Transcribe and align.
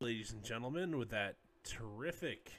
Ladies 0.00 0.32
and 0.32 0.44
gentlemen, 0.44 0.98
with 0.98 1.10
that 1.10 1.36
terrific, 1.64 2.52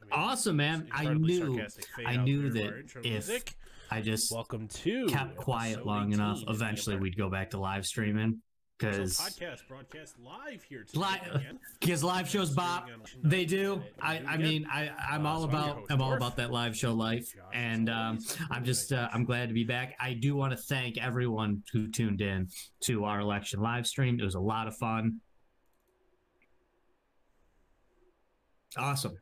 I 0.00 0.04
mean, 0.04 0.10
Awesome, 0.12 0.56
man. 0.56 0.88
I 0.90 1.12
knew- 1.12 1.60
I 2.06 2.16
knew 2.16 2.48
that 2.50 2.84
if 2.98 3.04
music. 3.04 3.56
I 3.90 4.00
just 4.00 4.32
welcome 4.32 4.66
to 4.68 5.06
kept 5.08 5.36
quiet 5.36 5.84
long 5.84 6.08
18 6.08 6.12
enough. 6.14 6.38
Eventually, 6.48 6.96
we'd 6.96 7.16
go 7.16 7.28
back 7.28 7.50
to 7.50 7.58
live 7.58 7.84
streaming 7.84 8.40
So 8.80 8.88
because 8.88 9.18
podcast 9.18 9.68
broadcast 9.68 10.18
live 10.18 10.62
here 10.62 10.84
tonight. 10.84 11.20
Li- 11.34 11.58
because 11.78 12.02
live 12.14 12.26
shows 12.28 12.50
bop. 12.54 12.88
They 13.22 13.44
do. 13.44 13.82
I, 14.00 14.22
I 14.26 14.36
mean, 14.38 14.66
I, 14.72 14.88
I'm 15.10 15.26
Uh, 15.26 15.30
all 15.30 15.42
so 15.42 15.48
about 15.48 15.84
I'm 15.90 16.00
all 16.00 16.14
about 16.14 16.36
that 16.36 16.50
live 16.50 16.74
show 16.74 16.94
life, 16.94 17.28
and 17.52 17.90
um. 17.90 18.18
I'm 18.50 18.64
just 18.64 18.92
uh, 18.94 19.10
I'm 19.12 19.24
glad 19.24 19.48
to 19.48 19.54
be 19.54 19.64
back. 19.64 19.94
I 20.00 20.14
do 20.14 20.34
want 20.36 20.52
to 20.52 20.56
thank 20.56 20.96
everyone 20.96 21.64
who 21.72 21.88
tuned 21.90 22.22
in 22.22 22.48
to 22.84 23.04
our 23.04 23.20
election 23.20 23.60
live 23.60 23.86
stream. 23.86 24.18
It 24.18 24.24
was 24.24 24.36
a 24.36 24.40
lot 24.40 24.68
of 24.68 24.76
fun. 24.78 25.20
Awesome. 28.76 29.18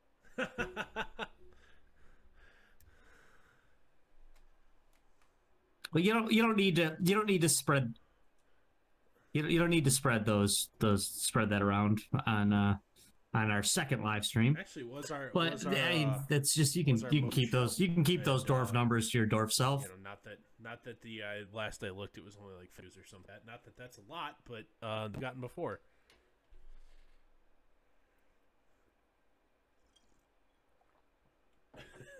Well, 5.92 6.04
you 6.04 6.12
don't 6.12 6.30
you 6.30 6.42
don't 6.42 6.56
need 6.56 6.76
to 6.76 6.96
you 7.02 7.14
don't 7.14 7.26
need 7.26 7.40
to 7.42 7.48
spread 7.48 7.94
you 9.32 9.42
don't, 9.42 9.50
you 9.50 9.58
don't 9.58 9.70
need 9.70 9.84
to 9.86 9.90
spread 9.90 10.26
those 10.26 10.68
those 10.80 11.06
spread 11.06 11.50
that 11.50 11.62
around 11.62 12.02
on 12.26 12.52
uh 12.52 12.76
on 13.34 13.50
our 13.50 13.62
second 13.62 14.02
live 14.02 14.24
stream. 14.24 14.56
Actually, 14.58 14.84
was 14.84 15.10
our 15.10 15.30
But 15.32 15.52
was 15.54 15.66
our, 15.66 15.74
I 15.74 15.92
mean, 15.92 16.08
uh, 16.08 16.22
that's 16.28 16.54
just 16.54 16.76
you 16.76 16.84
can 16.84 16.98
you 17.10 17.20
can 17.20 17.30
keep 17.30 17.50
those 17.50 17.78
you 17.78 17.88
can 17.88 18.04
keep 18.04 18.24
those 18.24 18.44
dwarf 18.44 18.68
uh, 18.68 18.72
numbers 18.72 19.10
to 19.10 19.18
your 19.18 19.26
dwarf 19.26 19.52
self. 19.52 19.82
you 19.82 19.88
know, 19.88 19.94
not 20.02 20.24
that 20.24 20.38
not 20.62 20.84
that 20.84 21.02
the 21.02 21.22
uh, 21.22 21.56
last 21.56 21.82
I 21.84 21.90
looked, 21.90 22.18
it 22.18 22.24
was 22.24 22.36
only 22.40 22.54
like 22.54 22.72
figures 22.72 22.96
or 22.96 23.06
something. 23.06 23.34
Not 23.46 23.64
that 23.64 23.76
that's 23.76 23.98
a 23.98 24.02
lot, 24.10 24.36
but 24.48 24.64
uh, 24.82 25.04
I've 25.04 25.20
gotten 25.20 25.40
before. 25.40 25.80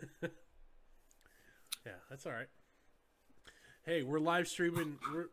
yeah, 0.23 1.93
that's 2.11 2.27
all 2.27 2.33
right. 2.33 2.49
Hey, 3.85 4.03
we're 4.03 4.19
live 4.21 4.49
streaming. 4.49 4.99
We're 5.15 5.27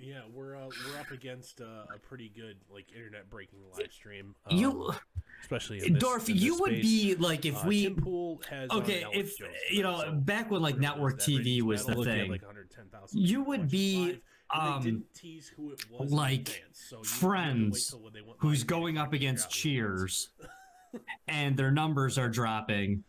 yeah, 0.00 0.20
we're 0.32 0.54
uh, 0.54 0.68
we're 0.68 1.00
up 1.00 1.10
against 1.10 1.60
uh, 1.60 1.64
a 1.92 1.98
pretty 1.98 2.28
good 2.28 2.58
like 2.72 2.92
internet 2.94 3.28
breaking 3.28 3.58
live 3.76 3.90
stream. 3.90 4.36
um, 4.46 4.56
You 4.56 4.92
especially 5.42 5.84
in 5.84 5.94
this, 5.94 6.00
Dorf, 6.02 6.28
in 6.28 6.36
you 6.36 6.56
would 6.60 6.70
space. 6.74 6.82
be 6.82 7.14
like 7.16 7.44
if 7.44 7.56
Uh, 7.56 7.64
we 7.66 7.82
Tim 7.82 7.96
Pool 7.96 8.40
has 8.48 8.70
okay 8.70 9.04
if 9.12 9.34
you 9.68 9.82
know 9.82 9.98
so 9.98 10.12
back 10.12 10.48
when 10.48 10.62
like 10.62 10.78
network 10.78 11.18
TV 11.18 11.60
was 11.62 11.84
the 11.84 11.88
battle, 11.88 12.04
look, 12.04 12.06
he 12.06 12.18
had, 12.18 12.22
thing. 12.22 12.30
like 12.30 12.42
110,000 12.42 13.20
You 13.20 13.42
would 13.42 13.68
be, 13.68 14.04
live, 14.06 14.20
um, 14.54 14.82
they 14.82 14.90
didn't 14.90 15.12
tease 15.12 15.48
who 15.56 15.72
it 15.72 15.84
was 15.90 16.12
like, 16.12 16.38
advance, 16.42 16.86
so 16.88 16.98
you 16.98 17.02
had 17.02 17.02
to 17.02 17.02
wait 17.02 17.06
Friends 17.08 17.90
till 17.90 17.98
when 18.00 18.12
they 18.12 18.20
went 18.20 18.36
who's 18.38 18.62
going 18.62 18.96
up 18.96 19.12
against 19.12 19.46
out 19.46 19.52
who 19.56 19.70
it 19.70 19.82
was. 19.82 20.28
Cheers, 20.92 21.02
and 21.26 21.56
their 21.56 21.72
numbers 21.72 22.16
are 22.16 22.28
dropping. 22.28 23.02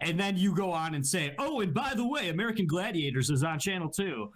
And 0.00 0.18
then 0.18 0.36
you 0.36 0.54
go 0.54 0.72
on 0.72 0.94
and 0.94 1.06
say, 1.06 1.34
"Oh, 1.38 1.60
and 1.60 1.74
by 1.74 1.94
the 1.94 2.06
way, 2.06 2.28
American 2.28 2.66
Gladiators 2.66 3.30
is 3.30 3.42
on 3.42 3.58
Channel 3.58 3.90
2. 3.90 4.30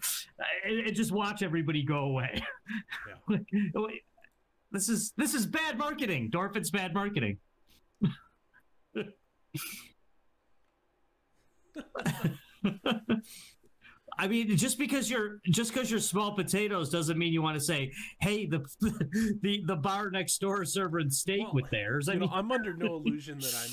And, 0.67 0.95
just 0.95 1.13
watch 1.13 1.43
everybody 1.43 1.83
go 1.83 2.05
away. 2.05 2.43
this 4.71 4.89
is 4.89 5.13
this 5.17 5.35
is 5.35 5.47
bad 5.47 5.79
marketing. 5.79 6.31
Dorf, 6.31 6.57
it's 6.57 6.71
bad 6.71 6.93
marketing. 6.95 7.39
I 14.19 14.29
mean, 14.29 14.55
just 14.57 14.79
because 14.79 15.11
you're 15.11 15.41
just 15.51 15.73
because 15.73 15.91
you're 15.91 16.01
small 16.01 16.35
potatoes 16.35 16.91
doesn't 16.91 17.17
mean 17.17 17.33
you 17.33 17.41
want 17.41 17.57
to 17.59 17.65
say, 17.65 17.93
"Hey, 18.21 18.47
the 18.47 18.59
the 19.43 19.63
the 19.67 19.77
bar 19.77 20.11
next 20.11 20.39
door 20.41 20.65
serving 20.65 21.11
steak 21.11 21.45
Well, 21.45 21.55
with 21.55 21.71
theirs." 21.71 22.09
I 22.09 22.15
You 22.15 22.21
know, 22.21 22.31
I'm 22.33 22.53
under 22.53 22.75
no 22.75 22.97
illusion 22.97 23.39
that 23.39 23.55
I'm 23.55 23.71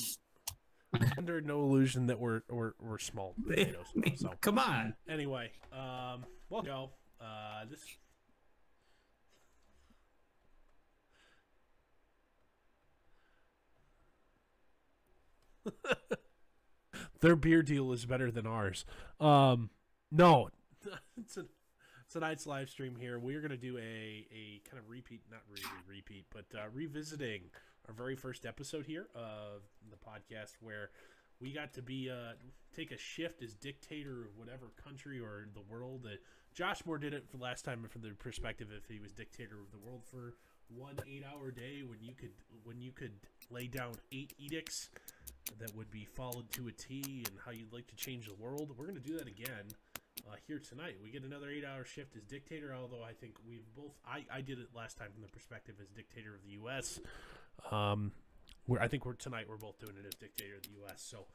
under 1.18 1.42
no 1.42 1.62
illusion 1.62 2.08
that 2.08 2.20
we're 2.20 2.42
we're, 2.50 2.74
we're 2.80 3.00
small 3.00 3.36
potatoes. 3.48 3.88
So 4.16 4.32
come 4.42 4.60
on. 4.60 4.94
anyway, 5.10 5.52
um, 5.72 6.26
well, 6.50 6.62
go. 6.62 6.92
Uh, 7.20 7.66
this. 7.70 7.84
Their 17.20 17.36
beer 17.36 17.64
deal 17.64 17.92
is 17.92 18.06
better 18.06 18.32
than 18.32 18.48
ours. 18.48 18.86
Um, 19.20 19.72
no, 20.12 20.50
it's 21.18 21.38
a, 21.38 21.46
tonight's 22.10 22.48
live 22.48 22.70
stream 22.70 22.96
here. 22.96 23.20
We're 23.20 23.42
gonna 23.42 23.58
do 23.58 23.78
a 23.78 23.82
a 24.32 24.62
kind 24.70 24.80
of 24.82 24.90
repeat, 24.90 25.22
not 25.30 25.42
really 25.50 25.66
repeat, 25.88 26.26
but 26.32 26.46
uh, 26.58 26.68
revisiting 26.74 27.50
our 27.88 27.94
very 27.94 28.16
first 28.16 28.46
episode 28.46 28.86
here 28.86 29.08
of 29.16 29.62
the 29.90 29.96
podcast 29.96 30.56
where 30.60 30.90
we 31.40 31.54
got 31.54 31.74
to 31.74 31.82
be 31.82 32.10
uh, 32.10 32.34
take 32.76 32.92
a 32.92 32.98
shift 32.98 33.42
as 33.42 33.54
dictator 33.54 34.24
of 34.24 34.38
whatever 34.38 34.72
country 34.84 35.20
or 35.20 35.48
the 35.54 35.62
world. 35.74 36.06
Uh, 36.06 36.16
Josh 36.54 36.86
Moore 36.86 36.98
did 36.98 37.14
it 37.14 37.30
for 37.30 37.38
last 37.38 37.64
time 37.64 37.86
from 37.90 38.02
the 38.02 38.10
perspective 38.10 38.70
if 38.76 38.90
he 38.90 39.00
was 39.00 39.12
dictator 39.12 39.60
of 39.60 39.72
the 39.72 39.78
world 39.78 40.04
for 40.10 40.34
one 40.70 40.98
eight-hour 41.08 41.52
day 41.52 41.82
when 41.88 42.00
you 42.02 42.14
could 42.14 42.34
when 42.64 42.82
you 42.82 42.92
could 42.92 43.14
lay 43.50 43.68
down 43.68 43.94
eight 44.12 44.34
edicts 44.38 44.90
that 45.60 45.74
would 45.76 45.90
be 45.90 46.04
followed 46.04 46.52
to 46.52 46.68
a 46.68 46.72
T 46.72 47.24
and 47.26 47.38
how 47.46 47.52
you'd 47.52 47.72
like 47.72 47.88
to 47.88 47.96
change 47.96 48.28
the 48.28 48.34
world. 48.34 48.74
We're 48.78 48.88
to 48.96 49.00
do 49.00 49.18
that 49.18 49.28
again 49.28 49.68
uh, 50.30 50.36
here 50.48 50.60
tonight. 50.60 50.96
We 51.02 51.12
get 51.12 51.24
another 51.24 51.50
eight-hour 51.50 51.86
shift 51.86 52.16
as 52.16 52.24
dictator, 52.24 52.74
although 52.76 53.04
I 53.04 53.14
think 53.14 53.36
we've 53.48 53.66
both 53.76 53.94
I, 54.06 54.26
I 54.32 54.42
did 54.42 54.60
it 54.60 54.68
last 54.76 54.98
time 54.98 55.12
from 55.14 55.22
the 55.22 55.30
perspective 55.30 55.76
as 55.82 55.88
dictator 55.90 56.36
of 56.36 56.44
the 56.44 56.52
U.S. 56.52 57.00
Um, 57.72 58.12
we're, 58.68 58.80
I 58.80 58.88
think 58.88 59.06
we're 59.06 59.14
tonight 59.14 59.46
we're 59.50 59.58
both 59.58 59.80
doing 59.80 59.96
it 60.00 60.06
as 60.06 60.14
dictator 60.16 60.56
of 60.56 60.64
the 60.64 60.70
U.S. 60.82 61.06
So 61.08 61.26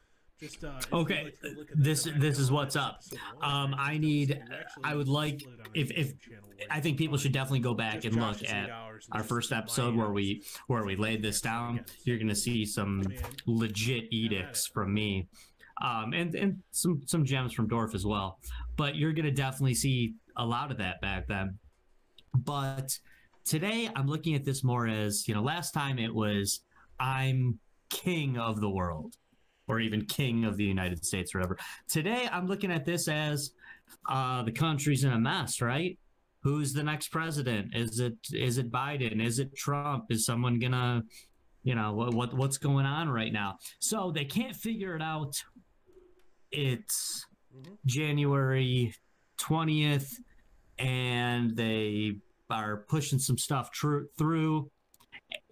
just 0.41 0.65
uh, 0.65 0.81
Okay, 0.93 1.25
like 1.25 1.41
to 1.41 1.49
look 1.51 1.71
at 1.71 1.83
this 1.83 2.05
background, 2.05 2.23
this 2.23 2.39
is 2.39 2.51
what's 2.51 2.77
up. 2.77 3.03
Um, 3.41 3.75
I 3.79 3.99
need. 3.99 4.43
I 4.83 4.95
would 4.95 5.09
like 5.09 5.41
split 5.41 5.61
on 5.61 5.67
a 5.67 5.79
if 5.79 5.91
if 5.93 6.13
where 6.29 6.67
I 6.71 6.81
think 6.81 6.99
people 6.99 7.17
should 7.17 7.33
definitely 7.33 7.61
go 7.61 7.75
back 7.75 8.05
and 8.05 8.17
look 8.17 8.43
at 8.45 8.67
eight 8.67 8.71
hours 8.71 9.07
and 9.11 9.21
our 9.21 9.25
first 9.25 9.53
episode 9.53 9.95
where 9.95 10.11
we 10.11 10.43
where 10.67 10.85
we 10.85 10.97
laid 10.97 11.23
this 11.23 11.41
down. 11.41 11.85
You're 12.05 12.19
gonna 12.19 12.35
see 12.35 12.67
some 12.67 13.05
legit 13.47 14.13
edicts 14.13 14.67
from 14.67 14.93
me, 14.93 15.29
um, 15.83 16.13
and 16.13 16.35
and 16.35 16.59
some 16.71 17.03
some 17.07 17.25
gems 17.25 17.53
from 17.53 17.69
Dorf 17.69 17.95
as 17.95 18.07
well. 18.07 18.39
But 18.77 18.95
you're 18.97 19.13
gonna 19.13 19.33
definitely 19.33 19.75
see 19.75 20.15
a 20.37 20.47
lot 20.47 20.71
of 20.71 20.79
that 20.79 21.01
back 21.01 21.27
then. 21.27 21.59
But 22.35 22.99
today 23.45 23.91
I'm 23.95 24.07
looking 24.07 24.35
at 24.35 24.45
this 24.45 24.65
more 24.65 24.87
as 24.87 25.27
you 25.29 25.35
know. 25.35 25.43
Last 25.43 25.73
time 25.73 25.99
it 25.99 26.15
was 26.15 26.61
I'm 27.01 27.59
king 27.91 28.39
of 28.39 28.61
the 28.61 28.71
world, 28.71 29.17
or 29.67 29.81
even 29.81 30.05
king 30.07 30.45
of 30.45 30.57
the 30.57 30.65
United 30.65 31.05
States, 31.05 31.35
or 31.35 31.39
whatever. 31.39 31.59
Today 31.89 32.29
I'm 32.31 32.47
looking 32.47 32.71
at 32.71 32.85
this 32.85 33.09
as 33.09 33.51
uh, 34.09 34.43
the 34.43 34.53
country's 34.53 35.05
in 35.05 35.13
a 35.13 35.19
mess, 35.19 35.61
right? 35.61 35.99
Who's 36.43 36.73
the 36.73 36.83
next 36.83 37.09
president? 37.09 37.75
Is 37.75 37.99
it 37.99 38.17
is 38.33 38.59
it 38.59 38.71
Biden? 38.71 39.25
Is 39.25 39.41
it 39.41 39.55
Trump? 39.57 40.07
Is 40.11 40.25
someone 40.27 40.61
gonna, 40.61 41.03
you 41.65 41.75
know, 41.75 41.93
what, 41.93 42.15
what 42.15 42.35
what's 42.35 42.59
going 42.59 42.87
on 42.87 43.09
right 43.09 43.33
now? 43.33 43.59
So 43.81 44.13
they 44.13 44.25
can't 44.25 44.55
figure 44.55 44.95
it 44.95 45.03
out. 45.03 45.35
It's 46.53 47.27
Mhm. 47.55 47.79
January 47.87 48.95
twentieth, 49.39 50.21
and 50.79 51.57
they 51.57 52.17
are 52.51 52.79
pushing 52.89 53.19
some 53.19 53.39
stuff 53.39 53.71
tr- 53.71 54.05
through 54.19 54.71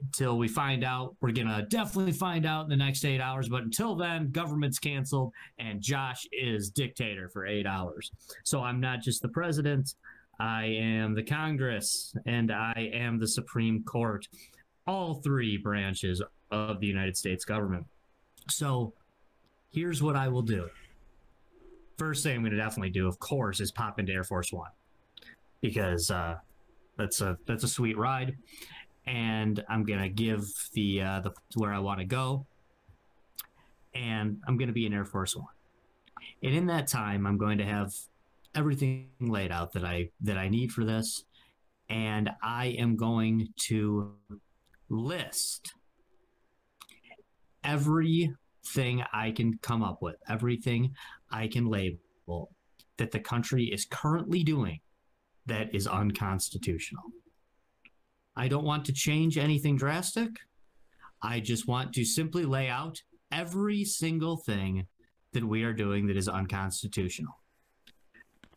until 0.02 0.36
we 0.38 0.46
find 0.48 0.84
out. 0.84 1.16
We're 1.20 1.32
gonna 1.32 1.64
definitely 1.66 2.12
find 2.12 2.44
out 2.44 2.64
in 2.64 2.68
the 2.68 2.76
next 2.76 3.04
eight 3.04 3.20
hours. 3.20 3.48
But 3.48 3.62
until 3.62 3.96
then, 3.96 4.30
government's 4.30 4.78
canceled, 4.78 5.32
and 5.58 5.80
Josh 5.80 6.26
is 6.32 6.70
dictator 6.70 7.28
for 7.30 7.46
eight 7.46 7.66
hours. 7.66 8.10
So 8.44 8.62
I'm 8.62 8.80
not 8.80 9.00
just 9.00 9.22
the 9.22 9.28
president. 9.28 9.94
I 10.38 10.64
am 10.66 11.14
the 11.14 11.22
Congress, 11.22 12.14
and 12.26 12.50
I 12.50 12.90
am 12.92 13.18
the 13.18 13.28
Supreme 13.28 13.82
Court. 13.84 14.28
All 14.86 15.14
three 15.14 15.56
branches 15.56 16.22
of 16.50 16.80
the 16.80 16.86
United 16.86 17.16
States 17.16 17.44
government. 17.44 17.86
So 18.48 18.94
here's 19.70 20.02
what 20.02 20.16
I 20.16 20.28
will 20.28 20.42
do. 20.42 20.68
First 22.00 22.22
thing 22.22 22.34
I'm 22.34 22.40
going 22.40 22.52
to 22.52 22.56
definitely 22.56 22.88
do, 22.88 23.06
of 23.06 23.18
course, 23.18 23.60
is 23.60 23.70
pop 23.70 23.98
into 24.00 24.10
Air 24.10 24.24
Force 24.24 24.54
One. 24.54 24.70
Because 25.60 26.10
uh, 26.10 26.36
that's 26.96 27.20
a 27.20 27.36
that's 27.46 27.62
a 27.62 27.68
sweet 27.68 27.98
ride, 27.98 28.38
and 29.06 29.62
I'm 29.68 29.84
gonna 29.84 30.08
give 30.08 30.46
the 30.72 31.02
uh, 31.02 31.20
the 31.20 31.32
where 31.56 31.74
I 31.74 31.78
want 31.78 32.00
to 32.00 32.06
go, 32.06 32.46
and 33.94 34.38
I'm 34.48 34.56
gonna 34.56 34.72
be 34.72 34.86
in 34.86 34.94
Air 34.94 35.04
Force 35.04 35.36
One, 35.36 35.44
and 36.42 36.54
in 36.54 36.68
that 36.68 36.86
time, 36.86 37.26
I'm 37.26 37.36
going 37.36 37.58
to 37.58 37.66
have 37.66 37.92
everything 38.54 39.10
laid 39.20 39.52
out 39.52 39.72
that 39.72 39.84
I 39.84 40.08
that 40.22 40.38
I 40.38 40.48
need 40.48 40.72
for 40.72 40.86
this, 40.86 41.24
and 41.90 42.30
I 42.42 42.68
am 42.78 42.96
going 42.96 43.48
to 43.68 44.14
list 44.88 45.74
everything 47.62 49.04
I 49.12 49.32
can 49.32 49.58
come 49.60 49.82
up 49.82 50.00
with, 50.00 50.16
everything 50.26 50.94
I 51.30 51.48
can 51.48 51.66
label 51.66 52.50
that 52.98 53.10
the 53.10 53.20
country 53.20 53.64
is 53.64 53.84
currently 53.84 54.42
doing 54.42 54.80
that 55.46 55.74
is 55.74 55.86
unconstitutional. 55.86 57.04
I 58.36 58.48
don't 58.48 58.64
want 58.64 58.84
to 58.86 58.92
change 58.92 59.38
anything 59.38 59.76
drastic. 59.76 60.30
I 61.22 61.40
just 61.40 61.66
want 61.66 61.92
to 61.94 62.04
simply 62.04 62.44
lay 62.44 62.68
out 62.68 63.02
every 63.32 63.84
single 63.84 64.36
thing 64.36 64.86
that 65.32 65.44
we 65.44 65.62
are 65.64 65.72
doing 65.72 66.06
that 66.06 66.16
is 66.16 66.28
unconstitutional. 66.28 67.34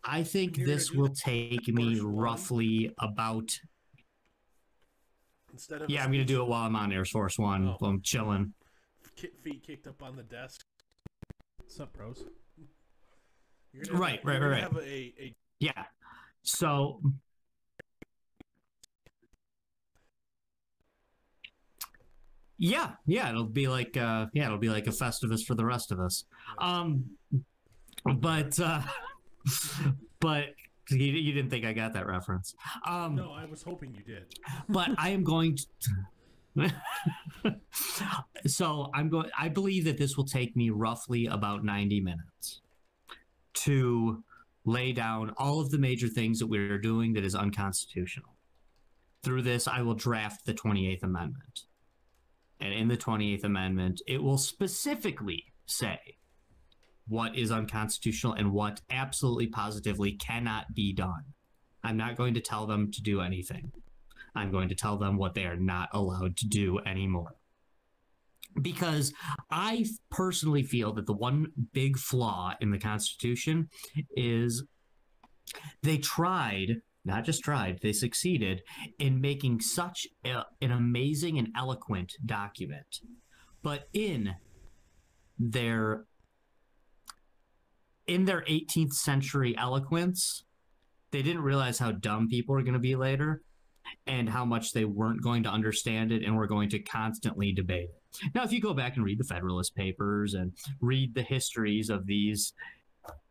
I 0.04 0.24
think 0.24 0.58
this 0.58 0.92
will 0.92 1.10
take 1.10 1.68
me 1.68 2.00
roughly 2.02 2.92
about. 3.00 3.58
Instead 5.52 5.84
of 5.84 5.90
Yeah, 5.90 6.04
I'm 6.04 6.10
going 6.10 6.20
to 6.20 6.26
do 6.26 6.42
it 6.42 6.48
while 6.48 6.66
I'm 6.66 6.76
on 6.76 6.92
Air 6.92 7.06
Force 7.06 7.38
One. 7.38 7.68
Oh. 7.68 7.76
while 7.80 7.92
I'm 7.92 8.02
chilling. 8.02 8.54
feet 9.16 9.64
kicked 9.66 9.88
up 9.88 10.02
on 10.02 10.16
the 10.16 10.24
desk. 10.24 10.62
What's 11.58 11.80
up, 11.80 11.94
pros? 11.94 12.26
You're 13.74 13.86
gonna 13.86 14.00
Right, 14.00 14.20
have, 14.20 14.26
right, 14.26 14.42
right, 14.42 14.62
Have 14.62 14.78
a, 14.78 15.14
a 15.20 15.36
Yeah. 15.60 15.84
So. 16.44 17.02
Yeah, 22.60 22.92
yeah, 23.06 23.30
it'll 23.30 23.46
be 23.46 23.68
like 23.68 23.98
uh 23.98 24.28
yeah, 24.34 24.46
it'll 24.46 24.58
be 24.58 24.70
like 24.70 24.88
a 24.88 24.92
Festivus 24.92 25.44
for 25.44 25.56
the 25.56 25.66
rest 25.66 25.92
of 25.92 26.00
us. 26.00 26.24
Um 26.60 27.06
but 28.06 28.58
uh 28.60 28.82
but 30.20 30.46
you, 30.90 30.98
you 30.98 31.34
didn't 31.34 31.50
think 31.50 31.66
I 31.66 31.74
got 31.74 31.94
that 31.94 32.08
reference. 32.08 32.54
Um 32.88 33.16
no, 33.16 33.32
I 33.32 33.46
was 33.46 33.64
hoping 33.64 33.94
you 33.94 34.04
did. 34.04 34.36
but 34.70 34.92
I 34.98 35.10
am 35.10 35.24
going 35.24 35.58
to. 35.58 35.66
so 38.46 38.90
I'm 38.94 39.10
going. 39.10 39.30
I 39.38 39.50
believe 39.50 39.86
that 39.86 39.98
this 39.98 40.16
will 40.16 40.26
take 40.26 40.56
me 40.56 40.70
roughly 40.70 41.26
about 41.26 41.66
90 41.66 42.00
minutes 42.02 42.62
to 43.54 44.24
lay 44.66 44.94
down 44.94 45.34
all 45.38 45.60
of 45.60 45.72
the 45.72 45.78
major 45.78 46.08
things 46.08 46.40
that 46.40 46.48
we're 46.48 46.78
doing 46.78 47.14
that 47.14 47.26
is 47.26 47.36
unconstitutional. 47.36 48.38
Through 49.24 49.44
this, 49.44 49.68
I 49.68 49.82
will 49.82 49.94
draft 49.94 50.46
the 50.46 50.54
28th 50.54 51.04
Amendment. 51.04 51.62
And 52.60 52.74
in 52.74 52.88
the 52.88 52.98
28th 52.98 53.44
Amendment, 53.44 54.02
it 54.08 54.22
will 54.22 54.38
specifically 54.38 55.46
say 55.66 56.00
what 57.08 57.36
is 57.36 57.52
unconstitutional 57.52 58.34
and 58.34 58.52
what 58.52 58.82
absolutely 58.90 59.48
positively 59.48 60.14
cannot 60.14 60.74
be 60.74 60.94
done. 60.94 61.24
I'm 61.84 61.98
not 61.98 62.16
going 62.16 62.34
to 62.36 62.42
tell 62.42 62.66
them 62.66 62.92
to 62.92 63.02
do 63.02 63.20
anything. 63.20 63.72
I'm 64.36 64.52
going 64.52 64.70
to 64.70 64.76
tell 64.76 64.98
them 64.98 65.18
what 65.18 65.34
they 65.34 65.44
are 65.46 65.58
not 65.58 65.90
allowed 65.92 66.38
to 66.38 66.48
do 66.48 66.80
anymore. 66.80 67.36
Because 68.62 69.14
I 69.50 69.86
personally 70.12 70.64
feel 70.64 70.94
that 70.94 71.06
the 71.06 71.14
one 71.14 71.48
big 71.74 71.98
flaw 71.98 72.54
in 72.62 72.72
the 72.72 72.80
Constitution 72.80 73.70
is 74.16 74.66
they 75.82 75.98
tried, 75.98 76.78
not 77.06 77.26
just 77.26 77.44
tried, 77.44 77.80
they 77.82 77.94
succeeded 77.94 78.62
in 79.00 79.22
making 79.22 79.62
such 79.62 80.08
a, 80.26 80.44
an 80.62 80.72
amazing 80.72 81.38
and 81.38 81.50
eloquent 81.58 82.14
document. 82.26 83.00
But 83.62 83.88
in 83.94 84.36
their 85.40 86.06
in 88.06 88.26
their 88.26 88.42
18th 88.42 88.94
century 88.94 89.56
eloquence, 89.58 90.44
they 91.12 91.22
didn't 91.22 91.42
realize 91.42 91.80
how 91.80 91.92
dumb 91.92 92.28
people 92.28 92.54
were 92.54 92.64
going 92.64 92.74
to 92.74 92.80
be 92.80 92.96
later 92.96 93.42
and 94.06 94.30
how 94.30 94.44
much 94.44 94.74
they 94.74 94.86
weren't 94.86 95.22
going 95.22 95.44
to 95.44 95.50
understand 95.50 96.12
it 96.12 96.24
and 96.24 96.36
were 96.36 96.48
going 96.48 96.70
to 96.70 96.80
constantly 96.80 97.54
debate 97.54 97.90
it. 97.90 98.03
Now, 98.36 98.44
if 98.44 98.52
you 98.52 98.62
go 98.62 98.74
back 98.74 98.96
and 98.96 99.06
read 99.06 99.20
the 99.20 99.24
Federalist 99.24 99.76
Papers 99.76 100.34
and 100.34 100.54
read 100.82 101.16
the 101.16 101.24
histories 101.24 101.90
of 101.90 102.06
these 102.06 102.54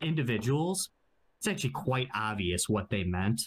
individuals, 0.00 0.90
it's 1.38 1.48
actually 1.48 1.70
quite 1.70 2.08
obvious 2.14 2.68
what 2.68 2.90
they 2.90 3.04
meant 3.04 3.42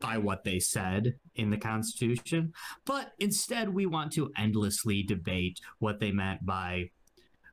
by 0.00 0.16
what 0.18 0.44
they 0.44 0.58
said 0.60 1.14
in 1.34 1.50
the 1.50 1.56
Constitution. 1.56 2.52
But 2.84 3.12
instead, 3.18 3.68
we 3.74 3.86
want 3.86 4.12
to 4.12 4.30
endlessly 4.36 5.02
debate 5.02 5.60
what 5.78 5.98
they 6.00 6.12
meant 6.12 6.46
by, 6.46 6.90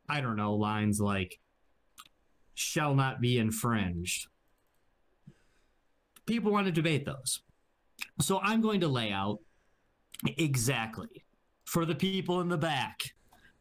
I 0.07 0.21
don't 0.21 0.35
know, 0.35 0.53
lines 0.53 0.99
like, 0.99 1.39
shall 2.53 2.95
not 2.95 3.19
be 3.19 3.37
infringed. 3.37 4.27
People 6.25 6.51
want 6.51 6.67
to 6.67 6.71
debate 6.71 7.05
those. 7.05 7.41
So 8.21 8.39
I'm 8.41 8.61
going 8.61 8.79
to 8.81 8.87
lay 8.87 9.11
out 9.11 9.39
exactly 10.37 11.24
for 11.65 11.85
the 11.85 11.95
people 11.95 12.41
in 12.41 12.49
the 12.49 12.57
back, 12.57 12.99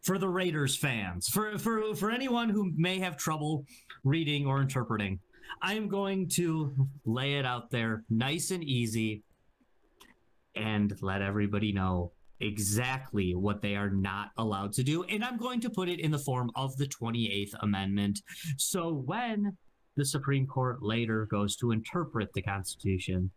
for 0.03 0.19
the 0.19 0.29
Raiders 0.29 0.77
fans, 0.77 1.29
for 1.29 1.59
for 1.59 1.95
for 1.95 2.11
anyone 2.11 2.49
who 2.49 2.73
may 2.77 2.99
have 2.99 3.17
trouble 3.17 3.67
reading 4.05 4.47
or 4.47 4.61
interpreting. 4.61 5.19
I 5.63 5.75
am 5.75 5.89
going 5.89 6.29
to 6.31 6.75
lay 7.05 7.35
it 7.35 7.45
out 7.45 7.71
there 7.71 8.05
nice 8.11 8.51
and 8.51 8.65
easy 8.65 9.23
and 10.57 10.97
let 11.01 11.23
everybody 11.23 11.73
know 11.73 12.13
exactly 12.41 13.35
what 13.35 13.63
they 13.63 13.77
are 13.77 13.91
not 13.91 14.31
allowed 14.37 14.73
to 14.73 14.83
do 14.83 15.05
and 15.05 15.25
I'm 15.25 15.37
going 15.37 15.61
to 15.61 15.71
put 15.71 15.89
it 15.89 16.01
in 16.01 16.11
the 16.11 16.19
form 16.19 16.51
of 16.57 16.77
the 16.77 16.87
28th 16.87 17.55
amendment. 17.61 18.21
So 18.57 18.93
when 18.93 19.57
the 19.97 20.05
Supreme 20.05 20.47
Court 20.47 20.83
later 20.83 21.27
goes 21.27 21.57
to 21.57 21.71
interpret 21.71 22.33
the 22.33 22.43
Constitution, 22.43 23.31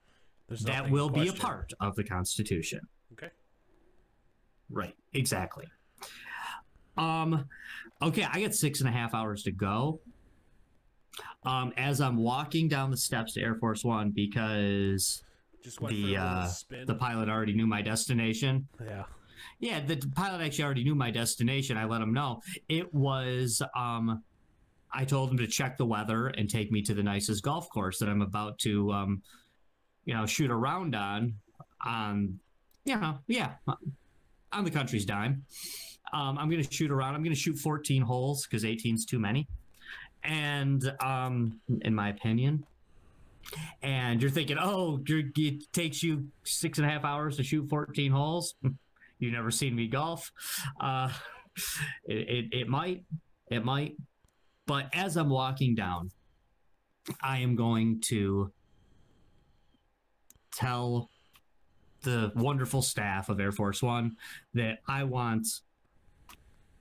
There's 0.47 0.61
that 0.63 0.89
will 0.89 1.09
be 1.09 1.27
a 1.27 1.33
part 1.33 1.73
of 1.79 1.95
the 1.95 2.03
Constitution. 2.03 2.81
Okay. 3.13 3.29
Right. 4.69 4.95
Exactly. 5.13 5.65
Um, 6.97 7.45
okay, 8.01 8.23
I 8.23 8.41
got 8.41 8.53
six 8.53 8.79
and 8.79 8.89
a 8.89 8.91
half 8.91 9.13
hours 9.13 9.43
to 9.43 9.51
go. 9.51 9.99
Um, 11.45 11.73
as 11.77 12.01
I'm 12.01 12.17
walking 12.17 12.67
down 12.67 12.91
the 12.91 12.97
steps 12.97 13.33
to 13.33 13.41
Air 13.41 13.55
Force 13.55 13.83
One 13.83 14.11
because 14.11 15.23
Just 15.63 15.79
went 15.79 15.95
for 15.95 16.01
a 16.01 16.07
the 16.07 16.17
uh, 16.17 16.49
the 16.85 16.95
pilot 16.95 17.29
already 17.29 17.53
knew 17.53 17.67
my 17.67 17.81
destination. 17.81 18.67
yeah. 18.83 19.03
Yeah, 19.59 19.79
the 19.79 19.97
pilot 20.15 20.43
actually 20.43 20.65
already 20.65 20.83
knew 20.83 20.93
my 20.95 21.09
destination. 21.09 21.77
I 21.77 21.85
let 21.85 22.01
him 22.01 22.13
know. 22.13 22.41
It 22.69 22.93
was 22.93 23.61
um 23.75 24.23
I 24.91 25.05
told 25.05 25.31
him 25.31 25.37
to 25.37 25.47
check 25.47 25.77
the 25.77 25.85
weather 25.85 26.27
and 26.27 26.49
take 26.49 26.71
me 26.71 26.81
to 26.83 26.93
the 26.93 27.03
nicest 27.03 27.43
golf 27.43 27.69
course 27.69 27.99
that 27.99 28.09
I'm 28.09 28.21
about 28.21 28.59
to 28.59 28.91
um 28.91 29.21
you 30.05 30.13
know 30.13 30.25
shoot 30.25 30.51
around 30.51 30.95
on 30.95 31.35
on 31.83 32.39
you 32.85 32.95
know, 32.95 33.19
yeah, 33.27 33.55
on 34.51 34.63
the 34.63 34.71
country's 34.71 35.05
dime. 35.05 35.43
Um, 36.13 36.37
I'm 36.37 36.49
going 36.49 36.63
to 36.63 36.73
shoot 36.73 36.91
around. 36.91 37.15
I'm 37.15 37.23
going 37.23 37.35
to 37.35 37.39
shoot 37.39 37.57
14 37.57 38.01
holes 38.01 38.45
because 38.45 38.63
18 38.63 38.95
is 38.95 39.05
too 39.05 39.19
many. 39.19 39.47
And 40.23 40.91
um, 41.01 41.59
in 41.81 41.93
my 41.93 42.09
opinion, 42.09 42.65
and 43.81 44.21
you're 44.21 44.31
thinking, 44.31 44.57
oh, 44.59 44.99
you're, 45.07 45.23
it 45.35 45.71
takes 45.71 46.03
you 46.03 46.27
six 46.43 46.77
and 46.79 46.87
a 46.87 46.89
half 46.89 47.05
hours 47.05 47.37
to 47.37 47.43
shoot 47.43 47.69
14 47.69 48.11
holes. 48.11 48.55
You've 49.19 49.33
never 49.33 49.51
seen 49.51 49.75
me 49.75 49.87
golf. 49.87 50.31
Uh, 50.79 51.09
it, 52.05 52.29
it, 52.29 52.45
it 52.51 52.67
might, 52.67 53.03
it 53.49 53.65
might. 53.65 53.95
But 54.67 54.89
as 54.93 55.15
I'm 55.15 55.29
walking 55.29 55.75
down, 55.75 56.11
I 57.21 57.39
am 57.39 57.55
going 57.55 58.01
to 58.07 58.51
tell 60.53 61.09
the 62.01 62.31
wonderful 62.35 62.81
staff 62.81 63.29
of 63.29 63.39
Air 63.39 63.51
Force 63.51 63.81
One 63.81 64.15
that 64.53 64.79
I 64.87 65.03
want 65.03 65.47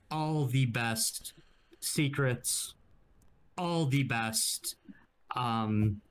all 0.09 0.45
the 0.45 0.65
best 0.65 1.33
secrets, 1.79 2.73
all 3.57 3.85
the 3.85 4.03
best 4.03 4.75
um, 5.35 6.01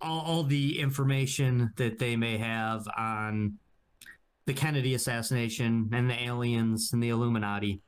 all, 0.00 0.20
all 0.20 0.42
the 0.42 0.78
information 0.78 1.72
that 1.76 1.98
they 1.98 2.16
may 2.16 2.38
have 2.38 2.86
on 2.96 3.58
the 4.46 4.54
Kennedy 4.54 4.94
assassination 4.94 5.88
and 5.92 6.10
the 6.10 6.22
aliens 6.22 6.92
and 6.92 7.02
the 7.02 7.10
Illuminati, 7.10 7.80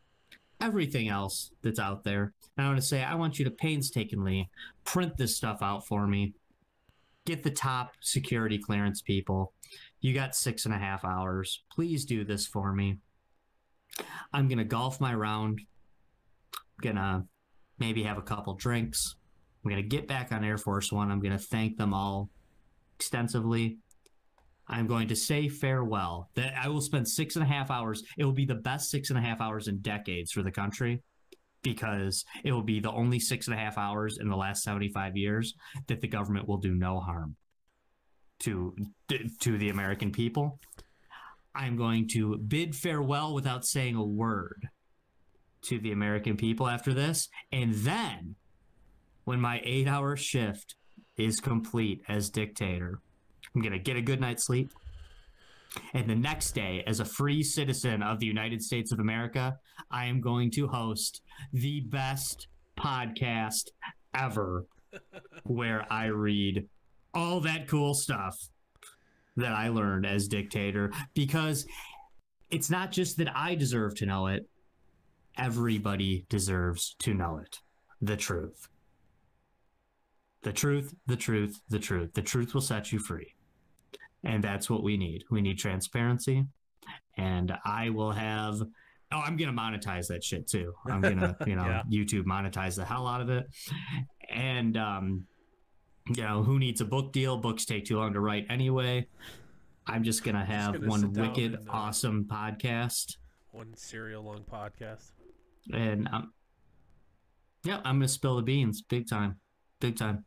everything 0.61 1.09
else 1.09 1.51
that's 1.63 1.81
out 1.81 2.05
there. 2.05 2.33
And 2.57 2.67
I 2.67 2.69
want 2.69 2.81
to 2.81 2.87
say, 2.87 3.03
I 3.03 3.15
want 3.15 3.39
you 3.39 3.45
to 3.47 3.51
painstakingly 3.51 4.51
print 4.85 5.17
this 5.17 5.37
stuff 5.37 5.63
out 5.63 5.87
for 5.87 6.07
me. 6.07 6.35
Get 7.25 7.43
the 7.43 7.50
top 7.50 7.93
security 8.00 8.59
clearance 8.59 9.00
people. 9.00 9.52
You 10.00 10.12
got 10.12 10.35
six 10.35 10.64
and 10.64 10.75
a 10.75 10.79
half 10.79 11.05
hours. 11.05 11.62
Please 11.71 12.05
do 12.05 12.25
this 12.25 12.47
for 12.47 12.73
me. 12.73 12.99
I'm 14.33 14.49
to 14.59 14.64
golf 14.64 15.00
my 15.00 15.14
round. 15.14 15.61
To 16.83 17.23
maybe 17.79 18.02
have 18.02 18.19
a 18.19 18.23
couple 18.23 18.55
drinks. 18.55 19.14
I'm 19.64 19.71
to 19.83 19.88
get 19.88 20.09
back 20.09 20.33
on 20.33 20.43
Air 20.43 20.59
Force 20.59 20.91
One. 20.91 21.12
I'm 21.12 21.21
to 21.38 21.38
thank 21.38 21.76
them 21.76 21.95
all 21.95 22.29
extensively. 22.97 23.79
I'm 24.67 24.88
going 24.88 25.07
to 25.09 25.17
say 25.17 25.49
farewell. 25.49 26.29
That 26.35 26.55
I 26.61 26.69
will 26.69 26.81
spend 26.81 27.07
six 27.07 27.37
and 27.37 27.45
a 27.45 27.49
half 27.49 27.71
hours. 27.71 28.02
It 28.19 28.25
will 28.25 28.33
be 28.33 28.47
the 28.47 28.57
best 28.57 28.91
six 28.91 29.11
and 29.11 29.19
a 29.19 29.23
half 29.23 29.41
hours 29.41 29.69
in 29.69 29.79
decades 29.79 30.33
for 30.33 30.43
the 30.43 30.50
country 30.50 31.02
because 31.62 32.25
it 32.45 32.52
will 32.52 32.62
be 32.62 32.81
the 32.81 32.90
only 32.90 33.19
six 33.19 33.47
and 33.47 33.54
a 33.54 33.59
half 33.59 33.78
hours 33.78 34.19
in 34.21 34.28
the 34.28 34.37
last 34.37 34.62
75 34.62 35.16
years 35.16 35.54
that 35.87 36.00
the 36.00 36.09
government 36.09 36.49
will 36.49 36.59
do 36.59 36.75
no 36.75 37.00
harm 37.00 37.37
to 38.40 38.75
to 39.40 39.59
the 39.59 39.71
American 39.71 40.12
people. 40.12 40.59
I'm 41.54 41.76
going 41.76 42.09
to 42.12 42.38
bid 42.38 42.75
farewell 42.75 43.35
without 43.35 43.64
saying 43.64 43.95
a 43.95 44.04
word 44.04 44.69
to 45.62 45.78
the 45.78 45.92
American 45.92 46.37
people 46.37 46.69
after 46.69 46.92
this. 46.95 47.28
And 47.52 47.75
then, 47.75 48.37
when 49.25 49.40
my 49.40 49.61
eight 49.64 49.87
hour 49.87 50.16
shift 50.16 50.75
is 51.16 51.40
complete 51.40 52.02
as 52.09 52.31
dictator, 52.31 53.00
I'm 53.54 53.61
going 53.61 53.73
to 53.73 53.78
get 53.78 53.97
a 53.97 54.02
good 54.02 54.21
night's 54.21 54.47
sleep. 54.47 54.73
And 55.95 56.09
the 56.09 56.14
next 56.14 56.52
day, 56.52 56.83
as 56.87 57.00
a 57.00 57.05
free 57.05 57.43
citizen 57.43 58.02
of 58.02 58.19
the 58.19 58.26
United 58.26 58.62
States 58.62 58.93
of 58.93 59.00
America, 59.00 59.57
I 59.91 60.07
am 60.07 60.21
going 60.21 60.50
to 60.52 60.69
host 60.69 61.23
the 61.52 61.81
best 61.81 62.49
podcast 62.79 63.69
ever 64.14 64.67
where 65.45 65.87
I 65.91 66.07
read 66.07 66.67
all 67.14 67.41
that 67.41 67.69
cool 67.69 67.95
stuff 67.95 68.37
that 69.37 69.52
I 69.52 69.69
learned 69.69 70.07
as 70.07 70.29
dictator 70.29 70.93
because 71.14 71.67
it's 72.50 72.71
not 72.71 72.93
just 72.93 73.17
that 73.17 73.35
I 73.35 73.55
deserve 73.55 73.95
to 73.97 74.07
know 74.07 74.26
it, 74.26 74.47
everybody 75.37 76.26
deserves 76.29 76.95
to 77.00 77.14
know 77.14 77.38
it. 77.38 77.59
The 78.00 78.17
truth. 78.17 78.69
The 80.43 80.52
truth, 80.52 80.95
the 81.07 81.17
truth, 81.17 81.61
the 81.69 81.79
truth. 81.79 82.12
The 82.14 82.23
truth 82.23 82.52
will 82.52 82.61
set 82.61 82.93
you 82.93 82.99
free. 82.99 83.35
And 84.25 84.43
that's 84.43 84.71
what 84.71 84.83
we 84.83 84.97
need. 84.97 85.25
We 85.31 85.41
need 85.41 85.59
transparency. 85.59 86.45
And 87.17 87.52
I 87.64 87.91
will 87.91 88.12
have 88.12 88.62
Oh, 89.12 89.19
I'm 89.19 89.37
gonna 89.37 89.52
monetize 89.52 90.09
that 90.09 90.25
shit 90.25 90.49
too. 90.49 90.73
I'm 90.87 91.02
gonna, 91.02 91.37
you 91.47 91.55
know, 91.55 91.67
yeah. 91.67 91.83
YouTube 91.91 92.25
monetize 92.25 92.76
the 92.76 92.85
hell 92.85 93.07
out 93.07 93.21
of 93.21 93.29
it. 93.29 93.45
And 94.31 94.76
um, 94.76 95.26
you 96.09 96.23
know, 96.23 96.43
who 96.43 96.59
needs 96.59 96.81
a 96.81 96.85
book 96.85 97.12
deal? 97.12 97.37
Books 97.37 97.64
take 97.64 97.85
too 97.85 97.99
long 97.99 98.14
to 98.14 98.21
write 98.21 98.47
anyway. 98.49 99.07
I'm 99.87 100.02
just 100.02 100.25
gonna 100.25 100.45
have 100.45 100.75
just 100.75 100.87
gonna 100.87 100.91
one 100.91 101.12
wicked, 101.12 101.55
and, 101.55 101.69
uh, 101.69 101.73
awesome 101.73 102.25
podcast. 102.25 103.17
One 103.50 103.75
serial 103.76 104.23
long 104.23 104.45
podcast. 104.50 105.12
And 105.73 106.09
um, 106.11 106.33
yeah, 107.64 107.81
I'm 107.85 107.97
gonna 107.97 108.09
spill 108.09 108.37
the 108.37 108.43
beans, 108.43 108.81
big 108.83 109.09
time, 109.09 109.37
big 109.81 109.97
time, 109.97 110.25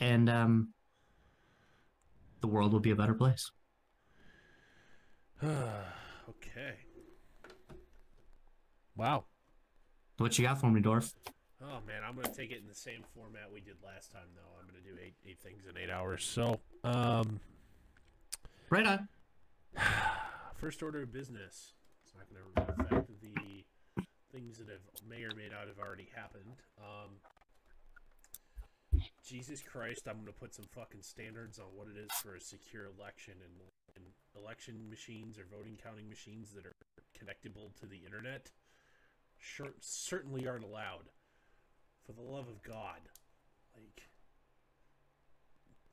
and 0.00 0.28
um, 0.28 0.74
the 2.42 2.48
world 2.48 2.72
will 2.72 2.80
be 2.80 2.90
a 2.90 2.96
better 2.96 3.14
place. 3.14 3.50
okay. 5.42 6.74
Wow. 8.96 9.24
What 10.18 10.38
you 10.38 10.44
got 10.44 10.60
for 10.60 10.70
me, 10.70 10.80
Dorf? 10.80 11.14
Oh 11.62 11.78
man, 11.86 12.02
I'm 12.06 12.14
gonna 12.14 12.34
take 12.34 12.50
it 12.50 12.60
in 12.60 12.68
the 12.68 12.74
same 12.74 13.02
format 13.14 13.50
we 13.52 13.60
did 13.60 13.76
last 13.84 14.12
time. 14.12 14.26
Though 14.34 14.60
I'm 14.60 14.66
gonna 14.66 14.84
do 14.84 15.00
eight 15.02 15.14
eight 15.26 15.40
things 15.40 15.62
in 15.68 15.78
eight 15.78 15.90
hours. 15.90 16.24
So, 16.24 16.60
um, 16.84 17.40
right 18.68 18.86
on. 18.86 19.08
First 20.56 20.82
order 20.82 21.02
of 21.02 21.12
business. 21.12 21.72
It's 22.04 22.14
not 22.14 22.26
gonna 22.28 22.74
affect 22.84 23.08
the 23.20 23.64
things 24.32 24.58
that 24.58 24.68
have 24.68 24.80
may 25.08 25.22
or 25.22 25.34
may 25.36 25.48
not 25.48 25.66
have 25.66 25.78
already 25.78 26.08
happened. 26.14 26.62
Um, 26.78 27.10
Jesus 29.24 29.62
Christ, 29.62 30.08
I'm 30.08 30.18
gonna 30.18 30.32
put 30.32 30.54
some 30.54 30.64
fucking 30.74 31.02
standards 31.02 31.58
on 31.58 31.66
what 31.74 31.86
it 31.88 31.96
is 31.96 32.10
for 32.22 32.34
a 32.34 32.40
secure 32.40 32.86
election 32.98 33.34
and, 33.42 33.54
and 33.96 34.04
election 34.36 34.90
machines 34.90 35.38
or 35.38 35.44
voting 35.50 35.78
counting 35.82 36.08
machines 36.08 36.50
that 36.52 36.66
are 36.66 36.76
connectable 37.16 37.74
to 37.80 37.86
the 37.86 38.00
internet. 38.04 38.50
Sure, 39.38 39.74
certainly 39.80 40.46
aren't 40.46 40.64
allowed. 40.64 41.10
For 42.04 42.12
the 42.12 42.22
love 42.22 42.48
of 42.48 42.62
God, 42.62 42.98
like, 43.76 44.02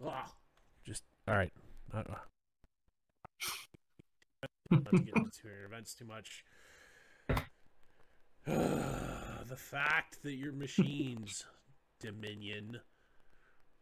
ah, 0.03 0.31
just 0.83 1.03
all 1.27 1.35
right. 1.35 1.53
Uh, 1.93 2.03
get 4.91 5.17
into 5.17 5.47
events 5.65 5.93
too 5.93 6.05
much. 6.05 6.43
the 8.45 9.55
fact 9.55 10.23
that 10.23 10.33
your 10.33 10.51
machines, 10.51 11.45
Dominion, 11.99 12.79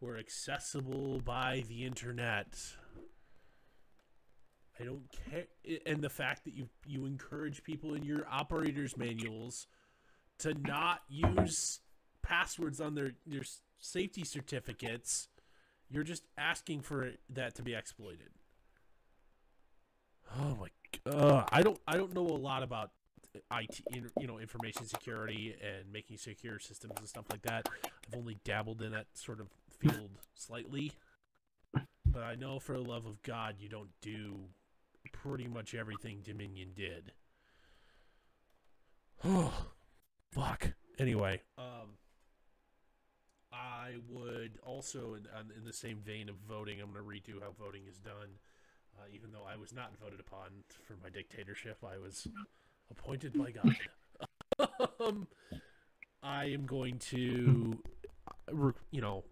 were 0.00 0.16
accessible 0.16 1.20
by 1.24 1.64
the 1.68 1.84
internet. 1.84 2.56
I 4.80 4.84
don't 4.84 5.08
care, 5.30 5.46
and 5.86 6.02
the 6.02 6.10
fact 6.10 6.44
that 6.44 6.54
you 6.54 6.68
you 6.86 7.04
encourage 7.04 7.64
people 7.64 7.94
in 7.94 8.04
your 8.04 8.26
operators 8.30 8.96
manuals 8.96 9.66
to 10.38 10.54
not 10.54 11.00
use 11.08 11.80
passwords 12.22 12.80
on 12.80 12.94
their 12.94 13.12
their 13.26 13.42
safety 13.80 14.24
certificates, 14.24 15.28
you're 15.90 16.04
just 16.04 16.24
asking 16.36 16.82
for 16.82 17.12
that 17.30 17.56
to 17.56 17.62
be 17.62 17.74
exploited. 17.74 18.30
Oh 20.38 20.56
my 20.60 20.68
god, 21.04 21.48
I 21.50 21.62
don't 21.62 21.80
I 21.88 21.96
don't 21.96 22.14
know 22.14 22.26
a 22.26 22.38
lot 22.38 22.62
about 22.62 22.92
IT, 23.34 23.80
you 24.18 24.26
know, 24.26 24.38
information 24.38 24.86
security 24.86 25.56
and 25.60 25.92
making 25.92 26.18
secure 26.18 26.58
systems 26.58 26.94
and 26.98 27.08
stuff 27.08 27.24
like 27.30 27.42
that. 27.42 27.68
I've 27.84 28.18
only 28.18 28.38
dabbled 28.44 28.82
in 28.82 28.92
that 28.92 29.06
sort 29.14 29.40
of 29.40 29.48
field 29.78 30.10
slightly, 30.34 30.92
but 32.06 32.22
I 32.22 32.34
know 32.34 32.58
for 32.58 32.72
the 32.72 32.82
love 32.82 33.06
of 33.06 33.22
God, 33.22 33.56
you 33.58 33.68
don't 33.68 33.90
do 34.00 34.36
pretty 35.12 35.46
much 35.46 35.74
everything 35.74 36.20
Dominion 36.24 36.70
did. 36.74 37.12
Oh, 39.24 39.52
fuck. 40.32 40.72
Anyway, 40.98 41.40
um, 41.56 41.96
I 43.52 43.94
would 44.08 44.58
also, 44.64 45.14
in, 45.14 45.26
in 45.56 45.64
the 45.64 45.72
same 45.72 45.98
vein 46.04 46.28
of 46.28 46.36
voting, 46.48 46.80
I'm 46.80 46.92
going 46.92 47.04
to 47.04 47.30
redo 47.30 47.40
how 47.40 47.52
voting 47.58 47.82
is 47.88 47.98
done. 47.98 48.38
Uh, 48.98 49.04
even 49.14 49.30
though 49.30 49.46
I 49.48 49.56
was 49.56 49.72
not 49.72 49.92
voted 50.02 50.18
upon 50.18 50.48
for 50.84 50.94
my 51.02 51.08
dictatorship, 51.08 51.78
I 51.84 51.98
was 51.98 52.26
appointed 52.90 53.32
by 53.38 53.52
God. 53.52 54.68
um, 55.00 55.28
I 56.22 56.46
am 56.46 56.66
going 56.66 56.98
to, 57.10 57.78
uh, 58.48 58.72
you 58.90 59.00
know, 59.00 59.22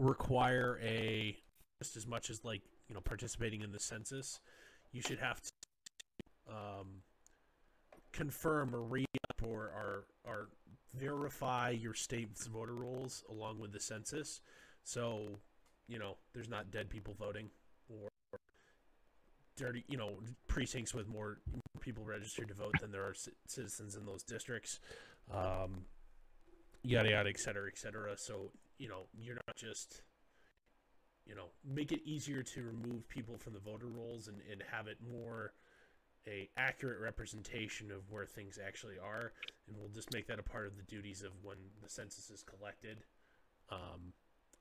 require 0.00 0.80
a 0.82 1.36
just 1.82 1.96
as 1.96 2.06
much 2.06 2.30
as 2.30 2.44
like 2.44 2.62
you 2.88 2.94
know 2.94 3.00
participating 3.00 3.62
in 3.62 3.72
the 3.72 3.78
census. 3.78 4.40
You 4.92 5.02
should 5.02 5.18
have 5.18 5.40
to 5.40 5.50
um, 6.48 7.02
confirm 8.12 8.74
or 8.74 8.82
re-up 8.82 9.42
or, 9.42 9.66
or 9.66 10.04
or 10.24 10.48
verify 10.94 11.70
your 11.70 11.94
state's 11.94 12.46
voter 12.46 12.74
rolls 12.74 13.22
along 13.30 13.60
with 13.60 13.72
the 13.72 13.80
census. 13.80 14.40
So, 14.82 15.38
you 15.86 15.98
know, 15.98 16.16
there's 16.34 16.48
not 16.48 16.70
dead 16.70 16.90
people 16.90 17.14
voting 17.16 17.50
or 17.88 18.08
dirty, 19.56 19.84
you 19.86 19.96
know, 19.96 20.14
precincts 20.48 20.94
with 20.94 21.06
more 21.06 21.38
people 21.80 22.04
registered 22.04 22.48
to 22.48 22.54
vote 22.54 22.74
than 22.80 22.90
there 22.90 23.04
are 23.04 23.14
citizens 23.46 23.94
in 23.94 24.04
those 24.04 24.22
districts. 24.22 24.80
Um, 25.32 25.84
yada 26.82 27.10
yada, 27.10 27.28
et 27.28 27.38
cetera, 27.38 27.68
et 27.68 27.78
cetera. 27.78 28.16
So, 28.16 28.50
you 28.80 28.88
know, 28.88 29.02
you're 29.20 29.36
not 29.46 29.56
just, 29.56 30.02
you 31.26 31.34
know, 31.34 31.50
make 31.64 31.92
it 31.92 32.00
easier 32.04 32.42
to 32.42 32.62
remove 32.62 33.06
people 33.08 33.36
from 33.36 33.52
the 33.52 33.60
voter 33.60 33.86
rolls 33.86 34.26
and, 34.26 34.38
and 34.50 34.62
have 34.72 34.86
it 34.86 34.96
more 35.12 35.52
a 36.26 36.48
accurate 36.56 37.00
representation 37.00 37.90
of 37.90 38.10
where 38.10 38.26
things 38.26 38.58
actually 38.64 38.96
are, 38.98 39.32
and 39.68 39.76
we'll 39.78 39.90
just 39.90 40.12
make 40.12 40.26
that 40.28 40.38
a 40.38 40.42
part 40.42 40.66
of 40.66 40.76
the 40.76 40.82
duties 40.82 41.22
of 41.22 41.32
when 41.42 41.56
the 41.82 41.88
census 41.88 42.30
is 42.30 42.42
collected. 42.42 42.98
Um, 43.70 44.12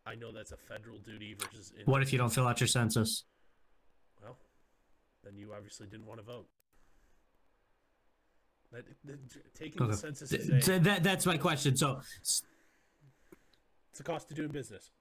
I 0.06 0.16
know 0.16 0.32
that's 0.32 0.52
a 0.52 0.58
federal 0.58 1.00
duty 1.00 1.36
versus. 1.38 1.74
what 1.86 2.02
if 2.02 2.12
you 2.12 2.18
don't 2.18 2.30
fill 2.30 2.48
out 2.48 2.60
your 2.60 2.68
census? 2.68 3.24
Well, 4.22 4.38
then 5.24 5.38
you 5.38 5.54
obviously 5.56 5.88
didn't 5.88 6.06
want 6.06 6.20
to 6.20 6.26
vote. 6.26 6.48
That, 8.72 8.86
that, 9.06 9.20
taking 9.56 9.82
okay. 9.82 9.92
the 9.92 9.98
census 9.98 10.32
is 10.32 10.68
a, 10.70 10.80
that, 10.80 11.04
that's 11.04 11.26
my 11.26 11.38
question. 11.38 11.76
So, 11.76 12.02
a 14.00 14.03
cost 14.03 14.29
of 14.32 14.38
doing 14.38 14.50
business. 14.50 14.91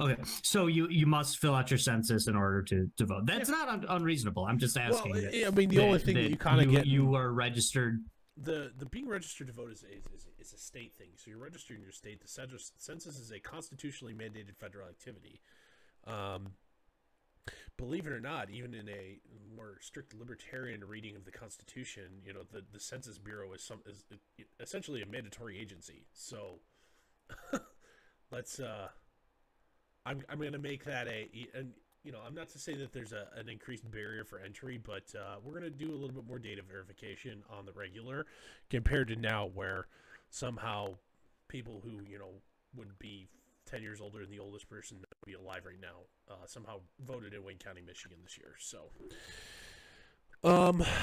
Okay, 0.00 0.16
so 0.42 0.66
you 0.66 0.88
you 0.88 1.06
must 1.06 1.38
fill 1.38 1.54
out 1.54 1.70
your 1.70 1.78
census 1.78 2.26
in 2.26 2.34
order 2.34 2.62
to, 2.62 2.90
to 2.96 3.04
vote. 3.04 3.26
That's 3.26 3.48
yeah. 3.48 3.56
not 3.56 3.68
un- 3.68 3.86
unreasonable. 3.88 4.46
I'm 4.46 4.58
just 4.58 4.76
asking. 4.76 5.12
Well, 5.12 5.20
that, 5.20 5.46
I 5.46 5.50
mean, 5.50 5.68
the 5.68 5.76
that, 5.76 5.84
only 5.84 5.98
thing 5.98 6.14
that, 6.14 6.22
that 6.22 6.30
you 6.30 6.36
kind 6.36 6.60
of 6.60 6.70
get 6.70 6.86
you 6.86 7.14
are 7.14 7.30
registered. 7.30 8.00
The 8.36 8.72
the 8.76 8.86
being 8.86 9.06
registered 9.06 9.48
to 9.48 9.52
vote 9.52 9.70
is, 9.70 9.84
is, 9.84 10.26
is 10.40 10.52
a 10.54 10.58
state 10.58 10.94
thing. 10.96 11.10
So 11.16 11.30
you're 11.30 11.38
registered 11.38 11.76
in 11.76 11.82
your 11.82 11.92
state. 11.92 12.20
The 12.20 12.28
census 12.28 13.18
is 13.18 13.30
a 13.30 13.38
constitutionally 13.38 14.14
mandated 14.14 14.56
federal 14.58 14.88
activity. 14.88 15.40
Um, 16.06 16.54
believe 17.76 18.06
it 18.06 18.12
or 18.12 18.20
not, 18.20 18.50
even 18.50 18.74
in 18.74 18.88
a 18.88 19.18
more 19.56 19.78
strict 19.80 20.14
libertarian 20.14 20.84
reading 20.84 21.16
of 21.16 21.24
the 21.24 21.30
Constitution, 21.30 22.04
you 22.24 22.32
know, 22.32 22.40
the, 22.52 22.62
the 22.72 22.80
Census 22.80 23.18
Bureau 23.18 23.52
is 23.52 23.62
some 23.62 23.80
is 23.86 24.04
essentially 24.60 25.02
a 25.02 25.06
mandatory 25.06 25.58
agency. 25.58 26.06
So 26.12 26.60
let's 28.30 28.60
uh 28.60 28.88
I'm 30.04 30.22
I'm 30.28 30.38
going 30.38 30.52
to 30.52 30.58
make 30.58 30.84
that 30.84 31.08
a 31.08 31.28
and 31.54 31.72
you 32.02 32.12
know 32.12 32.18
I'm 32.26 32.34
not 32.34 32.48
to 32.50 32.58
say 32.58 32.74
that 32.76 32.92
there's 32.92 33.12
a, 33.12 33.28
an 33.36 33.48
increased 33.48 33.88
barrier 33.90 34.24
for 34.24 34.38
entry, 34.40 34.78
but 34.78 35.12
uh, 35.16 35.36
we're 35.42 35.58
going 35.58 35.64
to 35.64 35.70
do 35.70 35.90
a 35.90 35.94
little 35.96 36.14
bit 36.14 36.26
more 36.26 36.38
data 36.38 36.62
verification 36.62 37.42
on 37.50 37.66
the 37.66 37.72
regular 37.72 38.26
compared 38.70 39.08
to 39.08 39.16
now, 39.16 39.50
where 39.54 39.86
somehow 40.30 40.94
people 41.48 41.80
who 41.84 42.00
you 42.08 42.18
know 42.18 42.30
would 42.74 42.98
be 42.98 43.28
10 43.72 43.82
years 43.82 44.00
older 44.02 44.20
than 44.20 44.30
the 44.30 44.38
oldest 44.38 44.68
person 44.68 44.98
that 45.00 45.08
would 45.08 45.26
be 45.26 45.32
alive 45.32 45.62
right 45.64 45.80
now 45.80 46.04
uh, 46.30 46.34
somehow 46.46 46.78
voted 47.06 47.32
in 47.32 47.42
Wayne 47.42 47.56
County, 47.56 47.80
Michigan 47.80 48.18
this 48.22 48.36
year. 48.36 48.54
So, 48.58 48.90
um, 50.44 50.84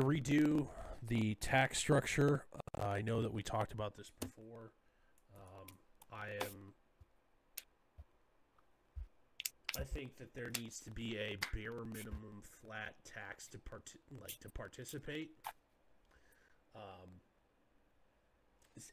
redo 0.00 0.68
the 1.02 1.34
tax 1.36 1.78
structure. 1.78 2.44
Uh, 2.78 2.84
I 2.84 3.00
know 3.00 3.22
that 3.22 3.32
we 3.32 3.42
talked 3.42 3.72
about 3.72 3.96
this 3.96 4.10
before. 4.20 4.72
Um, 5.34 5.68
I 6.12 6.26
am. 6.44 6.74
I 9.78 9.82
think 9.82 10.18
that 10.18 10.34
there 10.34 10.50
needs 10.60 10.78
to 10.80 10.90
be 10.90 11.16
a 11.16 11.38
bare 11.54 11.84
minimum 11.84 12.42
flat 12.60 12.96
tax 13.04 13.48
to 13.48 13.58
part 13.58 13.90
like 14.20 14.38
to 14.40 14.50
participate. 14.50 15.30
Um, 16.76 17.08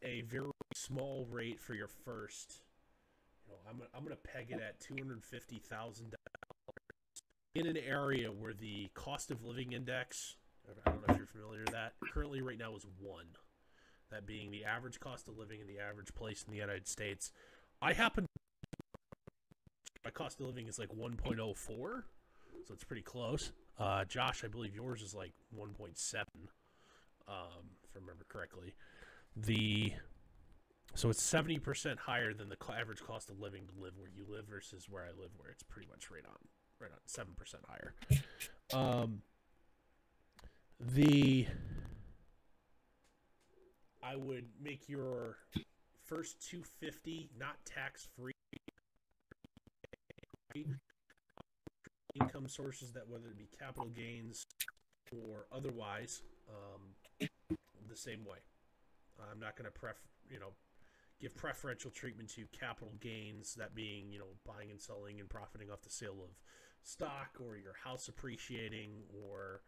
a 0.03 0.21
very 0.21 0.51
small 0.75 1.27
rate 1.29 1.59
for 1.59 1.73
your 1.73 1.87
first. 1.87 2.61
You 3.47 3.53
know, 3.53 3.59
I'm 3.69 3.77
gonna, 3.77 3.89
I'm 3.95 4.03
gonna 4.03 4.15
peg 4.15 4.47
it 4.49 4.61
at 4.61 4.79
two 4.79 4.95
hundred 4.95 5.23
fifty 5.23 5.59
thousand 5.59 6.11
dollars 6.11 6.81
in 7.55 7.67
an 7.67 7.77
area 7.77 8.31
where 8.31 8.53
the 8.53 8.89
cost 8.93 9.31
of 9.31 9.43
living 9.43 9.73
index. 9.73 10.35
I 10.85 10.89
don't 10.89 11.07
know 11.07 11.13
if 11.13 11.17
you're 11.17 11.27
familiar 11.27 11.61
with 11.61 11.73
that. 11.73 11.93
Currently, 12.13 12.41
right 12.41 12.57
now 12.57 12.75
is 12.75 12.85
one. 12.99 13.25
That 14.11 14.25
being 14.25 14.51
the 14.51 14.65
average 14.65 14.99
cost 14.99 15.27
of 15.27 15.37
living 15.37 15.59
in 15.61 15.67
the 15.67 15.79
average 15.79 16.13
place 16.13 16.43
in 16.45 16.51
the 16.51 16.59
United 16.59 16.87
States. 16.87 17.31
I 17.81 17.93
happen 17.93 18.25
to 18.25 18.29
my 20.03 20.11
cost 20.11 20.39
of 20.39 20.47
living 20.47 20.67
is 20.67 20.79
like 20.79 20.89
1.04, 20.89 21.55
so 21.55 22.73
it's 22.73 22.83
pretty 22.83 23.01
close. 23.01 23.51
Uh, 23.79 24.03
Josh, 24.05 24.43
I 24.43 24.47
believe 24.47 24.75
yours 24.75 25.01
is 25.01 25.13
like 25.13 25.33
1.7, 25.57 25.67
um, 27.27 27.37
if 27.83 27.95
I 27.95 27.99
remember 27.99 28.25
correctly. 28.27 28.73
The 29.35 29.93
so 30.93 31.09
it's 31.09 31.23
70% 31.23 31.97
higher 31.99 32.33
than 32.33 32.49
the 32.49 32.57
average 32.77 33.01
cost 33.01 33.29
of 33.29 33.39
living 33.39 33.63
to 33.67 33.81
live 33.81 33.93
where 33.97 34.09
you 34.13 34.25
live 34.29 34.45
versus 34.49 34.87
where 34.89 35.03
I 35.03 35.09
live, 35.19 35.31
where 35.37 35.49
it's 35.49 35.63
pretty 35.63 35.87
much 35.89 36.11
right 36.11 36.25
on, 36.25 36.37
right 36.79 36.91
on 36.91 36.99
7% 37.07 37.25
higher. 37.67 37.93
Um, 38.73 39.21
the 40.79 41.47
I 44.03 44.15
would 44.15 44.45
make 44.61 44.89
your 44.89 45.37
first 46.03 46.41
250 46.49 47.29
not 47.39 47.55
tax 47.65 48.07
free 48.17 48.33
income 52.15 52.47
sources 52.47 52.91
that 52.93 53.07
whether 53.07 53.27
it 53.27 53.37
be 53.37 53.47
capital 53.57 53.89
gains 53.89 54.45
or 55.11 55.45
otherwise 55.51 56.23
um, 56.49 57.27
the 57.89 57.95
same 57.95 58.25
way 58.25 58.37
i'm 59.31 59.39
not 59.39 59.55
going 59.55 59.65
to 59.65 59.71
pref 59.71 59.97
you 60.29 60.39
know 60.39 60.53
give 61.19 61.35
preferential 61.35 61.91
treatment 61.91 62.29
to 62.29 62.45
capital 62.57 62.93
gains 62.99 63.53
that 63.55 63.75
being 63.75 64.11
you 64.11 64.19
know 64.19 64.25
buying 64.45 64.71
and 64.71 64.81
selling 64.81 65.19
and 65.19 65.29
profiting 65.29 65.69
off 65.69 65.81
the 65.81 65.89
sale 65.89 66.17
of 66.23 66.29
stock 66.83 67.37
or 67.39 67.57
your 67.57 67.75
house 67.83 68.07
appreciating 68.07 68.89
or 69.23 69.61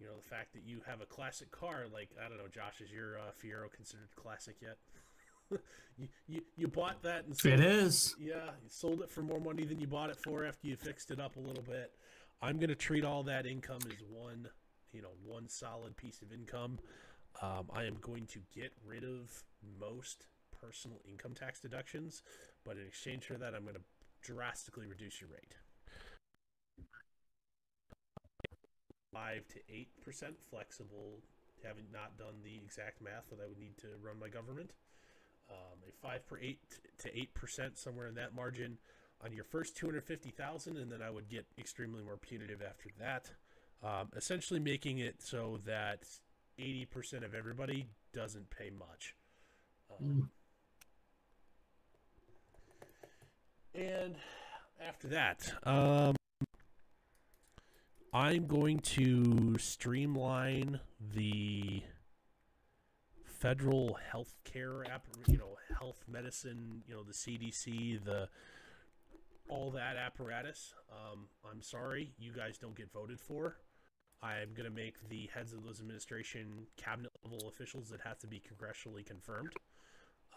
you 0.00 0.06
know 0.06 0.16
the 0.16 0.28
fact 0.28 0.52
that 0.54 0.64
you 0.64 0.80
have 0.86 1.00
a 1.00 1.06
classic 1.06 1.50
car 1.50 1.84
like 1.92 2.08
i 2.24 2.28
don't 2.28 2.38
know 2.38 2.48
josh 2.52 2.80
is 2.80 2.90
your 2.90 3.18
uh, 3.18 3.30
fiero 3.42 3.70
considered 3.72 4.08
classic 4.16 4.56
yet? 4.60 4.78
You, 5.96 6.08
you 6.26 6.42
you 6.56 6.66
bought 6.66 7.04
that 7.04 7.24
and 7.24 7.36
it 7.44 7.60
is. 7.60 8.16
Yeah 8.18 8.50
you 8.64 8.68
sold 8.68 9.00
it 9.02 9.10
for 9.12 9.22
more 9.22 9.38
money 9.38 9.62
than 9.64 9.78
you 9.78 9.86
bought 9.86 10.10
it 10.10 10.16
for 10.16 10.44
after 10.44 10.66
you 10.66 10.74
fixed 10.74 11.12
it 11.12 11.20
up 11.20 11.36
a 11.36 11.38
little 11.38 11.62
bit. 11.62 11.92
I'm 12.42 12.56
going 12.56 12.70
to 12.70 12.74
treat 12.74 13.04
all 13.04 13.22
that 13.22 13.46
income 13.46 13.78
as 13.86 14.02
one 14.10 14.48
you 14.92 15.02
know 15.02 15.12
one 15.24 15.48
solid 15.48 15.96
piece 15.96 16.20
of 16.20 16.32
income 16.32 16.80
um, 17.42 17.66
i 17.72 17.84
am 17.84 17.96
going 18.00 18.26
to 18.26 18.40
get 18.54 18.72
rid 18.86 19.04
of 19.04 19.42
most 19.80 20.26
personal 20.60 21.00
income 21.08 21.34
tax 21.34 21.60
deductions 21.60 22.22
but 22.64 22.76
in 22.76 22.86
exchange 22.86 23.24
for 23.24 23.34
that 23.34 23.54
i'm 23.54 23.62
going 23.62 23.74
to 23.74 23.80
drastically 24.22 24.86
reduce 24.86 25.20
your 25.20 25.30
rate 25.30 25.54
5 29.12 29.46
to 29.48 29.58
8 29.68 29.88
percent 30.04 30.34
flexible 30.50 31.20
having 31.64 31.84
not 31.92 32.18
done 32.18 32.34
the 32.42 32.56
exact 32.56 33.00
math 33.02 33.28
that 33.30 33.38
i 33.42 33.46
would 33.46 33.58
need 33.58 33.76
to 33.78 33.88
run 34.02 34.18
my 34.18 34.28
government 34.28 34.72
um, 35.50 35.78
a 35.86 35.92
five 36.06 36.26
per 36.26 36.38
eight 36.38 36.60
to 36.98 37.16
eight 37.16 37.34
percent 37.34 37.78
somewhere 37.78 38.06
in 38.06 38.14
that 38.14 38.34
margin 38.34 38.78
on 39.24 39.32
your 39.32 39.44
first 39.44 39.76
two 39.76 39.86
hundred 39.86 40.04
fifty 40.04 40.30
thousand, 40.30 40.76
and 40.76 40.90
then 40.90 41.02
I 41.02 41.10
would 41.10 41.28
get 41.28 41.46
extremely 41.58 42.02
more 42.02 42.16
punitive 42.16 42.62
after 42.62 42.90
that. 42.98 43.30
Um, 43.82 44.08
essentially, 44.16 44.60
making 44.60 44.98
it 44.98 45.16
so 45.22 45.60
that 45.66 46.04
eighty 46.58 46.84
percent 46.84 47.24
of 47.24 47.34
everybody 47.34 47.86
doesn't 48.12 48.50
pay 48.50 48.70
much. 48.70 49.14
Um, 49.90 50.30
and 53.74 54.16
after 54.86 55.08
that, 55.08 55.52
um, 55.64 56.14
I'm 58.12 58.46
going 58.46 58.78
to 58.80 59.56
streamline 59.58 60.80
the 61.14 61.82
federal 63.24 63.98
health 64.10 64.34
care 64.44 64.84
app, 64.84 65.06
you 65.26 65.36
know, 65.36 65.56
health 65.78 66.04
medicine, 66.08 66.82
you 66.86 66.94
know, 66.94 67.02
the 67.02 67.12
CDC, 67.12 68.04
the 68.04 68.28
all 69.48 69.70
that 69.72 69.96
apparatus. 69.96 70.74
Um, 70.90 71.26
I'm 71.50 71.60
sorry, 71.60 72.12
you 72.18 72.32
guys 72.32 72.56
don't 72.56 72.76
get 72.76 72.92
voted 72.92 73.20
for. 73.20 73.56
I'm 74.24 74.54
going 74.54 74.68
to 74.68 74.74
make 74.74 75.06
the 75.10 75.28
heads 75.34 75.52
of 75.52 75.64
those 75.64 75.80
administration 75.80 76.66
cabinet 76.76 77.12
level 77.22 77.46
officials 77.46 77.90
that 77.90 78.00
have 78.00 78.18
to 78.20 78.26
be 78.26 78.40
congressionally 78.40 79.04
confirmed. 79.04 79.52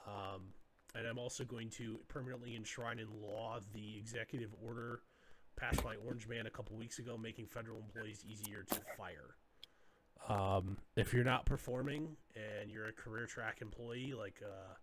Um, 0.05 0.41
and 0.93 1.07
I'm 1.07 1.17
also 1.17 1.45
going 1.45 1.69
to 1.71 1.99
permanently 2.09 2.55
enshrine 2.55 2.99
in 2.99 3.07
law 3.21 3.59
the 3.73 3.97
executive 3.97 4.53
order 4.65 5.01
passed 5.55 5.83
by 5.83 5.95
Orange 6.05 6.27
Man 6.27 6.47
a 6.47 6.49
couple 6.49 6.75
weeks 6.75 6.99
ago, 6.99 7.17
making 7.17 7.47
federal 7.47 7.79
employees 7.79 8.25
easier 8.27 8.63
to 8.63 8.79
fire. 8.97 9.35
Um, 10.27 10.77
if 10.95 11.13
you're 11.13 11.23
not 11.23 11.45
performing 11.45 12.17
and 12.35 12.69
you're 12.69 12.87
a 12.87 12.93
career 12.93 13.25
track 13.25 13.59
employee 13.61 14.13
like 14.17 14.41
uh, 14.43 14.73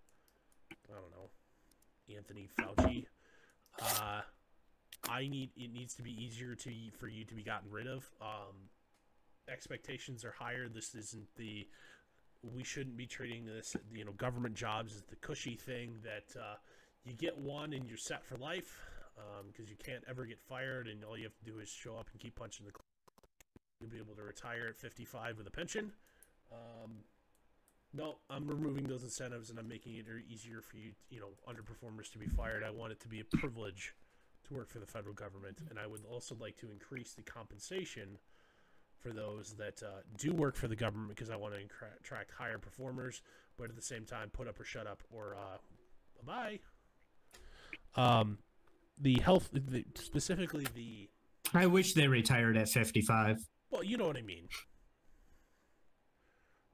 I 0.73 0.95
don't 0.95 1.11
know 1.11 2.17
Anthony 2.17 2.49
Fauci, 2.59 3.07
uh, 3.83 4.23
I 5.09 5.29
need 5.29 5.51
it 5.57 5.73
needs 5.73 5.95
to 5.95 6.03
be 6.03 6.11
easier 6.11 6.55
to 6.55 6.71
for 6.99 7.09
you 7.09 7.25
to 7.27 7.35
be 7.35 7.43
gotten 7.43 7.71
rid 7.71 7.87
of. 7.87 8.09
Um, 8.23 8.71
expectations 9.51 10.25
are 10.25 10.33
higher. 10.33 10.69
This 10.69 10.95
isn't 10.95 11.27
the 11.37 11.67
we 12.43 12.63
shouldn't 12.63 12.97
be 12.97 13.07
treating 13.07 13.47
this 13.47 13.75
you 13.95 14.05
know 14.05 14.13
government 14.13 14.55
jobs 14.55 14.95
as 14.95 15.03
the 15.03 15.17
cushy 15.17 15.55
thing 15.55 15.97
that 16.03 16.39
uh, 16.39 16.57
you 17.05 17.15
get 17.15 17.37
one 17.39 17.73
and 17.73 17.89
you're 17.89 17.97
set 17.97 18.25
for 18.25 18.37
life 18.37 18.79
because 19.47 19.67
um, 19.67 19.71
you 19.71 19.77
can't 19.83 20.05
ever 20.09 20.27
get 20.27 20.41
fired 20.41 20.89
and 20.89 21.05
all 21.05 21.17
you 21.17 21.25
have 21.25 21.37
to 21.37 21.45
do 21.45 21.59
is 21.59 21.69
show 21.69 21.97
up 21.97 22.09
and 22.13 22.21
keep 22.21 22.35
punching 22.35 22.67
the 22.67 22.73
clock 22.73 22.85
You'll 23.81 23.91
be 23.91 23.99
able 23.99 24.15
to 24.15 24.23
retire 24.23 24.69
at 24.69 24.77
55 24.77 25.39
with 25.39 25.47
a 25.47 25.51
pension. 25.51 25.93
Um, 26.53 27.05
no, 27.93 28.17
I'm 28.31 28.47
removing 28.49 28.85
those 28.85 29.03
incentives 29.03 29.51
and 29.51 29.59
I'm 29.59 29.69
making 29.69 29.97
it 29.97 30.07
easier 30.29 30.63
for 30.63 30.77
you, 30.77 30.93
you 31.11 31.21
know, 31.21 31.29
underperformers 31.49 32.11
to 32.13 32.19
be 32.19 32.27
fired. 32.27 32.63
I 32.65 32.71
want 32.71 32.93
it 32.93 33.01
to 33.01 33.09
be 33.09 33.21
a 33.21 33.25
privilege 33.25 33.95
to 34.49 34.55
work 34.55 34.69
for 34.69 34.79
the 34.79 34.87
federal 34.87 35.15
government, 35.15 35.59
and 35.71 35.79
I 35.79 35.87
would 35.87 36.05
also 36.11 36.37
like 36.39 36.57
to 36.59 36.71
increase 36.71 37.15
the 37.15 37.23
compensation 37.23 38.19
for 39.05 39.13
those 39.13 39.55
that 39.59 39.83
uh, 39.83 40.01
do 40.17 40.33
work 40.33 40.57
for 40.57 40.67
the 40.67 40.77
government 40.77 41.11
because 41.11 41.31
I 41.31 41.37
want 41.37 41.55
to 41.55 41.61
attract 42.01 42.31
higher 42.31 42.59
performers, 42.59 43.21
but 43.59 43.69
at 43.69 43.77
the 43.77 43.83
same 43.83 44.05
time, 44.05 44.31
put 44.31 44.49
up 44.49 44.59
or 44.59 44.65
shut 44.65 44.87
up 44.87 45.03
or 45.13 45.37
uh, 45.37 45.59
bye 46.25 46.59
bye. 47.97 48.03
Um, 48.03 48.39
the 48.99 49.21
health, 49.21 49.51
the, 49.53 49.85
specifically 49.95 50.67
the. 50.75 51.11
I 51.53 51.67
wish 51.67 51.93
they 51.93 52.09
retired 52.09 52.57
at 52.57 52.69
55. 52.69 53.37
Well, 53.71 53.85
you 53.85 53.99
know 53.99 54.07
what 54.07 54.17
I 54.17 54.23
mean. 54.23 54.49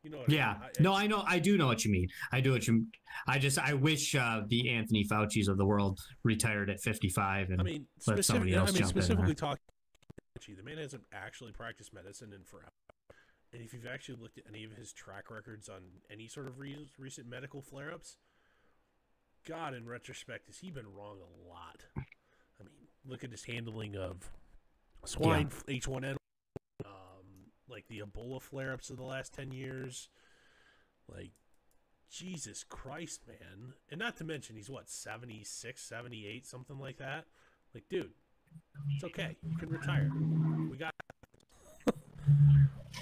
You 0.05 0.11
know 0.11 0.23
yeah. 0.29 0.51
I 0.51 0.53
mean. 0.53 0.63
I, 0.63 0.83
no, 0.83 0.95
I 0.95 1.07
know. 1.09 1.25
I 1.27 1.41
do 1.41 1.59
know 1.59 1.67
what 1.67 1.85
you 1.85 1.91
mean. 1.91 2.09
I 2.33 2.41
do 2.41 2.53
what 2.53 2.67
you. 2.67 2.87
I 3.27 3.39
just. 3.39 3.59
I 3.59 3.75
wish 3.75 4.15
uh, 4.15 4.43
the 4.47 4.71
Anthony 4.71 5.05
Fauci's 5.11 5.49
of 5.49 5.59
the 5.59 5.67
world 5.67 5.99
retired 6.23 6.71
at 6.71 6.81
55 6.81 7.51
and 7.51 7.61
I 7.61 7.65
mean, 7.65 7.87
let 8.07 8.25
somebody 8.25 8.55
else 8.55 8.71
I 8.71 8.73
mean, 8.73 8.83
jump 8.83 8.91
specifically 8.91 9.31
in. 9.31 9.37
talking. 9.37 9.65
The 10.49 10.63
man 10.63 10.79
hasn't 10.79 11.05
actually 11.13 11.53
practiced 11.53 11.93
medicine 11.93 12.33
in 12.33 12.45
forever. 12.45 12.71
And 13.53 13.63
if 13.63 13.73
you've 13.73 13.87
actually 13.87 14.19
looked 14.21 14.39
at 14.39 14.45
any 14.49 14.65
of 14.65 14.73
his 14.73 14.93
track 14.93 15.31
records 15.31 15.69
on 15.69 15.83
any 16.11 16.29
sort 16.29 16.47
of 16.47 16.59
re- 16.59 16.89
recent 16.99 17.29
medical 17.29 17.61
flare-ups, 17.61 18.17
God, 19.47 19.75
in 19.75 19.89
retrospect, 19.89 20.47
has 20.47 20.59
he 20.59 20.71
been 20.71 20.87
wrong 20.87 21.19
a 21.19 21.49
lot? 21.49 21.85
I 21.97 22.63
mean, 22.63 22.89
look 23.07 23.25
at 23.25 23.31
his 23.31 23.45
handling 23.45 23.97
of 23.97 24.31
swine 25.05 25.51
yeah. 25.67 25.75
H1N1 25.81 26.17
um, 26.85 27.27
like 27.69 27.89
the 27.89 28.01
Ebola 28.01 28.41
flare 28.41 28.73
ups 28.73 28.91
of 28.91 28.97
the 28.97 29.03
last 29.05 29.35
10 29.35 29.51
years. 29.51 30.09
Like, 31.13 31.33
Jesus 32.11 32.65
Christ, 32.65 33.23
man. 33.27 33.75
And 33.91 33.99
not 33.99 34.17
to 34.19 34.25
mention, 34.25 34.57
he's 34.57 34.71
what, 34.71 34.89
76, 34.89 35.81
78, 35.83 36.47
something 36.47 36.79
like 36.79 36.99
that? 36.99 37.27
Like, 37.75 37.85
dude, 37.89 38.13
it's 38.95 39.05
okay. 39.05 39.37
You 39.49 39.57
can 39.57 39.69
retire. 39.69 40.11
We 40.71 40.77
got. 40.77 40.95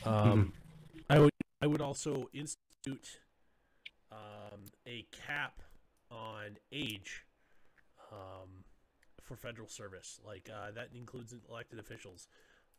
um, 0.04 0.52
I 1.10 1.18
would 1.18 1.32
I 1.60 1.66
would 1.66 1.80
also 1.80 2.28
institute 2.32 3.20
um, 4.12 4.60
a 4.86 5.06
cap 5.26 5.62
on 6.10 6.56
age 6.72 7.24
um, 8.12 8.64
for 9.22 9.36
federal 9.36 9.68
service. 9.68 10.20
Like 10.24 10.48
uh, 10.52 10.70
that 10.72 10.88
includes 10.94 11.34
elected 11.48 11.78
officials. 11.78 12.28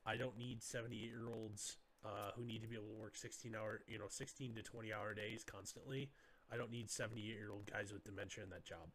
I 0.06 0.16
don't 0.18 0.38
need 0.38 0.64
78 0.64 0.98
year 0.98 1.28
olds 1.34 1.78
uh, 2.06 2.32
who 2.36 2.46
need 2.46 2.62
to 2.62 2.68
be 2.68 2.76
able 2.76 2.88
to 2.88 3.02
work 3.02 3.16
16 3.18 3.54
hour, 3.56 3.82
you 3.88 4.00
know, 4.00 4.06
16 4.08 4.56
to 4.56 4.64
20 4.64 4.94
hour 4.94 5.14
days 5.14 5.44
constantly. 5.44 6.10
I 6.52 6.58
don't 6.58 6.72
need 6.72 6.90
78 6.90 7.22
year 7.22 7.52
old 7.52 7.70
guys 7.72 7.92
with 7.92 8.04
dementia 8.04 8.44
in 8.44 8.50
that 8.50 8.66
job. 8.66 8.90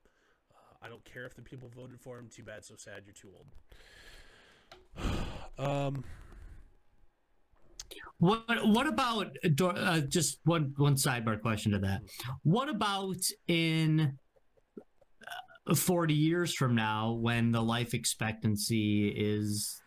I 0.84 0.88
don't 0.88 1.04
care 1.04 1.24
if 1.24 1.34
the 1.34 1.42
people 1.42 1.70
voted 1.74 2.00
for 2.00 2.18
him. 2.18 2.28
Too 2.28 2.42
bad, 2.42 2.64
so 2.64 2.74
sad. 2.76 3.04
You're 3.06 3.14
too 3.14 3.30
old. 5.58 5.86
um, 5.86 6.04
What 8.18 8.66
what 8.68 8.86
about 8.86 9.36
uh, 9.60 10.00
just 10.00 10.40
one 10.44 10.74
one 10.76 10.96
sidebar 10.96 11.40
question 11.40 11.72
to 11.72 11.78
that? 11.80 12.02
What 12.42 12.68
about 12.68 13.16
in 13.48 14.18
uh, 15.66 15.74
40 15.74 16.14
years 16.14 16.54
from 16.54 16.74
now 16.74 17.12
when 17.12 17.52
the 17.52 17.62
life 17.62 17.94
expectancy 17.94 19.08
is 19.08 19.80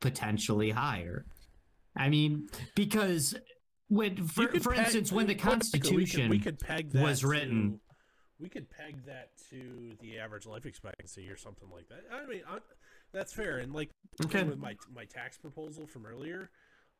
potentially 0.00 0.70
higher? 0.70 1.26
I 1.96 2.08
mean, 2.08 2.48
because 2.74 3.34
when 3.88 4.24
for, 4.26 4.48
for 4.60 4.72
instance 4.72 5.12
when 5.12 5.26
the 5.26 5.34
constitution 5.34 6.30
we 6.30 6.38
could, 6.38 6.62
we 6.62 6.82
could 6.84 6.94
was 6.94 7.24
written 7.24 7.80
we 8.40 8.48
could 8.48 8.70
peg 8.70 9.04
that 9.06 9.30
to 9.50 9.96
the 10.00 10.18
average 10.18 10.46
life 10.46 10.66
expectancy 10.66 11.28
or 11.28 11.36
something 11.36 11.68
like 11.72 11.88
that. 11.88 12.04
I 12.12 12.26
mean, 12.26 12.42
I, 12.48 12.58
that's 13.12 13.32
fair 13.32 13.58
and 13.58 13.74
like 13.74 13.90
okay. 14.24 14.42
with 14.42 14.58
my 14.58 14.76
my 14.94 15.04
tax 15.04 15.36
proposal 15.36 15.86
from 15.86 16.06
earlier, 16.06 16.50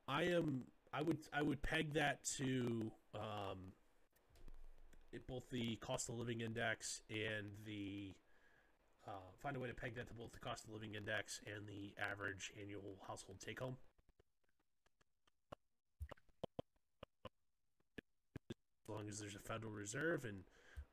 I 0.06 0.24
am 0.24 0.64
I 0.92 1.02
would 1.02 1.18
I 1.32 1.42
would 1.42 1.62
peg 1.62 1.94
that 1.94 2.24
to 2.36 2.90
um, 3.14 3.72
it, 5.12 5.26
both 5.26 5.48
the 5.50 5.76
cost 5.76 6.08
of 6.08 6.16
living 6.16 6.40
index 6.40 7.00
and 7.08 7.48
the 7.64 8.14
uh, 9.06 9.12
find 9.38 9.56
a 9.56 9.60
way 9.60 9.68
to 9.68 9.74
peg 9.74 9.94
that 9.96 10.08
to 10.08 10.14
both 10.14 10.32
the 10.32 10.38
cost 10.38 10.64
of 10.64 10.72
living 10.72 10.94
index 10.94 11.40
and 11.46 11.66
the 11.66 11.92
average 12.00 12.52
annual 12.60 12.98
household 13.06 13.38
take 13.44 13.60
home. 13.60 13.76
As 18.50 18.88
long 18.88 19.08
as 19.08 19.20
there's 19.20 19.36
a 19.36 19.38
Federal 19.38 19.72
Reserve 19.72 20.24
and 20.24 20.42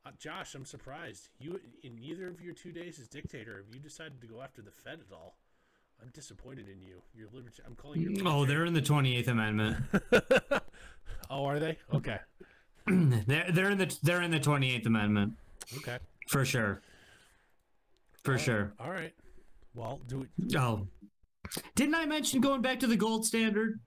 uh, 0.08 0.12
Josh, 0.20 0.56
I'm 0.56 0.66
surprised 0.66 1.30
you 1.40 1.60
in 1.84 1.96
neither 1.96 2.28
of 2.28 2.42
your 2.42 2.54
two 2.54 2.72
days 2.72 3.00
as 3.00 3.08
dictator 3.08 3.58
have 3.58 3.74
you 3.74 3.80
decided 3.80 4.22
to 4.22 4.28
go 4.28 4.42
after 4.42 4.62
the 4.62 4.72
Fed 4.72 5.00
at 5.00 5.14
all. 5.14 5.38
I'm 6.02 6.10
disappointed 6.14 6.70
in 6.70 6.82
you. 6.82 7.02
You're 7.16 7.30
liberty. 7.34 7.62
I'm 7.66 7.76
calling 7.76 8.02
you. 8.02 8.24
Oh, 8.26 8.46
they're 8.46 8.66
in 8.66 8.74
the 8.74 8.82
28th 8.82 9.28
Amendment. 9.28 9.78
oh, 11.30 11.46
are 11.46 11.60
they? 11.60 11.78
Okay. 11.94 12.20
they're 12.88 13.52
they're 13.52 13.72
in 13.72 13.80
the 13.80 13.98
they're 14.04 14.22
in 14.22 14.32
the 14.32 14.40
28th 14.40 14.86
Amendment. 14.86 15.34
Okay. 15.78 15.98
For 16.28 16.46
sure. 16.46 16.82
For 18.24 18.34
all 18.34 18.38
sure. 18.38 18.74
All 18.80 18.92
right. 18.92 19.14
Well, 19.74 20.00
do 20.08 20.22
it. 20.22 20.56
Oh, 20.56 20.88
didn't 21.76 21.96
I 21.96 22.06
mention 22.06 22.42
going 22.42 22.62
back 22.62 22.80
to 22.82 22.88
the 22.88 22.96
gold 22.96 23.26
standard 23.26 23.80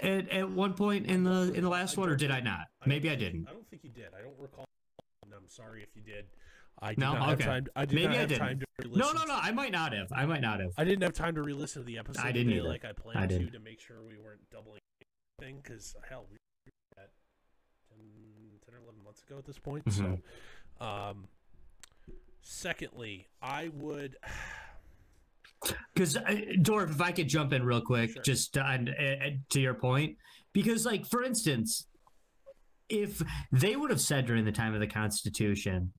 at, 0.00 0.28
at 0.30 0.50
one 0.50 0.74
point 0.74 1.06
in 1.06 1.24
the 1.24 1.52
in 1.54 1.64
the 1.64 1.68
last 1.68 1.98
I 1.98 2.02
one, 2.02 2.10
or 2.10 2.16
did 2.16 2.30
I 2.30 2.40
not? 2.40 2.66
Maybe 2.86 3.10
I 3.10 3.16
didn't. 3.16 3.46
I 3.48 3.52
don't 3.52 3.68
think 3.68 3.82
you 3.82 3.90
did. 3.90 4.06
I 4.16 4.22
don't 4.22 4.38
recall. 4.38 4.66
I'm 5.36 5.48
sorry 5.48 5.82
if 5.82 5.88
you 5.94 6.02
did. 6.02 6.26
I 6.80 6.90
did 6.90 6.98
no, 6.98 7.14
not 7.14 7.22
okay. 7.34 7.44
have 7.44 7.52
time. 7.52 7.66
I 7.74 7.84
did 7.86 7.94
Maybe 7.94 8.06
not 8.08 8.16
I 8.16 8.20
have 8.20 8.28
didn't. 8.28 8.40
time 8.40 8.58
to 8.60 8.66
no, 8.88 9.12
no, 9.12 9.24
no. 9.24 9.34
I 9.40 9.50
might 9.52 9.72
not 9.72 9.92
have. 9.94 10.08
I 10.12 10.26
might 10.26 10.42
not 10.42 10.60
have. 10.60 10.72
I 10.76 10.84
didn't 10.84 11.02
have 11.02 11.14
time 11.14 11.34
to 11.36 11.42
re-listen 11.42 11.82
to 11.82 11.86
the 11.86 11.98
episode. 11.98 12.22
I 12.24 12.32
didn't 12.32 12.48
today 12.48 12.58
either. 12.60 12.68
like 12.68 12.84
I 12.84 12.92
planned 12.92 13.18
I 13.18 13.26
to 13.26 13.50
to 13.50 13.58
make 13.58 13.80
sure 13.80 13.96
we 14.02 14.18
weren't 14.18 14.48
doubling 14.50 14.80
thing 15.40 15.60
because 15.62 15.94
hell, 16.08 16.26
we 16.30 16.36
were 16.66 17.02
at 17.02 17.10
10, 17.90 17.98
10 18.66 18.74
or 18.74 18.78
eleven 18.82 19.02
months 19.04 19.22
ago 19.22 19.38
at 19.38 19.44
this 19.46 19.58
point. 19.58 19.84
Mm-hmm. 19.86 20.14
So, 20.80 20.84
um, 20.86 21.28
secondly, 22.42 23.28
I 23.42 23.70
would. 23.74 24.16
Because 25.94 26.16
uh, 26.16 26.22
Dorf, 26.62 26.90
if 26.90 27.00
I 27.00 27.10
could 27.10 27.26
jump 27.28 27.52
in 27.52 27.64
real 27.64 27.80
quick, 27.80 28.12
Sure. 28.12 28.22
just 28.22 28.56
on, 28.58 28.88
uh, 28.90 29.30
to 29.50 29.60
your 29.60 29.74
point, 29.74 30.16
because 30.52 30.84
like 30.84 31.06
for 31.06 31.24
instance, 31.24 31.86
if 32.88 33.22
they 33.52 33.76
would 33.76 33.90
have 33.90 34.00
said 34.00 34.26
during 34.26 34.44
the 34.44 34.52
time 34.52 34.74
of 34.74 34.80
the 34.80 34.86
Constitution, 34.86 35.92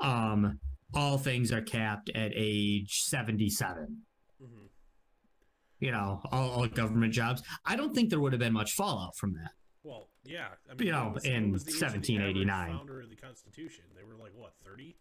um, 0.00 0.58
all 0.94 1.18
things 1.18 1.52
are 1.52 1.60
capped 1.62 2.10
at 2.14 2.32
age 2.34 3.02
seventy-seven. 3.04 4.02
Mhm. 4.42 4.68
You 5.78 5.92
know, 5.92 6.20
all, 6.32 6.50
all 6.50 6.66
government 6.66 7.12
jobs. 7.12 7.42
I 7.64 7.76
don't 7.76 7.94
think 7.94 8.10
there 8.10 8.20
would 8.20 8.32
have 8.32 8.40
been 8.40 8.52
much 8.52 8.72
fallout 8.72 9.16
from 9.16 9.32
that. 9.34 9.52
Well, 9.82 10.08
yeah. 10.24 10.48
I 10.70 10.74
mean, 10.74 10.86
You 10.88 10.92
know, 10.92 11.12
was- 11.14 11.24
in 11.24 11.52
was 11.52 11.64
the 11.64 11.70
age 11.70 11.74
of 11.74 11.80
the 11.80 11.86
average 11.86 12.10
1789. 12.10 12.76
Founder 12.76 13.00
of 13.00 13.08
the 13.10 13.16
Constitution. 13.16 13.84
They 13.96 14.04
were 14.04 14.16
like 14.16 14.32
what 14.34 14.52
thirty. 14.64 14.96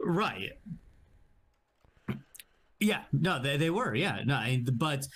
Right. 0.00 0.52
Yeah, 2.80 3.02
no, 3.12 3.40
they, 3.40 3.56
they 3.58 3.70
were, 3.70 3.94
yeah, 3.94 4.22
no, 4.24 4.44
but 4.72 5.06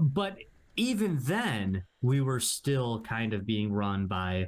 but 0.00 0.36
even 0.78 1.18
then, 1.22 1.82
we 2.00 2.20
were 2.20 2.40
still 2.40 3.00
kind 3.02 3.34
of 3.34 3.44
being 3.44 3.72
run 3.72 4.06
by 4.06 4.46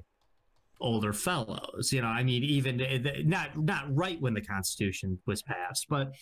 older 0.81 1.13
fellows. 1.13 1.93
You 1.93 2.03
know, 2.03 2.09
I 2.09 2.23
mean, 2.23 2.43
even 2.45 2.81
not 3.27 3.59
not 3.59 3.85
right 3.95 4.21
when 4.21 4.35
the 4.35 4.41
Constitution 4.41 5.19
was 5.27 5.43
passed, 5.43 5.87
but 5.89 6.13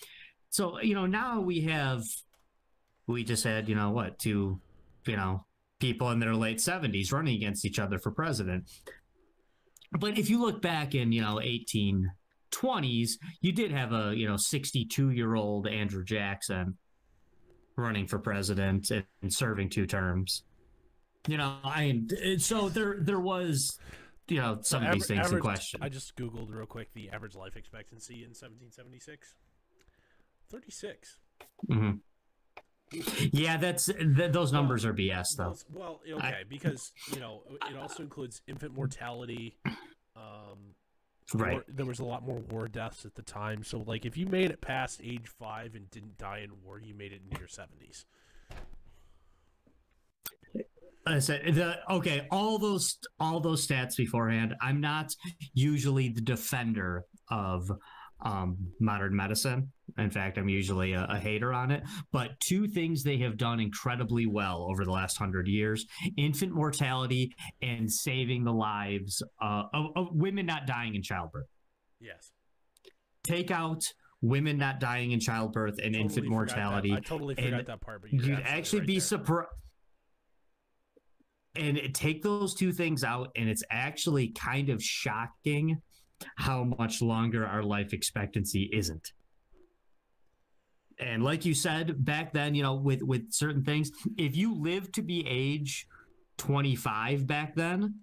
so 0.49 0.81
you 0.81 0.95
know 0.95 1.05
now 1.05 1.39
we 1.39 1.61
have 1.61 2.03
we 3.07 3.23
just 3.23 3.43
had 3.43 3.69
you 3.69 3.75
know 3.75 3.91
what 3.91 4.19
two 4.19 4.59
you 5.05 5.15
know 5.15 5.45
people 5.79 6.09
in 6.11 6.19
their 6.19 6.35
late 6.35 6.59
seventies 6.59 7.11
running 7.11 7.35
against 7.35 7.63
each 7.63 7.79
other 7.79 7.99
for 7.99 8.11
president. 8.11 8.65
But 9.91 10.17
if 10.17 10.29
you 10.29 10.41
look 10.41 10.61
back 10.61 10.95
in 10.95 11.11
you 11.11 11.21
know 11.21 11.39
eighteen 11.39 12.09
twenties, 12.51 13.19
you 13.41 13.51
did 13.51 13.71
have 13.71 13.93
a, 13.93 14.13
you 14.15 14.27
know, 14.27 14.37
62 14.37 15.11
year 15.11 15.35
old 15.35 15.67
Andrew 15.67 16.03
Jackson 16.03 16.77
running 17.79 18.07
for 18.07 18.19
president 18.19 18.91
and, 18.91 19.05
and 19.21 19.33
serving 19.33 19.69
two 19.69 19.85
terms. 19.85 20.43
You 21.27 21.37
know, 21.37 21.57
I 21.63 22.01
so 22.37 22.69
there 22.69 22.97
there 22.99 23.19
was, 23.19 23.77
you 24.27 24.37
know, 24.37 24.59
some 24.61 24.85
of 24.85 24.93
these 24.93 25.07
things 25.07 25.27
average, 25.27 25.33
in 25.33 25.41
question. 25.41 25.79
I 25.83 25.89
just 25.89 26.15
googled 26.15 26.53
real 26.53 26.65
quick 26.65 26.93
the 26.93 27.09
average 27.09 27.35
life 27.35 27.55
expectancy 27.55 28.23
in 28.23 28.29
1776. 28.29 29.35
36. 30.49 31.19
Mm-hmm. 31.69 31.91
Yeah, 33.33 33.57
that's 33.57 33.85
th- 33.85 34.31
those 34.31 34.51
numbers 34.51 34.83
are 34.85 34.93
BS 34.93 35.35
though. 35.37 35.55
Well, 35.71 36.01
okay, 36.11 36.43
because 36.47 36.91
you 37.13 37.19
know 37.19 37.43
it 37.69 37.77
also 37.77 38.01
includes 38.01 38.41
infant 38.47 38.73
mortality. 38.73 39.57
Um, 40.15 40.73
Right. 41.33 41.53
war- 41.53 41.65
there 41.67 41.85
was 41.85 41.99
a 41.99 42.05
lot 42.05 42.25
more 42.25 42.39
war 42.39 42.67
deaths 42.67 43.05
at 43.05 43.15
the 43.15 43.21
time. 43.21 43.63
So, 43.63 43.79
like, 43.79 44.05
if 44.05 44.17
you 44.17 44.25
made 44.25 44.51
it 44.51 44.61
past 44.61 45.01
age 45.03 45.27
five 45.27 45.75
and 45.75 45.89
didn't 45.91 46.17
die 46.17 46.39
in 46.39 46.51
war, 46.63 46.79
you 46.79 46.93
made 46.93 47.11
it 47.13 47.21
into 47.23 47.39
your 47.39 47.47
seventies. 47.47 48.05
I 51.05 51.19
said 51.19 51.55
the 51.55 51.77
okay, 51.91 52.27
all 52.29 52.59
those 52.59 52.97
all 53.19 53.39
those 53.39 53.65
stats 53.65 53.95
beforehand. 53.95 54.55
I'm 54.61 54.79
not 54.81 55.15
usually 55.53 56.09
the 56.09 56.21
defender 56.21 57.05
of 57.31 57.71
um, 58.21 58.57
modern 58.79 59.15
medicine. 59.15 59.71
In 59.97 60.11
fact, 60.11 60.37
I'm 60.37 60.49
usually 60.49 60.93
a, 60.93 61.05
a 61.09 61.17
hater 61.17 61.53
on 61.53 61.71
it. 61.71 61.83
But 62.11 62.31
two 62.39 62.67
things 62.67 63.03
they 63.03 63.17
have 63.17 63.37
done 63.37 63.59
incredibly 63.59 64.25
well 64.25 64.67
over 64.69 64.85
the 64.85 64.91
last 64.91 65.17
hundred 65.17 65.47
years: 65.47 65.85
infant 66.17 66.53
mortality 66.53 67.31
and 67.61 67.91
saving 67.91 68.43
the 68.43 68.53
lives 68.53 69.21
uh, 69.41 69.63
of, 69.73 69.85
of 69.95 70.07
women 70.11 70.45
not 70.45 70.67
dying 70.67 70.95
in 70.95 71.01
childbirth. 71.01 71.47
Yes. 71.99 72.31
Take 73.23 73.51
out 73.51 73.83
women 74.21 74.57
not 74.57 74.79
dying 74.79 75.11
in 75.11 75.19
childbirth 75.19 75.77
and 75.83 75.93
Totally 75.93 76.01
infant 76.01 76.25
forgot 76.25 76.29
that. 76.29 76.29
mortality. 76.29 76.93
I 76.93 76.99
totally 76.99 77.35
and 77.37 77.65
that 77.65 77.81
part, 77.81 78.01
but 78.01 78.11
You'd 78.11 78.41
actually 78.43 78.79
right 78.79 78.87
be 78.87 78.99
surprised. 78.99 79.49
And 81.55 81.79
take 81.93 82.21
those 82.21 82.53
two 82.53 82.71
things 82.71 83.03
out, 83.03 83.29
and 83.35 83.49
it's 83.49 83.63
actually 83.71 84.29
kind 84.29 84.69
of 84.69 84.81
shocking 84.81 85.81
how 86.35 86.63
much 86.63 87.01
longer 87.01 87.45
our 87.45 87.63
life 87.63 87.93
expectancy 87.93 88.69
isn't. 88.73 89.13
And 90.99 91.23
like 91.23 91.45
you 91.45 91.53
said 91.53 92.03
back 92.03 92.33
then, 92.33 92.55
you 92.55 92.63
know, 92.63 92.75
with 92.75 93.01
with 93.01 93.31
certain 93.31 93.63
things, 93.63 93.91
if 94.17 94.35
you 94.35 94.53
lived 94.53 94.93
to 94.95 95.01
be 95.01 95.25
age 95.27 95.87
25 96.37 97.25
back 97.25 97.55
then, 97.55 97.95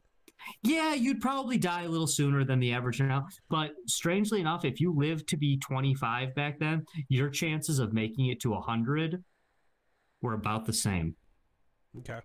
yeah, 0.63 0.95
you'd 0.95 1.21
probably 1.21 1.59
die 1.59 1.83
a 1.83 1.89
little 1.89 2.07
sooner 2.07 2.45
than 2.45 2.59
the 2.59 2.73
average 2.73 3.01
now. 3.01 3.27
But 3.51 3.73
strangely 3.87 4.41
enough, 4.41 4.65
if 4.65 4.81
you 4.81 4.95
lived 4.95 5.29
to 5.29 5.37
be 5.37 5.59
25 5.59 6.35
back 6.35 6.59
then, 6.59 6.87
your 7.09 7.29
chances 7.29 7.79
of 7.79 7.93
making 7.93 8.27
it 8.27 8.41
to 8.41 8.51
100 8.51 9.23
were 10.23 10.35
about 10.35 10.65
the 10.65 10.73
same 10.73 11.15
Okay. 11.99 12.21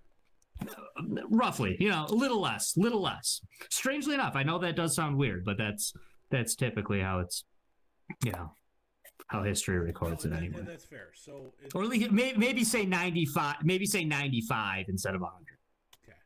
Roughly 1.29 1.75
you 1.79 1.89
know 1.89 2.05
a 2.09 2.13
little 2.13 2.39
less 2.39 2.75
little 2.77 3.01
less 3.01 3.41
strangely 3.69 4.13
enough 4.13 4.35
i 4.35 4.43
know 4.43 4.59
that 4.59 4.75
does 4.75 4.95
sound 4.95 5.17
weird 5.17 5.43
but 5.43 5.57
that's 5.57 5.93
that's 6.29 6.55
typically 6.55 7.01
how 7.01 7.19
it's 7.19 7.43
you 8.23 8.31
know 8.31 8.51
how 9.27 9.43
history 9.43 9.79
records 9.79 10.25
it 10.25 10.27
and, 10.27 10.33
that- 10.33 10.43
anyway 10.43 10.61
that's 10.65 10.85
fair. 10.85 11.09
So, 11.15 11.53
it, 11.63 11.71
or 11.73 11.83
at 11.83 11.89
least 11.89 12.11
may, 12.11 12.33
maybe 12.33 12.63
say 12.63 12.85
95 12.85 13.57
maybe 13.63 13.85
say 13.85 14.03
95 14.03 14.85
instead 14.89 15.15
of 15.15 15.21
100 15.21 15.45
okay. 16.03 16.17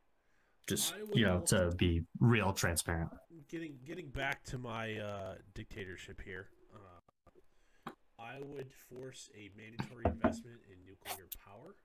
just 0.68 0.94
I 0.94 0.98
you 1.14 1.26
know 1.26 1.40
to 1.48 1.72
be 1.78 2.04
real 2.20 2.52
transparent 2.52 3.12
getting 3.50 3.76
getting 3.86 4.10
back 4.10 4.44
to 4.46 4.58
my 4.58 4.98
uh, 4.98 5.36
dictatorship 5.54 6.22
here, 6.24 6.48
uh, 6.74 7.92
I 8.20 8.40
would 8.40 8.72
force 8.90 9.30
a 9.36 9.50
mandatory 9.58 10.04
investment 10.06 10.60
in 10.70 10.78
nuclear 10.86 11.28
power. 11.46 11.76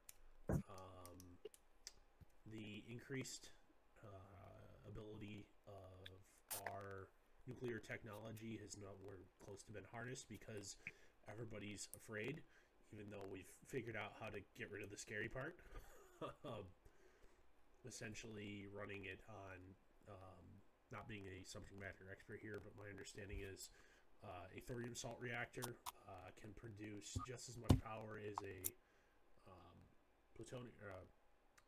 The 2.61 2.85
increased 2.93 3.49
uh, 4.05 4.85
ability 4.85 5.49
of 5.65 6.61
our 6.69 7.09
nuclear 7.49 7.81
technology 7.81 8.61
has 8.61 8.77
nowhere 8.77 9.25
close 9.41 9.65
to 9.65 9.73
been 9.73 9.89
harnessed 9.89 10.29
because 10.29 10.77
everybody's 11.25 11.89
afraid, 11.97 12.45
even 12.93 13.09
though 13.09 13.25
we've 13.33 13.49
figured 13.65 13.97
out 13.97 14.13
how 14.21 14.29
to 14.29 14.45
get 14.61 14.69
rid 14.69 14.85
of 14.85 14.91
the 14.93 15.01
scary 15.01 15.29
part. 15.29 15.57
essentially, 17.89 18.69
running 18.77 19.09
it 19.09 19.25
on 19.25 19.57
um, 20.13 20.45
not 20.93 21.09
being 21.09 21.25
a 21.33 21.41
subject 21.49 21.81
matter 21.81 22.13
expert 22.13 22.45
here, 22.45 22.61
but 22.61 22.77
my 22.77 22.93
understanding 22.93 23.41
is 23.41 23.71
uh, 24.21 24.53
a 24.53 24.61
thorium 24.69 24.93
salt 24.93 25.17
reactor 25.17 25.81
uh, 26.05 26.29
can 26.37 26.53
produce 26.61 27.17
just 27.25 27.49
as 27.49 27.57
much 27.57 27.73
power 27.81 28.21
as 28.21 28.37
a 28.45 28.61
um, 29.49 29.79
plutonium, 30.37 30.77
uh, 30.85 31.09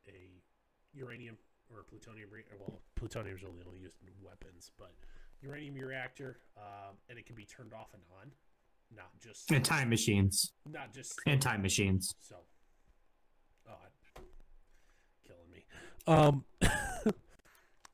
a 0.05 0.43
uranium 0.95 1.37
or 1.71 1.83
plutonium. 1.85 2.29
Re- 2.31 2.45
well, 2.59 2.81
plutonium 2.97 3.37
is 3.37 3.43
only 3.45 3.81
used 3.81 3.97
in 4.03 4.09
weapons, 4.25 4.71
but 4.79 4.93
uranium 5.41 5.75
reactor, 5.75 6.39
um, 6.57 6.97
and 7.09 7.19
it 7.19 7.27
can 7.27 7.35
be 7.37 7.45
turned 7.45 7.73
off 7.73 7.89
and 7.95 8.03
on, 8.21 8.31
not 8.95 9.11
just 9.21 9.51
And 9.51 9.65
time 9.65 9.89
machines. 9.89 10.53
not 10.71 10.93
just 10.93 11.19
And 11.27 11.41
time 11.41 11.63
machines. 11.63 12.15
so, 12.21 12.37
oh, 13.69 13.73
killing 15.27 15.51
me. 15.51 15.65
Um, 16.07 16.45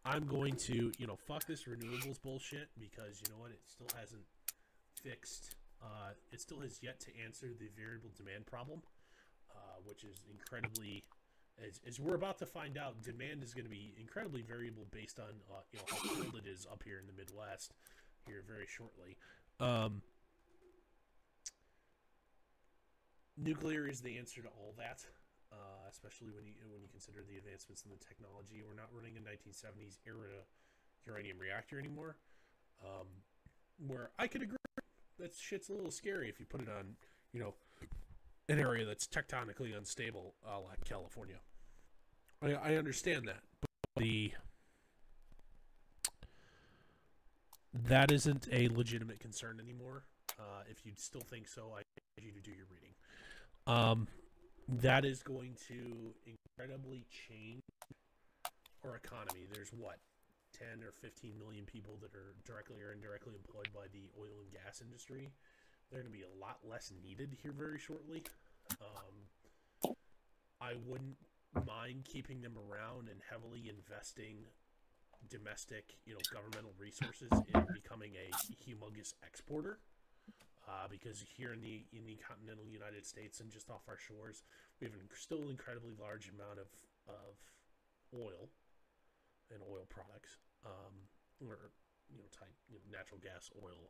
I'm 0.05 0.27
going 0.27 0.57
to, 0.57 0.93
you 0.99 1.07
know, 1.07 1.17
fuck 1.17 1.45
this 1.47 1.65
renewables 1.65 2.21
bullshit 2.23 2.69
because 2.79 3.21
you 3.23 3.31
know 3.33 3.39
what? 3.41 3.51
It 3.51 3.61
still 3.67 3.89
hasn't 3.99 4.23
fixed. 5.03 5.55
Uh, 5.83 6.11
it 6.33 6.41
still 6.41 6.61
has 6.61 6.81
yet 6.83 6.99
to 7.01 7.11
answer 7.25 7.49
the 7.59 7.69
variable 7.77 8.11
demand 8.17 8.47
problem, 8.47 8.81
uh, 9.55 9.55
which 9.85 10.05
is 10.05 10.23
incredibly. 10.31 11.05
As, 11.67 11.81
as 11.87 11.99
we're 11.99 12.15
about 12.15 12.39
to 12.39 12.47
find 12.47 12.79
out, 12.79 13.03
demand 13.03 13.43
is 13.43 13.53
going 13.53 13.65
to 13.65 13.71
be 13.71 13.95
incredibly 13.99 14.43
variable 14.43 14.87
based 14.93 15.19
on 15.19 15.35
uh, 15.51 15.61
you 15.73 15.79
know 15.79 15.85
how 15.89 16.15
cold 16.15 16.37
it 16.37 16.49
is 16.49 16.67
up 16.71 16.83
here 16.85 16.99
in 16.99 17.07
the 17.07 17.13
Midwest 17.13 17.73
here 18.27 18.45
very 18.47 18.67
shortly. 18.67 19.17
Um, 19.59 20.03
nuclear 23.37 23.89
is 23.89 24.01
the 24.01 24.19
answer 24.19 24.43
to 24.43 24.49
all 24.49 24.75
that, 24.79 25.05
uh, 25.53 25.89
especially 25.91 26.31
when 26.31 26.47
you 26.47 26.55
when 26.71 26.83
you 26.83 26.89
consider 26.89 27.25
the 27.29 27.39
advancements 27.39 27.83
in 27.83 27.91
the 27.91 27.99
technology. 27.99 28.63
We're 28.63 28.79
not 28.79 28.91
running 28.93 29.17
a 29.17 29.21
1970s 29.21 29.99
era 30.07 30.47
uranium 31.07 31.39
reactor 31.39 31.79
anymore. 31.79 32.17
Um, 32.85 33.09
where 33.87 34.11
I 34.19 34.27
could 34.27 34.43
agree, 34.43 34.59
that 35.19 35.35
shit's 35.35 35.69
a 35.69 35.73
little 35.73 35.91
scary 35.91 36.29
if 36.29 36.39
you 36.39 36.47
put 36.47 36.61
it 36.61 36.69
on, 36.69 36.95
you 37.33 37.41
know, 37.41 37.55
an 38.49 38.59
area 38.59 38.85
that's 38.85 39.07
tectonically 39.07 39.77
unstable, 39.77 40.35
like 40.45 40.85
California. 40.85 41.37
I, 42.43 42.53
I 42.53 42.77
understand 42.77 43.29
that, 43.29 43.41
but 43.61 44.03
the 44.03 44.33
that 47.75 48.11
isn't 48.11 48.49
a 48.51 48.69
legitimate 48.69 49.21
concern 49.21 49.61
anymore. 49.63 50.05
Uh, 50.39 50.63
if 50.71 50.85
you 50.85 50.93
still 50.97 51.21
think 51.21 51.49
so, 51.49 51.73
I 51.75 51.83
encourage 51.83 52.35
you 52.35 52.41
to 52.41 52.41
do 52.41 52.53
your 52.57 52.67
reading. 52.71 52.95
Um, 53.67 54.09
that 54.69 55.05
is 55.05 55.23
going 55.23 55.57
to 55.69 56.15
incredibly 56.27 57.07
change 57.11 57.63
our 58.85 58.97
economy. 58.97 59.47
There's 59.53 59.71
what, 59.71 59.99
10 60.59 60.83
or 60.85 60.93
15 60.93 61.39
million 61.39 61.65
people 61.65 61.99
that 62.03 62.15
are 62.15 62.35
directly 62.45 62.81
or 62.83 62.93
indirectly 62.93 63.35
employed 63.35 63.69
by 63.75 63.87
the 63.93 64.09
oil 64.19 64.41
and 64.43 64.53
gas 64.53 64.81
industry. 64.85 65.31
They're 65.91 66.03
going 66.03 66.13
to 66.13 66.19
be 66.19 66.25
a 66.25 66.41
lot 66.41 66.59
less 66.69 66.93
needed 67.03 67.37
here 67.43 67.53
very 67.53 67.79
shortly. 67.79 68.23
Um, 68.81 69.95
I 70.61 70.75
wouldn't 70.87 71.17
mind 71.67 72.05
keeping 72.05 72.43
them 72.43 72.57
around 72.59 73.09
and 73.09 73.21
heavily 73.31 73.73
investing 73.73 74.45
domestic, 75.31 75.97
you 76.05 76.13
know, 76.15 76.21
governmental 76.33 76.73
resources 76.79 77.29
in 77.33 77.65
becoming 77.73 78.13
a 78.17 78.29
humongous 78.61 79.15
exporter. 79.25 79.79
Uh, 80.69 80.85
because 80.85 81.25
here 81.25 81.57
in 81.57 81.65
the 81.65 81.89
in 81.97 82.05
the 82.05 82.21
continental 82.21 82.69
United 82.69 83.07
States 83.07 83.41
and 83.41 83.49
just 83.49 83.71
off 83.71 83.89
our 83.89 83.97
shores, 83.97 84.45
we 84.81 84.85
have 84.85 84.93
an 84.93 85.01
still 85.17 85.49
incredibly 85.49 85.97
large 85.97 86.29
amount 86.29 86.61
of 86.61 86.69
of 87.09 87.41
oil 88.13 88.53
and 89.49 89.65
oil 89.65 89.89
products, 89.89 90.37
um, 90.69 90.93
or 91.41 91.73
you 92.13 92.21
know, 92.21 92.29
type 92.29 92.53
you 92.69 92.77
know, 92.77 92.85
natural 92.93 93.17
gas, 93.25 93.49
oil, 93.65 93.89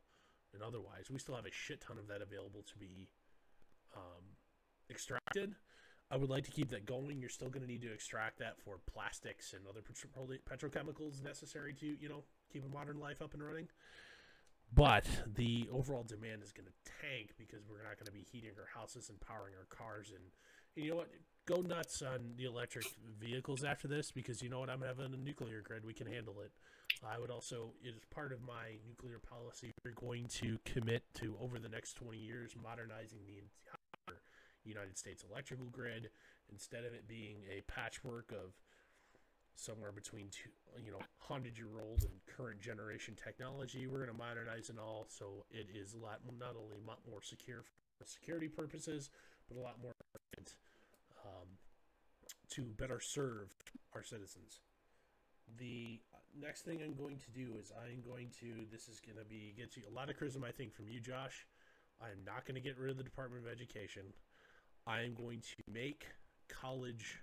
and 0.55 0.63
otherwise. 0.63 1.11
We 1.11 1.19
still 1.19 1.37
have 1.37 1.47
a 1.47 1.53
shit 1.53 1.81
ton 1.81 1.99
of 1.99 2.09
that 2.09 2.23
available 2.23 2.63
to 2.63 2.79
be 2.79 3.09
um, 3.97 4.25
extracted. 4.91 5.55
I 6.11 6.17
would 6.17 6.31
like 6.31 6.45
to 6.45 6.51
keep 6.51 6.71
that 6.71 6.87
going. 6.87 7.21
You're 7.21 7.29
still 7.29 7.51
going 7.51 7.63
to 7.63 7.71
need 7.71 7.83
to 7.83 7.93
extract 7.93 8.39
that 8.39 8.59
for 8.65 8.79
plastics 8.91 9.53
and 9.53 9.63
other 9.69 9.83
petro- 9.83 10.39
petrochemicals 10.49 11.23
necessary 11.23 11.75
to 11.75 11.87
you 11.87 12.09
know 12.09 12.25
keep 12.53 12.65
a 12.65 12.69
modern 12.69 12.99
life 12.99 13.21
up 13.21 13.35
and 13.35 13.43
running. 13.43 13.69
But 14.75 15.07
the 15.35 15.69
overall 15.73 16.03
demand 16.03 16.43
is 16.43 16.53
going 16.53 16.67
to 16.67 16.93
tank 17.01 17.31
because 17.39 17.65
we're 17.69 17.83
not 17.83 17.97
going 17.97 18.07
to 18.07 18.13
be 18.13 18.27
heating 18.31 18.51
our 18.59 18.69
houses 18.79 19.09
and 19.09 19.19
powering 19.21 19.55
our 19.59 19.65
cars. 19.75 20.13
And, 20.15 20.23
and 20.77 20.85
you 20.85 20.91
know 20.91 20.97
what? 20.99 21.11
Go 21.47 21.63
nuts 21.63 22.03
on 22.03 22.35
the 22.37 22.45
electric 22.45 22.85
vehicles 23.19 23.65
after 23.65 23.89
this 23.89 24.11
because 24.11 24.43
you 24.43 24.51
know 24.51 24.61
what? 24.61 24.69
I'm 24.69 24.83
having 24.83 25.15
a 25.15 25.17
nuclear 25.17 25.63
grid. 25.63 25.87
We 25.87 25.95
can 25.95 26.07
handle 26.07 26.37
it. 26.45 26.53
I 27.07 27.19
would 27.19 27.31
also, 27.31 27.73
it 27.83 27.95
is 27.95 28.05
part 28.11 28.33
of 28.33 28.41
my 28.43 28.79
nuclear 28.87 29.19
policy. 29.19 29.73
We're 29.85 29.93
going 29.93 30.27
to 30.41 30.59
commit 30.65 31.03
to 31.15 31.37
over 31.41 31.59
the 31.59 31.69
next 31.69 31.95
20 31.95 32.19
years 32.19 32.55
modernizing 32.61 33.21
the 33.27 33.39
entire 33.39 34.21
United 34.65 34.99
States 34.99 35.25
electrical 35.31 35.67
grid 35.67 36.11
instead 36.51 36.85
of 36.85 36.93
it 36.93 37.09
being 37.09 37.39
a 37.51 37.63
patchwork 37.71 38.33
of 38.33 38.53
somewhere 39.55 39.93
between 39.93 40.29
two, 40.31 40.51
you 40.85 40.93
know, 40.93 41.01
hundred 41.19 41.59
year 41.59 41.81
old 41.81 42.03
and 42.03 42.13
current 42.37 42.61
generation 42.61 43.15
technology. 43.23 43.87
We're 43.87 44.05
going 44.05 44.11
to 44.11 44.17
modernize 44.17 44.71
it 44.71 44.77
all 44.79 45.07
so 45.09 45.45
it 45.51 45.67
is 45.75 45.95
a 45.95 45.99
lot 45.99 46.21
not 46.39 46.55
only 46.57 46.77
a 46.85 46.89
lot 46.89 47.01
more 47.11 47.23
secure 47.23 47.65
for 47.99 48.07
security 48.07 48.49
purposes, 48.49 49.11
but 49.49 49.59
a 49.59 49.61
lot 49.61 49.77
more 49.83 49.93
um, 51.25 51.49
to 52.51 52.63
better 52.63 53.01
serve 53.01 53.55
our 53.95 54.03
citizens. 54.03 54.61
The 55.59 56.01
next 56.41 56.63
thing 56.63 56.81
I'm 56.83 56.95
going 56.95 57.17
to 57.19 57.31
do 57.31 57.57
is 57.61 57.73
I'm 57.77 58.01
going 58.03 58.31
to 58.41 58.67
this 58.71 58.89
is 58.89 59.01
going 59.01 59.19
to 59.19 59.25
be 59.25 59.55
get 59.57 59.77
you 59.77 59.83
a 59.91 59.95
lot 59.95 60.11
of 60.11 60.17
criticism 60.17 60.45
I 60.45 60.53
think 60.53 60.75
from 60.75 60.89
you, 60.89 61.01
Josh. 61.01 61.47
I 62.01 62.07
am 62.07 62.25
not 62.25 62.47
going 62.47 62.55
to 62.55 62.61
get 62.61 62.79
rid 62.79 62.91
of 62.91 62.97
the 62.97 63.03
Department 63.03 63.45
of 63.45 63.53
Education. 63.53 64.03
I 64.87 65.03
am 65.03 65.15
going 65.15 65.41
to 65.41 65.73
make 65.73 66.07
college 66.49 67.19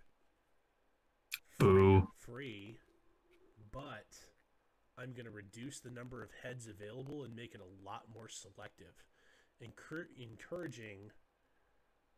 Boo. 1.59 2.07
free, 2.19 2.77
but 3.71 4.05
I'm 4.97 5.13
going 5.13 5.25
to 5.25 5.31
reduce 5.31 5.79
the 5.79 5.89
number 5.89 6.21
of 6.21 6.29
heads 6.43 6.67
available 6.67 7.23
and 7.23 7.35
make 7.35 7.55
it 7.55 7.61
a 7.61 7.85
lot 7.85 8.03
more 8.13 8.27
selective, 8.27 9.03
encouraging 9.61 11.11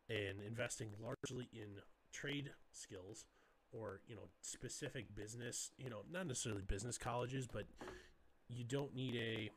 and 0.08 0.42
investing 0.46 0.88
largely 1.00 1.48
in 1.52 1.80
trade 2.12 2.50
skills 2.72 3.24
or 3.72 4.00
you 4.06 4.14
know 4.14 4.28
specific 4.42 5.14
business 5.14 5.70
you 5.78 5.90
know 5.90 6.00
not 6.10 6.26
necessarily 6.26 6.62
business 6.62 6.96
colleges 6.98 7.46
but 7.46 7.64
you 8.48 8.64
don't 8.64 8.94
need 8.94 9.14
a 9.14 9.50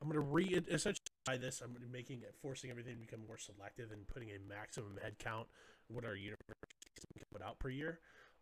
i'm 0.00 0.08
going 0.08 0.20
to 0.20 0.26
re 0.26 0.44
essentially 0.70 0.98
this 1.38 1.60
i'm 1.60 1.76
making 1.92 2.22
it 2.22 2.34
forcing 2.40 2.70
everything 2.70 2.94
to 2.94 3.00
become 3.00 3.20
more 3.26 3.38
selective 3.38 3.92
and 3.92 4.06
putting 4.08 4.30
a 4.30 4.38
maximum 4.48 4.98
head 5.02 5.18
count 5.18 5.46
what 5.88 6.04
our 6.04 6.14
universities 6.14 7.06
can 7.16 7.24
put 7.30 7.42
out 7.42 7.58
per 7.58 7.68
year 7.68 8.00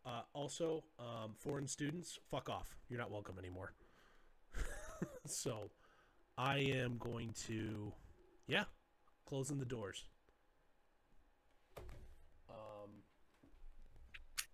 uh, 0.08 0.22
also, 0.32 0.84
um, 0.98 1.34
foreign 1.36 1.66
students, 1.66 2.18
fuck 2.30 2.48
off. 2.48 2.76
You're 2.88 2.98
not 2.98 3.10
welcome 3.10 3.38
anymore. 3.38 3.74
so, 5.26 5.70
I 6.36 6.58
am 6.58 6.96
going 6.98 7.34
to, 7.46 7.92
yeah, 8.46 8.64
closing 9.26 9.58
the 9.58 9.66
doors. 9.66 10.04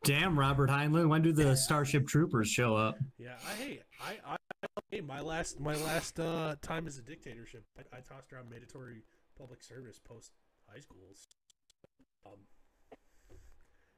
Damn, 0.04 0.38
Robert 0.38 0.68
Heinlein. 0.68 1.08
When 1.08 1.22
do 1.22 1.32
the 1.32 1.56
Starship 1.56 2.06
Troopers 2.06 2.48
show 2.48 2.76
up? 2.76 2.98
yeah, 3.16 3.36
I 3.48 3.62
hey, 3.62 3.80
I, 3.98 4.34
I, 4.34 4.36
hey, 4.90 5.00
my 5.00 5.22
last, 5.22 5.58
my 5.58 5.76
last 5.76 6.20
uh, 6.20 6.56
time 6.60 6.86
as 6.86 6.98
a 6.98 7.02
dictatorship, 7.02 7.64
I, 7.78 7.96
I 7.96 8.00
tossed 8.00 8.30
around 8.30 8.50
mandatory 8.50 9.02
public 9.38 9.62
service 9.62 9.98
post 9.98 10.32
high 10.70 10.80
schools. 10.80 11.26
Um, 12.26 12.32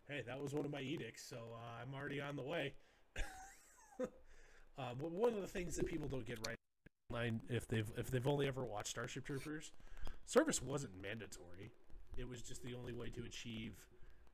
hey, 0.09 0.23
that 0.29 0.41
was 0.41 0.55
one 0.55 0.65
of 0.65 0.71
my 0.71 0.81
edicts, 0.81 1.25
so 1.29 1.39
uh, 1.55 1.83
I'm 1.83 1.93
already 1.93 2.21
on 2.21 2.37
the 2.37 2.43
way. 2.45 2.75
uh, 4.01 4.05
but 5.01 5.11
one 5.11 5.33
of 5.33 5.41
the 5.41 5.49
things 5.49 5.75
that 5.75 5.87
people 5.87 6.07
don't 6.07 6.25
get 6.25 6.39
right 6.47 6.57
online, 7.11 7.41
if 7.49 7.67
they've 7.67 7.91
if 7.97 8.13
they've 8.13 8.29
only 8.29 8.47
ever 8.47 8.65
watched 8.65 8.91
Starship 8.91 9.25
Troopers, 9.25 9.73
service 10.25 10.63
wasn't 10.63 10.93
mandatory. 11.03 11.73
It 12.17 12.29
was 12.29 12.43
just 12.43 12.63
the 12.63 12.75
only 12.75 12.93
way 12.93 13.09
to 13.09 13.25
achieve 13.25 13.73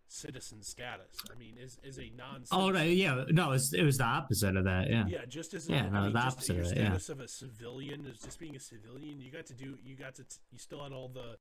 citizen 0.08 0.62
status. 0.62 1.16
I 1.34 1.38
mean, 1.38 1.56
is 1.60 1.78
as 1.86 1.98
a 1.98 2.10
non 2.16 2.44
Oh, 2.50 2.70
no, 2.70 2.82
yeah. 2.82 3.24
No, 3.30 3.52
it's, 3.52 3.72
it 3.72 3.82
was 3.82 3.98
the 3.98 4.04
opposite 4.04 4.56
of 4.56 4.64
that. 4.64 4.90
Yeah. 4.90 5.04
yeah, 5.06 5.24
just 5.28 5.54
as 5.54 5.68
a, 5.68 5.72
Yeah, 5.72 5.88
I 5.92 6.00
mean, 6.00 6.12
the 6.12 6.18
opposite 6.18 6.56
your 6.56 6.64
of 6.64 6.72
it, 6.72 6.78
yeah. 6.78 6.94
of 6.94 7.20
a 7.20 7.28
civilian 7.28 8.06
is 8.06 8.18
just 8.18 8.38
being 8.38 8.56
a 8.56 8.60
civilian. 8.60 9.20
You 9.20 9.30
got 9.30 9.46
to 9.46 9.54
do, 9.54 9.78
you 9.84 9.96
got 9.96 10.14
to, 10.16 10.24
t- 10.24 10.36
you 10.50 10.58
still 10.58 10.82
had 10.82 10.92
all 10.92 11.08
the 11.08 11.36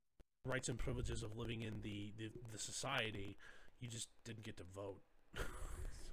rights 0.45 0.69
and 0.69 0.77
privileges 0.77 1.23
of 1.23 1.37
living 1.37 1.61
in 1.61 1.81
the 1.81 2.13
the, 2.17 2.31
the 2.51 2.57
society. 2.57 3.37
You 3.79 3.87
just 3.87 4.09
didn't 4.25 4.43
get 4.43 4.57
to 4.57 4.63
vote. 4.75 5.01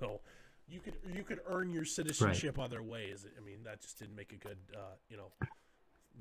so 0.01 0.21
you 0.67 0.81
could 0.81 0.95
you 1.15 1.25
could 1.25 1.41
earn 1.47 1.71
your 1.71 1.85
citizenship 1.85 2.59
other 2.59 2.83
ways. 2.83 3.27
I 3.37 3.45
mean, 3.45 3.65
that 3.65 3.81
just 3.81 3.99
didn't 3.99 4.17
make 4.17 4.33
a 4.33 4.37
good, 4.37 4.59
uh, 4.75 4.97
you 5.09 5.17
know, 5.17 5.33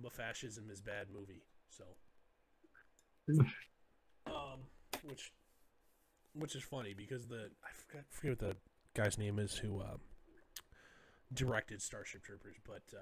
fascism 0.10 0.70
is 0.72 0.82
bad 0.82 1.08
movie. 1.14 1.44
So, 1.70 1.84
um, 4.28 4.60
which 5.04 5.32
which 6.40 6.56
is 6.56 6.64
funny 6.64 6.94
because 6.96 7.28
the 7.28 7.50
I 7.64 7.70
forget, 7.74 8.06
I 8.12 8.16
forget 8.16 8.30
what 8.32 8.40
the 8.40 8.56
guy's 9.02 9.18
name 9.18 9.40
is 9.40 9.56
who 9.56 9.82
uh, 9.82 9.98
directed 11.34 11.82
Starship 11.82 12.24
Troopers, 12.24 12.56
but 12.66 12.84
uh, 12.94 13.00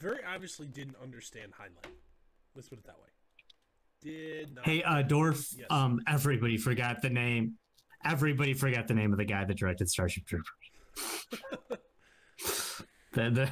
very 0.00 0.18
obviously 0.24 0.66
didn't 0.66 0.96
understand 1.02 1.52
Heinlein. 1.52 1.90
Let's 2.54 2.68
put 2.68 2.78
it 2.78 2.86
that 2.86 2.96
way. 2.98 3.08
Did 4.00 4.54
not. 4.54 4.64
Hey, 4.64 4.82
uh, 4.82 5.02
Dorf. 5.02 5.52
Yes. 5.56 5.66
Um, 5.70 6.00
everybody 6.06 6.56
forgot 6.56 7.02
the 7.02 7.10
name. 7.10 7.54
Everybody 8.04 8.54
forgot 8.54 8.86
the 8.86 8.94
name 8.94 9.12
of 9.12 9.18
the 9.18 9.24
guy 9.24 9.44
that 9.44 9.56
directed 9.58 9.88
Starship 9.88 10.24
Troopers. 10.26 10.46
the, 13.12 13.30
the, 13.30 13.50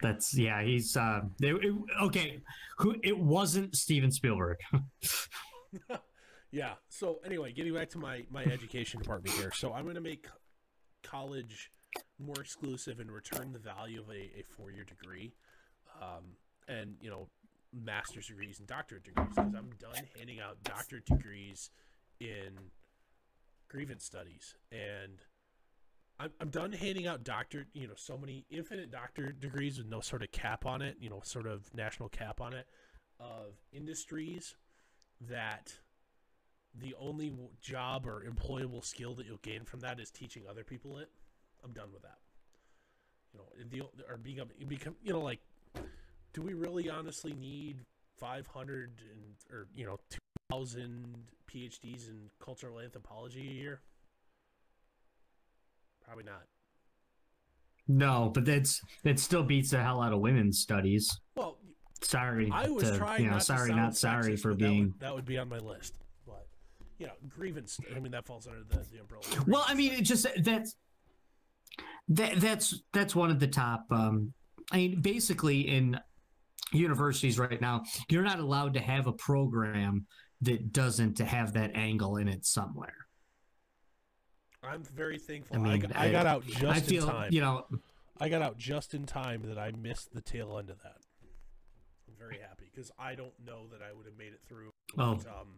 that's 0.00 0.36
yeah. 0.38 0.62
He's 0.62 0.96
uh, 0.96 1.22
it, 1.40 1.64
it- 1.64 1.74
okay. 2.02 2.40
Who? 2.78 2.94
It 3.02 3.18
wasn't 3.18 3.74
Steven 3.76 4.10
Spielberg. 4.12 4.58
Yeah. 6.50 6.74
So 6.88 7.20
anyway, 7.24 7.52
getting 7.52 7.74
back 7.74 7.90
to 7.90 7.98
my 7.98 8.24
my 8.30 8.44
education 8.44 9.00
department 9.00 9.34
here. 9.36 9.52
So 9.54 9.72
I'm 9.72 9.84
going 9.84 9.94
to 9.94 10.00
make 10.00 10.26
college 11.02 11.70
more 12.18 12.40
exclusive 12.40 13.00
and 13.00 13.10
return 13.10 13.52
the 13.52 13.58
value 13.58 14.00
of 14.00 14.08
a, 14.10 14.38
a 14.38 14.44
four 14.56 14.70
year 14.70 14.84
degree, 14.84 15.32
um, 16.00 16.36
and 16.68 16.96
you 17.00 17.10
know, 17.10 17.28
master's 17.72 18.26
degrees 18.26 18.58
and 18.58 18.66
doctorate 18.68 19.04
degrees 19.04 19.28
because 19.28 19.54
I'm 19.54 19.70
done 19.78 20.04
handing 20.16 20.40
out 20.40 20.62
doctorate 20.64 21.06
degrees 21.06 21.70
in 22.20 22.58
grievance 23.68 24.04
studies 24.04 24.54
and. 24.72 25.18
I'm, 26.22 26.30
I'm 26.38 26.50
done 26.50 26.72
handing 26.72 27.06
out 27.06 27.24
doctor, 27.24 27.66
you 27.72 27.86
know, 27.88 27.94
so 27.96 28.18
many 28.18 28.44
infinite 28.50 28.90
doctor 28.92 29.32
degrees 29.32 29.78
with 29.78 29.86
no 29.86 30.00
sort 30.00 30.22
of 30.22 30.30
cap 30.30 30.66
on 30.66 30.82
it, 30.82 30.98
you 31.00 31.08
know, 31.08 31.22
sort 31.24 31.46
of 31.46 31.72
national 31.74 32.10
cap 32.10 32.42
on 32.42 32.52
it, 32.52 32.66
of 33.18 33.54
industries 33.72 34.54
that 35.30 35.78
the 36.78 36.94
only 36.98 37.32
job 37.60 38.06
or 38.06 38.24
employable 38.24 38.84
skill 38.84 39.14
that 39.14 39.26
you'll 39.26 39.38
gain 39.42 39.64
from 39.64 39.80
that 39.80 39.98
is 40.00 40.10
teaching 40.10 40.44
other 40.48 40.64
people 40.64 40.98
it. 40.98 41.10
I'm 41.64 41.72
done 41.72 41.88
with 41.92 42.02
that. 42.02 42.18
You 43.32 43.40
know, 43.40 43.46
the 43.70 44.04
or 44.10 44.16
being 44.16 44.40
become 44.68 44.94
you 45.02 45.12
know 45.12 45.20
like, 45.20 45.40
do 46.32 46.42
we 46.42 46.54
really 46.54 46.88
honestly 46.88 47.32
need 47.32 47.80
500 48.18 48.92
and 49.12 49.22
or 49.56 49.66
you 49.74 49.84
know 49.86 49.98
2,000 50.50 51.14
PhDs 51.52 52.08
in 52.08 52.30
cultural 52.44 52.80
anthropology 52.80 53.40
a 53.48 53.52
year? 53.52 53.80
Probably 56.04 56.24
not. 56.24 56.42
no, 57.86 58.30
but 58.34 58.44
that's 58.44 58.80
that 59.04 59.18
still 59.20 59.42
beats 59.44 59.70
the 59.70 59.82
hell 59.82 60.00
out 60.02 60.12
of 60.12 60.20
women's 60.20 60.58
studies. 60.58 61.08
Well, 61.36 61.58
Sorry, 62.02 62.50
I 62.52 62.68
was 62.70 62.84
to- 62.90 62.96
trying 62.96 63.20
you 63.24 63.26
know, 63.26 63.34
not 63.34 63.44
sorry, 63.44 63.74
not 63.74 63.94
sorry 63.96 64.34
for 64.36 64.52
but 64.52 64.60
that 64.60 64.64
being. 64.70 64.82
would, 64.86 65.00
that 65.00 65.14
would 65.14 65.26
be 65.26 65.36
on 65.38 65.50
my 65.50 65.58
list. 65.58 65.94
But 67.00 67.06
you 67.06 67.06
know, 67.06 67.12
grievance. 67.28 67.80
I 67.94 68.00
mean, 68.00 68.12
that 68.12 68.26
falls 68.26 68.46
under 68.46 68.60
the, 68.68 68.84
the 68.92 69.00
umbrella. 69.00 69.24
Well, 69.46 69.64
I 69.66 69.74
mean, 69.74 69.92
it 69.92 70.02
just 70.02 70.26
that's 70.42 70.76
that 72.08 72.40
that's 72.40 72.82
that's 72.92 73.14
one 73.14 73.30
of 73.30 73.40
the 73.40 73.48
top. 73.48 73.86
Um, 73.90 74.32
I 74.72 74.76
mean, 74.76 75.00
basically, 75.00 75.60
in 75.62 75.98
universities 76.72 77.38
right 77.38 77.60
now, 77.60 77.84
you're 78.08 78.22
not 78.22 78.38
allowed 78.38 78.74
to 78.74 78.80
have 78.80 79.06
a 79.06 79.12
program 79.12 80.06
that 80.42 80.72
doesn't 80.72 81.18
have 81.18 81.54
that 81.54 81.72
angle 81.74 82.16
in 82.16 82.28
it 82.28 82.44
somewhere. 82.46 82.94
I'm 84.62 84.82
very 84.84 85.18
thankful. 85.18 85.56
I 85.56 85.60
I, 85.60 85.62
mean, 85.62 85.80
g- 85.80 85.86
I 85.94 86.10
got 86.12 86.26
out 86.26 86.46
just 86.46 86.64
I 86.64 86.80
feel, 86.80 87.04
in 87.04 87.10
time. 87.10 87.32
you 87.32 87.40
know, 87.40 87.66
I 88.20 88.28
got 88.28 88.42
out 88.42 88.58
just 88.58 88.92
in 88.94 89.06
time 89.06 89.42
that 89.46 89.58
I 89.58 89.72
missed 89.72 90.12
the 90.12 90.20
tail 90.20 90.58
end 90.58 90.68
of 90.68 90.82
that. 90.82 90.98
I'm 92.06 92.14
very 92.18 92.38
happy 92.40 92.70
because 92.72 92.90
I 92.98 93.14
don't 93.14 93.32
know 93.44 93.68
that 93.72 93.80
I 93.82 93.92
would 93.94 94.04
have 94.04 94.18
made 94.18 94.32
it 94.34 94.40
through. 94.46 94.70
Oh. 94.98 95.14
without, 95.14 95.40
Um, 95.40 95.48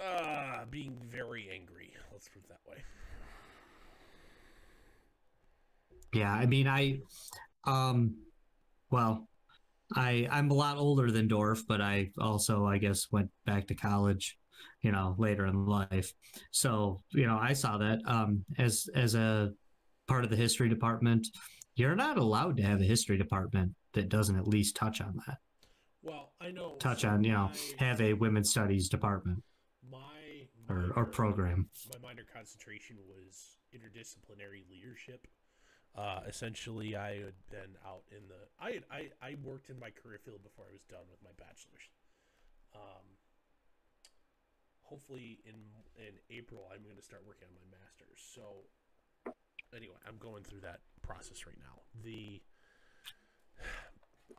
uh, 0.00 0.64
being 0.70 0.96
very 1.10 1.48
angry. 1.52 1.92
Let's 2.12 2.28
put 2.28 2.42
it 2.42 2.48
that 2.48 2.60
way. 2.68 2.78
yeah. 6.12 6.32
I 6.32 6.46
mean, 6.46 6.66
I, 6.66 7.00
um, 7.64 8.16
well, 8.90 9.28
I 9.94 10.28
I'm 10.30 10.50
a 10.50 10.54
lot 10.54 10.76
older 10.76 11.10
than 11.10 11.28
Dorf, 11.28 11.62
but 11.66 11.80
I 11.80 12.10
also, 12.18 12.66
I 12.66 12.78
guess, 12.78 13.10
went 13.10 13.30
back 13.44 13.66
to 13.68 13.74
college, 13.74 14.38
you 14.82 14.92
know, 14.92 15.14
later 15.18 15.46
in 15.46 15.66
life. 15.66 16.12
So, 16.50 17.02
you 17.10 17.26
know, 17.26 17.38
I 17.40 17.52
saw 17.52 17.78
that 17.78 18.00
um, 18.06 18.44
as 18.58 18.88
as 18.94 19.14
a 19.14 19.52
part 20.06 20.24
of 20.24 20.30
the 20.30 20.36
history 20.36 20.68
department. 20.68 21.28
You're 21.76 21.94
not 21.94 22.18
allowed 22.18 22.56
to 22.58 22.62
have 22.64 22.80
a 22.80 22.84
history 22.84 23.16
department 23.16 23.72
that 23.94 24.08
doesn't 24.08 24.36
at 24.36 24.46
least 24.46 24.76
touch 24.76 25.00
on 25.00 25.18
that. 25.26 25.38
Well, 26.02 26.32
I 26.40 26.50
know. 26.50 26.76
Touch 26.78 27.02
so 27.02 27.08
on, 27.08 27.24
you 27.24 27.32
know, 27.32 27.50
have 27.78 28.00
a 28.00 28.12
women's 28.12 28.50
studies 28.50 28.88
department 28.88 29.42
or, 30.70 30.92
or 30.96 31.04
program. 31.04 31.68
my 31.92 31.98
minor 32.08 32.24
concentration 32.32 32.96
was 33.08 33.58
interdisciplinary 33.74 34.62
leadership. 34.70 35.26
Uh, 35.96 36.20
essentially, 36.28 36.94
I 36.94 37.16
had 37.26 37.38
been 37.50 37.74
out 37.84 38.04
in 38.10 38.28
the 38.28 38.46
I, 38.62 38.70
had, 38.78 38.84
I 38.90 39.10
I 39.20 39.34
worked 39.42 39.70
in 39.70 39.78
my 39.78 39.90
career 39.90 40.20
field 40.24 40.42
before 40.42 40.66
I 40.70 40.72
was 40.72 40.86
done 40.88 41.10
with 41.10 41.18
my 41.22 41.34
bachelor's. 41.36 41.90
Um, 42.74 43.18
hopefully 44.82 45.40
in 45.44 45.58
in 45.98 46.14
April 46.30 46.70
I'm 46.72 46.82
going 46.84 46.96
to 46.96 47.02
start 47.02 47.22
working 47.26 47.48
on 47.50 47.54
my 47.58 47.66
master's. 47.74 48.22
So 48.22 48.70
anyway, 49.74 49.98
I'm 50.06 50.18
going 50.18 50.44
through 50.44 50.60
that 50.60 50.80
process 51.02 51.46
right 51.46 51.58
now. 51.58 51.82
The 52.04 52.40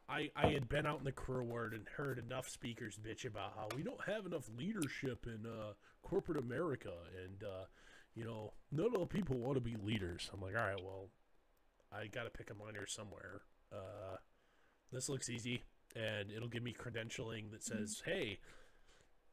I, 0.09 0.29
I 0.35 0.47
had 0.47 0.69
been 0.69 0.85
out 0.85 0.99
in 0.99 1.05
the 1.05 1.11
career 1.11 1.43
world 1.43 1.73
and 1.73 1.85
heard 1.97 2.19
enough 2.19 2.49
speakers 2.49 2.97
bitch 2.97 3.25
about 3.25 3.53
how 3.55 3.67
we 3.75 3.83
don't 3.83 4.03
have 4.05 4.25
enough 4.25 4.49
leadership 4.57 5.25
in 5.25 5.45
uh, 5.45 5.73
corporate 6.01 6.37
America 6.37 6.93
and 7.23 7.43
uh, 7.43 7.65
you 8.15 8.25
know 8.25 8.53
not 8.71 8.95
all 8.95 9.05
people 9.05 9.37
want 9.37 9.55
to 9.55 9.61
be 9.61 9.75
leaders. 9.83 10.29
I'm 10.33 10.41
like, 10.41 10.55
all 10.55 10.65
right, 10.65 10.83
well, 10.83 11.09
I 11.91 12.07
got 12.07 12.23
to 12.23 12.29
pick 12.29 12.49
a 12.49 12.53
minor 12.53 12.85
somewhere. 12.87 13.41
Uh, 13.71 14.17
this 14.91 15.09
looks 15.09 15.29
easy, 15.29 15.63
and 15.95 16.31
it'll 16.31 16.49
give 16.49 16.63
me 16.63 16.73
credentialing 16.77 17.51
that 17.51 17.63
says, 17.63 18.01
hey, 18.05 18.39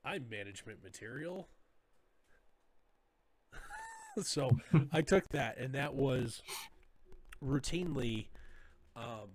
I'm 0.05 0.29
management 0.29 0.83
material. 0.83 1.49
so 4.23 4.51
I 4.93 5.03
took 5.03 5.29
that, 5.31 5.59
and 5.59 5.75
that 5.75 5.95
was 5.95 6.43
routinely 7.45 8.27
um, 8.97 9.31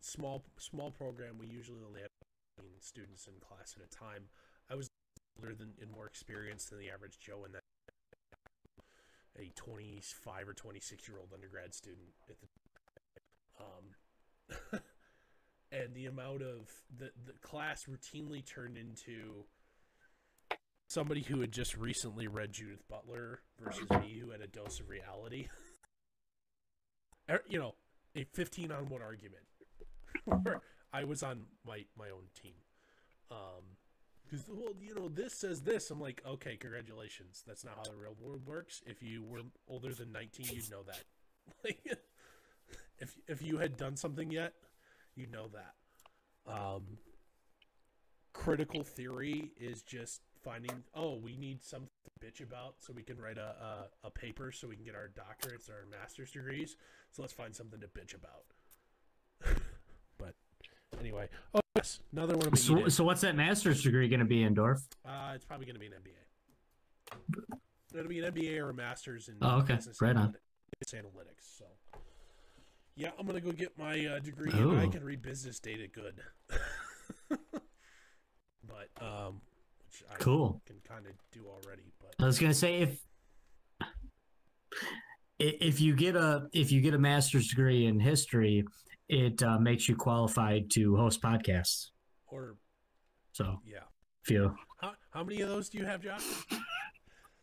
small 0.00 0.44
small 0.58 0.90
program. 0.90 1.38
We 1.38 1.46
usually 1.46 1.80
only 1.86 2.00
have 2.00 2.10
students 2.80 3.26
in 3.26 3.34
class 3.40 3.74
at 3.76 3.84
a 3.84 3.88
time. 3.88 4.24
I 4.70 4.74
was 4.74 4.88
older 5.38 5.54
than 5.54 5.72
and 5.80 5.90
more 5.90 6.06
experienced 6.06 6.70
than 6.70 6.78
the 6.78 6.90
average 6.90 7.18
Joe 7.18 7.44
in 7.44 7.52
that 7.52 7.62
a 9.38 9.52
25 9.54 10.48
or 10.48 10.54
26 10.54 11.08
year 11.08 11.18
old 11.18 11.30
undergrad 11.34 11.74
student 11.74 12.08
at 12.30 12.36
the 12.40 12.46
um 13.60 14.80
and 15.72 15.94
the 15.94 16.06
amount 16.06 16.42
of 16.42 16.70
the 16.96 17.10
the 17.26 17.32
class 17.42 17.84
routinely 17.84 18.44
turned 18.44 18.76
into 18.78 19.44
somebody 20.88 21.22
who 21.22 21.40
had 21.40 21.52
just 21.52 21.76
recently 21.76 22.28
read 22.28 22.52
Judith 22.52 22.82
Butler 22.88 23.40
versus 23.60 23.90
me 23.90 24.18
who 24.20 24.30
had 24.30 24.40
a 24.40 24.46
dose 24.46 24.80
of 24.80 24.88
reality 24.88 25.48
Er, 27.28 27.42
you 27.48 27.58
know 27.58 27.74
a 28.14 28.24
15 28.32 28.72
on 28.72 28.88
1 28.88 29.02
argument 29.02 29.42
I 30.92 31.04
was 31.04 31.22
on 31.22 31.42
my 31.66 31.84
my 31.96 32.10
own 32.10 32.28
team 32.40 32.54
um 33.30 33.76
because 34.28 34.46
well, 34.48 34.72
you 34.80 34.94
know, 34.94 35.08
this 35.08 35.34
says 35.34 35.62
this. 35.62 35.90
I'm 35.90 36.00
like, 36.00 36.22
okay, 36.26 36.56
congratulations. 36.56 37.44
That's 37.46 37.64
not 37.64 37.74
how 37.76 37.84
the 37.84 37.96
real 37.96 38.16
world 38.20 38.42
works. 38.44 38.82
If 38.86 39.02
you 39.02 39.22
were 39.22 39.40
older 39.68 39.94
than 39.94 40.12
19, 40.12 40.46
you'd 40.52 40.70
know 40.70 40.82
that. 40.84 41.02
Like, 41.64 41.78
if 42.98 43.16
if 43.28 43.40
you 43.40 43.58
had 43.58 43.76
done 43.76 43.96
something 43.96 44.32
yet, 44.32 44.54
you'd 45.14 45.30
know 45.30 45.46
that. 45.54 46.52
Um, 46.52 46.98
critical 48.32 48.82
theory 48.82 49.52
is 49.60 49.82
just 49.82 50.22
finding. 50.42 50.82
Oh, 50.92 51.14
we 51.14 51.36
need 51.36 51.62
something 51.62 51.88
to 52.04 52.26
bitch 52.26 52.42
about, 52.42 52.74
so 52.80 52.92
we 52.92 53.04
can 53.04 53.20
write 53.20 53.38
a, 53.38 53.54
a 54.02 54.06
a 54.08 54.10
paper, 54.10 54.50
so 54.50 54.66
we 54.66 54.74
can 54.74 54.84
get 54.84 54.96
our 54.96 55.08
doctorates 55.08 55.70
or 55.70 55.74
our 55.74 55.86
master's 56.00 56.32
degrees. 56.32 56.76
So 57.12 57.22
let's 57.22 57.34
find 57.34 57.54
something 57.54 57.78
to 57.78 57.86
bitch 57.86 58.12
about. 58.12 58.55
Anyway, 61.00 61.28
oh 61.54 61.60
yes, 61.76 62.00
another 62.12 62.36
one 62.36 62.54
So, 62.56 62.88
so 62.88 63.04
what's 63.04 63.20
that 63.22 63.36
master's 63.36 63.82
degree 63.82 64.08
going 64.08 64.20
to 64.20 64.26
be 64.26 64.42
in 64.42 64.54
Dorf? 64.54 64.80
Uh, 65.04 65.32
it's 65.34 65.44
probably 65.44 65.66
going 65.66 65.74
to 65.74 65.80
be 65.80 65.86
an 65.86 65.92
MBA. 65.92 67.58
It'll 67.98 68.08
be 68.08 68.18
an 68.20 68.32
MBA 68.32 68.58
or 68.60 68.70
a 68.70 68.74
master's 68.74 69.28
in 69.28 69.36
Oh, 69.42 69.58
okay. 69.58 69.74
business 69.76 70.00
Right 70.00 70.16
on. 70.16 70.28
analytics, 70.28 70.38
business 70.80 71.04
analytics. 71.04 71.58
So, 71.58 71.64
yeah, 72.96 73.10
I'm 73.18 73.26
going 73.26 73.40
to 73.40 73.46
go 73.46 73.52
get 73.52 73.76
my 73.78 74.04
uh, 74.06 74.18
degree, 74.18 74.50
and 74.52 74.80
I 74.80 74.86
can 74.88 75.04
read 75.04 75.22
business 75.22 75.60
data 75.60 75.86
good. 75.86 76.20
but 78.66 78.88
um, 79.00 79.40
which 79.86 80.02
I 80.10 80.14
Cool. 80.18 80.60
can 80.66 80.76
kind 80.86 81.06
of 81.06 81.12
do 81.32 81.46
already. 81.46 81.92
But 82.00 82.14
I 82.22 82.26
was 82.26 82.38
gonna 82.38 82.54
say 82.54 82.80
if 82.80 83.00
if 85.38 85.80
you 85.80 85.94
get 85.94 86.16
a 86.16 86.48
if 86.52 86.72
you 86.72 86.80
get 86.80 86.94
a 86.94 86.98
master's 86.98 87.48
degree 87.48 87.86
in 87.86 88.00
history, 88.00 88.64
it 89.08 89.42
uh, 89.42 89.58
makes 89.58 89.88
you 89.88 89.96
qualified 89.96 90.70
to 90.70 90.96
host 90.96 91.22
podcasts. 91.22 91.90
or 92.28 92.56
So 93.32 93.60
yeah, 93.64 93.80
few. 94.24 94.54
how 94.80 94.92
how 95.10 95.22
many 95.24 95.40
of 95.42 95.48
those 95.48 95.68
do 95.68 95.78
you 95.78 95.84
have, 95.84 96.02
Josh? 96.02 96.22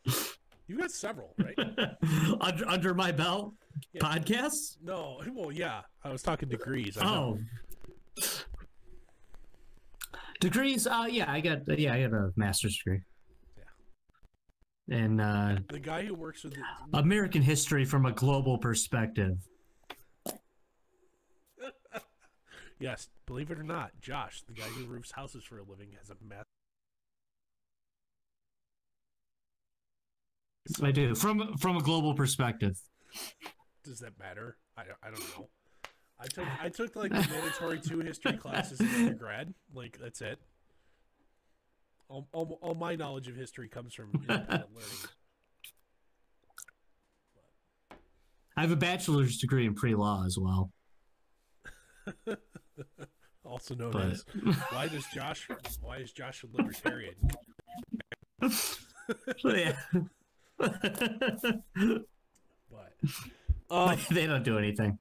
you 0.68 0.78
got 0.78 0.92
several, 0.92 1.34
right? 1.38 1.58
under, 2.42 2.68
under 2.68 2.94
my 2.94 3.12
belt, 3.12 3.54
Yeah. 3.94 4.02
podcasts. 4.02 4.78
No, 4.84 5.22
well, 5.34 5.52
yeah. 5.52 5.82
I 6.04 6.12
was 6.12 6.22
talking 6.22 6.50
degrees. 6.50 6.98
I 6.98 7.06
know. 7.06 7.40
Oh, 7.40 8.24
degrees. 10.40 10.86
Uh, 10.88 11.06
yeah, 11.10 11.32
I 11.32 11.40
got 11.42 11.60
yeah, 11.80 11.94
I 11.94 12.02
got 12.04 12.14
a 12.14 12.32
master's 12.36 12.78
degree. 12.78 13.02
Yeah, 13.58 14.98
and 14.98 15.22
uh, 15.22 15.56
the 15.70 15.80
guy 15.80 16.04
who 16.04 16.14
works 16.14 16.44
with 16.44 16.54
the, 16.56 16.98
American 17.00 17.42
history 17.42 17.86
from 17.86 18.06
a 18.06 18.12
global 18.12 18.58
perspective. 18.58 19.38
Yes, 22.84 23.08
believe 23.26 23.50
it 23.50 23.58
or 23.58 23.64
not, 23.64 23.92
Josh, 24.02 24.44
the 24.46 24.54
guy 24.54 24.66
who 24.66 24.86
roofs 24.86 25.12
houses 25.12 25.46
for 25.46 25.58
a 25.58 25.64
living, 25.64 25.90
has 25.98 26.10
a 26.10 26.16
math. 26.22 26.44
I 30.82 30.92
do 30.92 31.16
from 31.16 31.58
from 31.58 31.78
a 31.78 31.82
global 31.82 32.14
perspective. 32.14 32.78
Does 33.84 34.00
that 34.00 34.20
matter? 34.20 34.58
I, 34.78 34.84
I 35.02 35.10
don't 35.10 35.38
know. 35.38 35.50
I 36.20 36.28
took 36.28 36.48
I 36.62 36.70
took 36.70 36.96
like 36.96 37.12
mandatory 37.12 37.80
two 37.80 38.00
history 38.00 38.38
classes 38.38 38.80
in 38.80 38.88
undergrad. 38.88 39.54
Like 39.74 39.98
that's 40.02 40.22
it. 40.22 40.40
All, 42.10 42.28
all, 42.32 42.60
all 42.62 42.76
my 42.76 42.96
knowledge 42.96 43.28
of 43.28 43.36
history 43.36 43.68
comes 43.70 43.94
from 43.94 44.12
learning. 44.28 44.64
I 48.56 48.62
have 48.62 48.72
a 48.72 48.76
bachelor's 48.76 49.40
degree 49.40 49.66
in 49.66 49.74
pre-law 49.74 50.26
as 50.26 50.38
well. 50.38 50.72
Also 53.46 53.76
known 53.76 53.92
But- 53.92 54.06
as 54.06 54.24
why 54.70 54.88
does 54.88 55.06
Josh 55.14 55.50
why 55.82 55.98
is 55.98 56.14
Josh 56.14 56.44
a 56.44 56.48
libertarian? 56.56 57.16
yeah. 59.44 59.76
But 60.58 60.86
um, 63.70 63.98
they 64.12 64.28
don't 64.28 64.44
do 64.44 64.58
anything. 64.58 64.98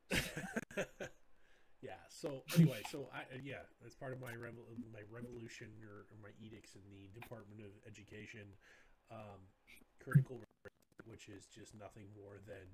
yeah. 1.83 1.95
So 2.09 2.43
anyway, 2.57 2.83
so 2.91 3.09
I 3.15 3.23
yeah, 3.45 3.63
that's 3.81 3.95
part 3.95 4.13
of 4.13 4.21
my 4.21 4.33
revol- 4.33 4.67
my 4.93 5.01
revolution 5.11 5.69
or, 5.87 6.07
or 6.11 6.17
my 6.23 6.31
edicts 6.45 6.75
in 6.75 6.83
the 6.91 7.21
Department 7.21 7.61
of 7.61 7.71
Education, 7.87 8.47
um, 9.11 9.39
critical, 10.03 10.41
which 11.07 11.29
is 11.29 11.47
just 11.47 11.75
nothing 11.79 12.05
more 12.21 12.41
than 12.47 12.67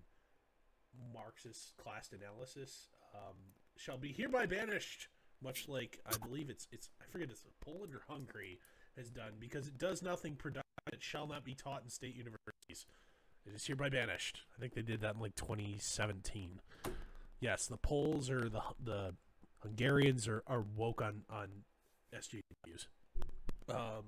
Marxist 1.13 1.77
class 1.77 2.11
analysis, 2.13 2.89
um, 3.15 3.37
shall 3.79 3.99
be 3.99 4.13
hereby 4.13 4.47
banished. 4.47 5.09
Much 5.43 5.69
like 5.69 6.01
I 6.05 6.17
believe 6.27 6.51
it's 6.51 6.67
it's 6.73 6.91
I 7.01 7.05
forget 7.11 7.31
it's 7.31 7.45
Poland 7.65 7.95
or 7.95 8.03
Hungary 8.09 8.59
has 8.97 9.09
done 9.11 9.35
because 9.39 9.69
it 9.69 9.79
does 9.79 10.03
nothing 10.03 10.35
productive. 10.35 10.65
It 10.93 11.03
shall 11.03 11.27
not 11.29 11.45
be 11.45 11.55
taught 11.55 11.83
in 11.85 11.91
state 11.91 12.17
universities. 12.17 12.87
It 13.47 13.55
is 13.55 13.65
hereby 13.65 13.89
banished. 13.89 14.43
I 14.57 14.61
think 14.61 14.75
they 14.75 14.83
did 14.83 15.01
that 15.03 15.15
in 15.15 15.21
like 15.21 15.37
2017. 15.37 16.61
Yes, 17.41 17.67
the 17.67 17.77
Poles 17.77 18.31
or 18.31 18.49
the 18.49 18.63
the 18.83 19.15
Hungarians 19.63 20.27
are, 20.27 20.43
are 20.49 20.65
woke 20.77 21.01
on 21.01 21.23
on 21.31 21.49
SJWs. 22.13 22.87
Um, 23.71 24.05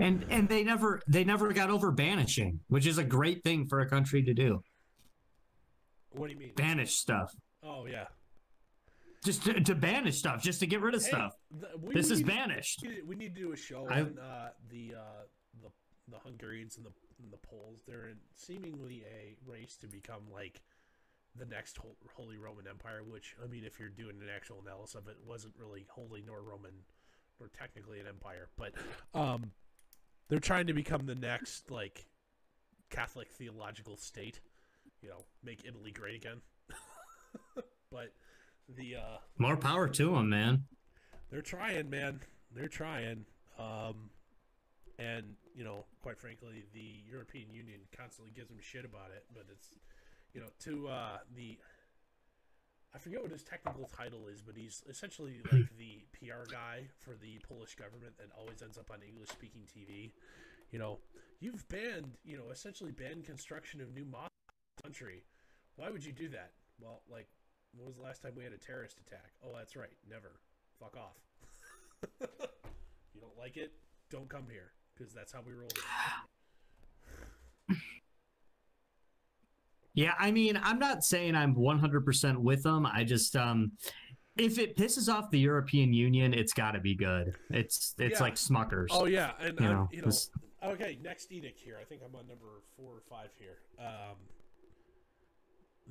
And 0.00 0.26
and 0.28 0.48
they 0.48 0.62
never 0.62 1.00
they 1.08 1.24
never 1.24 1.52
got 1.54 1.70
over 1.70 1.90
banishing, 1.90 2.60
which 2.68 2.86
is 2.86 2.98
a 2.98 3.04
great 3.04 3.42
thing 3.44 3.66
for 3.66 3.80
a 3.80 3.88
country 3.88 4.22
to 4.24 4.34
do. 4.34 4.62
what 6.10 6.26
do 6.26 6.34
you 6.34 6.38
mean? 6.38 6.52
Banish 6.54 6.94
stuff. 6.96 7.32
Oh 7.66 7.86
yeah. 7.86 8.06
Just 9.24 9.42
to, 9.44 9.60
to 9.60 9.74
banish 9.74 10.18
stuff, 10.18 10.40
just 10.42 10.60
to 10.60 10.66
get 10.66 10.80
rid 10.80 10.94
of 10.94 11.02
Hey, 11.02 11.08
stuff. 11.08 11.32
th- 11.60 11.72
This 11.94 12.10
is 12.12 12.22
banished. 12.22 12.84
We 13.06 13.16
need 13.16 13.34
to 13.34 13.40
do 13.40 13.52
a 13.52 13.56
show 13.56 13.86
I- 13.90 14.00
on 14.02 14.18
uh, 14.18 14.50
the 14.70 14.94
uh, 14.96 15.22
the 15.62 15.68
the 16.08 16.18
Hungarians 16.18 16.76
and 16.76 16.86
the 16.86 16.92
and 17.22 17.32
the 17.32 17.38
Poles. 17.38 17.80
They're 17.88 18.06
in 18.08 18.18
seemingly 18.36 19.02
a 19.10 19.34
race 19.44 19.76
to 19.78 19.88
become 19.88 20.22
like 20.32 20.62
the 21.34 21.46
next 21.46 21.78
Holy 22.14 22.38
Roman 22.38 22.68
Empire. 22.68 23.02
Which 23.02 23.34
I 23.42 23.48
mean, 23.48 23.64
if 23.64 23.80
you're 23.80 23.88
doing 23.88 24.16
an 24.22 24.28
actual 24.34 24.60
analysis 24.64 24.94
of 24.94 25.08
it, 25.08 25.16
wasn't 25.26 25.54
really 25.58 25.86
holy 25.90 26.22
nor 26.24 26.42
Roman, 26.42 26.72
nor 27.40 27.48
technically 27.48 27.98
an 27.98 28.06
empire. 28.06 28.48
But 28.56 28.74
um, 29.12 29.50
they're 30.28 30.38
trying 30.38 30.68
to 30.68 30.72
become 30.74 31.06
the 31.06 31.16
next 31.16 31.70
like 31.70 32.06
Catholic 32.90 33.32
theological 33.32 33.96
state. 33.96 34.40
You 35.02 35.08
know, 35.08 35.24
make 35.42 35.64
Italy 35.66 35.90
great 35.90 36.14
again. 36.14 36.42
but 37.90 38.12
the 38.68 38.96
uh, 38.96 39.18
More 39.38 39.56
power 39.56 39.88
to 39.88 40.12
them, 40.12 40.28
man. 40.28 40.64
they're 41.30 41.42
trying, 41.42 41.90
man. 41.90 42.20
They're 42.54 42.68
trying. 42.68 43.24
Um, 43.58 44.10
and 44.98 45.34
you 45.54 45.64
know, 45.64 45.84
quite 46.02 46.18
frankly, 46.18 46.64
the 46.74 47.02
European 47.10 47.50
Union 47.50 47.80
constantly 47.96 48.32
gives 48.34 48.48
them 48.48 48.58
shit 48.60 48.84
about 48.84 49.10
it. 49.14 49.24
But 49.32 49.44
it's, 49.50 49.68
you 50.34 50.40
know, 50.40 50.48
to 50.60 50.88
uh, 50.88 51.18
the, 51.34 51.58
I 52.94 52.98
forget 52.98 53.22
what 53.22 53.30
his 53.30 53.42
technical 53.42 53.90
title 53.96 54.26
is, 54.32 54.42
but 54.42 54.56
he's 54.56 54.82
essentially 54.88 55.40
like 55.52 55.68
the 55.78 56.04
PR 56.12 56.50
guy 56.50 56.84
for 57.00 57.14
the 57.14 57.38
Polish 57.48 57.74
government 57.74 58.16
that 58.18 58.28
always 58.38 58.62
ends 58.62 58.76
up 58.78 58.90
on 58.90 58.98
English-speaking 59.06 59.62
TV. 59.62 60.12
You 60.70 60.78
know, 60.78 60.98
you've 61.40 61.66
banned, 61.68 62.16
you 62.24 62.36
know, 62.36 62.50
essentially 62.50 62.92
banned 62.92 63.24
construction 63.24 63.80
of 63.80 63.94
new 63.94 64.04
mosques 64.04 64.32
in 64.48 64.76
the 64.76 64.82
country. 64.82 65.22
Why 65.76 65.90
would 65.90 66.04
you 66.04 66.12
do 66.12 66.28
that? 66.30 66.52
Well, 66.80 67.02
like, 67.10 67.28
when 67.74 67.86
was 67.86 67.96
the 67.96 68.02
last 68.02 68.22
time 68.22 68.32
we 68.36 68.44
had 68.44 68.52
a 68.52 68.58
terrorist 68.58 68.98
attack? 69.06 69.32
Oh, 69.44 69.50
that's 69.56 69.76
right, 69.76 69.90
never. 70.08 70.32
Fuck 70.80 70.96
off. 70.96 71.16
you 73.14 73.20
don't 73.20 73.36
like 73.38 73.56
it? 73.56 73.72
Don't 74.10 74.28
come 74.28 74.46
here 74.50 74.72
because 74.96 75.12
that's 75.12 75.32
how 75.32 75.40
we 75.46 75.52
roll. 75.52 75.68
Yeah, 79.94 80.12
I 80.18 80.30
mean, 80.30 80.60
I'm 80.62 80.78
not 80.78 81.04
saying 81.04 81.34
I'm 81.34 81.54
100% 81.54 82.36
with 82.36 82.62
them. 82.62 82.84
I 82.84 83.02
just 83.02 83.34
um 83.34 83.72
if 84.36 84.58
it 84.58 84.76
pisses 84.76 85.10
off 85.10 85.30
the 85.30 85.38
European 85.38 85.94
Union, 85.94 86.34
it's 86.34 86.52
got 86.52 86.72
to 86.72 86.80
be 86.80 86.94
good. 86.94 87.34
It's 87.48 87.94
it's 87.98 88.20
Yeah. 88.20 88.22
like 88.22 88.34
Smuckers. 88.34 88.88
Oh 88.90 89.06
yeah, 89.06 89.32
and 89.40 89.58
you 89.58 89.66
know, 89.66 89.88
you 89.90 90.02
know, 90.02 90.12
okay. 90.62 90.98
Next 91.02 91.32
edict 91.32 91.58
here. 91.58 91.78
I 91.80 91.84
think 91.84 92.02
I'm 92.04 92.14
on 92.14 92.28
number 92.28 92.60
four 92.76 92.92
or 92.92 93.02
five 93.08 93.30
here. 93.38 93.56
Um, 93.78 94.16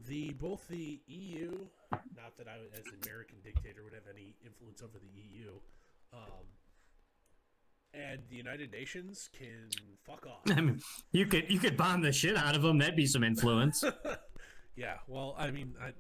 the 0.08 0.32
both 0.34 0.68
the 0.68 1.00
EU, 1.08 1.52
not 1.92 2.38
that 2.38 2.48
I, 2.48 2.58
as 2.78 2.86
an 2.88 3.00
American 3.04 3.38
dictator, 3.44 3.84
would 3.84 3.94
have 3.94 4.08
any 4.14 4.36
influence 4.46 4.82
over 4.82 5.00
the 5.00 5.08
EU, 5.08 5.52
um, 6.14 6.46
and 7.94 8.22
the 8.30 8.36
United 8.36 8.72
Nations 8.72 9.30
can 9.38 9.70
fuck 10.04 10.26
off. 10.28 10.42
I 10.58 10.62
mean, 10.62 10.82
you 11.12 11.26
could 11.26 11.50
you 11.50 11.60
could 11.60 11.78
bomb 11.78 12.02
the 12.02 12.12
shit 12.12 12.36
out 12.36 12.56
of 12.56 12.62
them. 12.62 12.78
That'd 12.78 12.96
be 12.96 13.06
some 13.06 13.24
influence. 13.24 13.84
Yeah, 14.76 14.96
well, 15.08 15.36
I 15.40 15.52
mean, 15.52 15.74
I, 15.82 15.94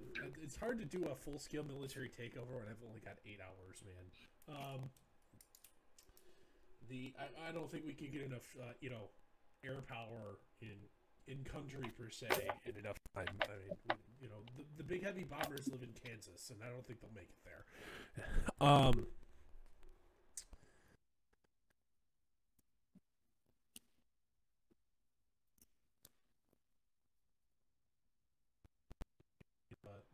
it's 0.43 0.58
hard 0.58 0.80
to 0.80 0.86
do 0.86 1.06
a 1.06 1.16
full 1.16 1.39
scale 1.39 1.64
military 1.64 2.10
takeover 2.10 2.60
when 2.60 2.68
I've 2.70 2.84
only 2.86 3.00
got 3.00 3.16
eight 3.26 3.39
hours, 3.39 3.82
man. 3.86 4.58
Um, 4.58 4.89
the 6.89 7.14
I, 7.18 7.50
I 7.50 7.52
don't 7.54 7.72
think 7.72 7.86
we 7.86 7.93
could 7.93 8.12
get 8.12 8.22
enough, 8.22 8.43
uh, 8.62 8.74
you 8.82 8.89
know, 8.89 9.10
air 9.64 9.82
power 9.88 10.39
in 10.62 10.76
in 11.28 11.43
country 11.43 11.89
per 11.97 12.09
se 12.09 12.28
in 12.65 12.78
enough 12.78 12.97
time. 13.15 13.26
I 13.41 13.57
mean, 13.67 13.97
you 14.21 14.30
know, 14.30 14.43
the, 14.57 14.63
the 14.78 14.84
big 14.84 15.03
heavy 15.03 15.23
bombers 15.23 15.67
live 15.67 15.82
in 15.82 15.89
Kansas, 16.03 16.51
and 16.51 16.59
I 16.63 16.71
don't 16.71 16.86
think 16.86 17.01
they'll 17.01 17.11
make 17.13 17.30
it 17.30 17.41
there. 17.43 18.67
Um. 18.67 19.07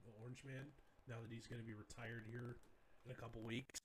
the 0.05 0.11
Orange 0.21 0.43
Man 0.45 0.65
now 1.07 1.15
that 1.21 1.31
he's 1.33 1.47
going 1.47 1.61
to 1.61 1.65
be 1.65 1.73
retired 1.73 2.23
here 2.29 2.57
in 3.05 3.11
a 3.11 3.15
couple 3.15 3.41
weeks. 3.41 3.79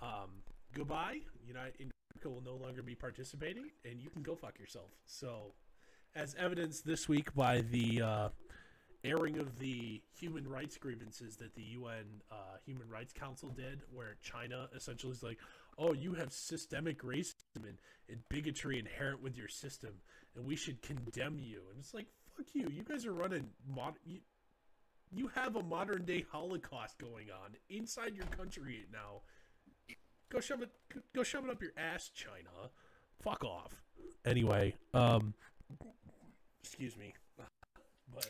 Um, 0.00 0.42
goodbye. 0.74 1.20
United 1.46 1.90
will 2.24 2.42
no 2.42 2.56
longer 2.56 2.82
be 2.82 2.94
participating, 2.94 3.70
and 3.84 4.00
you 4.00 4.10
can 4.10 4.22
go 4.22 4.34
fuck 4.34 4.58
yourself. 4.58 4.90
So, 5.04 5.52
as 6.16 6.34
evidenced 6.38 6.86
this 6.86 7.08
week 7.08 7.32
by 7.34 7.60
the 7.60 8.00
uh, 8.00 8.28
airing 9.04 9.38
of 9.38 9.58
the 9.58 10.00
human 10.18 10.48
rights 10.48 10.78
grievances 10.78 11.36
that 11.36 11.54
the 11.54 11.62
UN 11.62 12.22
uh, 12.32 12.56
Human 12.64 12.88
Rights 12.88 13.12
Council 13.12 13.50
did, 13.50 13.82
where 13.92 14.16
China 14.22 14.68
essentially 14.74 15.12
is 15.12 15.22
like, 15.22 15.38
"Oh, 15.78 15.92
you 15.92 16.14
have 16.14 16.32
systemic 16.32 17.02
racism 17.02 17.64
and, 17.68 17.78
and 18.08 18.18
bigotry 18.30 18.78
inherent 18.78 19.22
with 19.22 19.36
your 19.36 19.48
system, 19.48 19.90
and 20.34 20.46
we 20.46 20.56
should 20.56 20.80
condemn 20.80 21.38
you." 21.38 21.62
And 21.70 21.78
it's 21.78 21.92
like, 21.92 22.06
"Fuck 22.34 22.46
you! 22.54 22.68
You 22.70 22.82
guys 22.82 23.04
are 23.04 23.12
running 23.12 23.50
mod." 23.68 23.94
You, 24.04 24.20
you 25.14 25.28
have 25.34 25.54
a 25.54 25.62
modern 25.62 26.04
day 26.04 26.24
Holocaust 26.32 26.98
going 26.98 27.28
on 27.30 27.50
inside 27.68 28.16
your 28.16 28.26
country 28.26 28.86
now. 28.92 29.20
Go 30.30 30.40
shove 30.40 30.62
it. 30.62 30.70
Go 31.14 31.22
shove 31.22 31.44
it 31.44 31.50
up 31.50 31.62
your 31.62 31.72
ass, 31.76 32.10
China. 32.14 32.70
Fuck 33.22 33.44
off. 33.44 33.82
Anyway, 34.24 34.74
um, 34.92 35.34
excuse 36.66 36.96
me, 36.96 37.14
but 38.12 38.26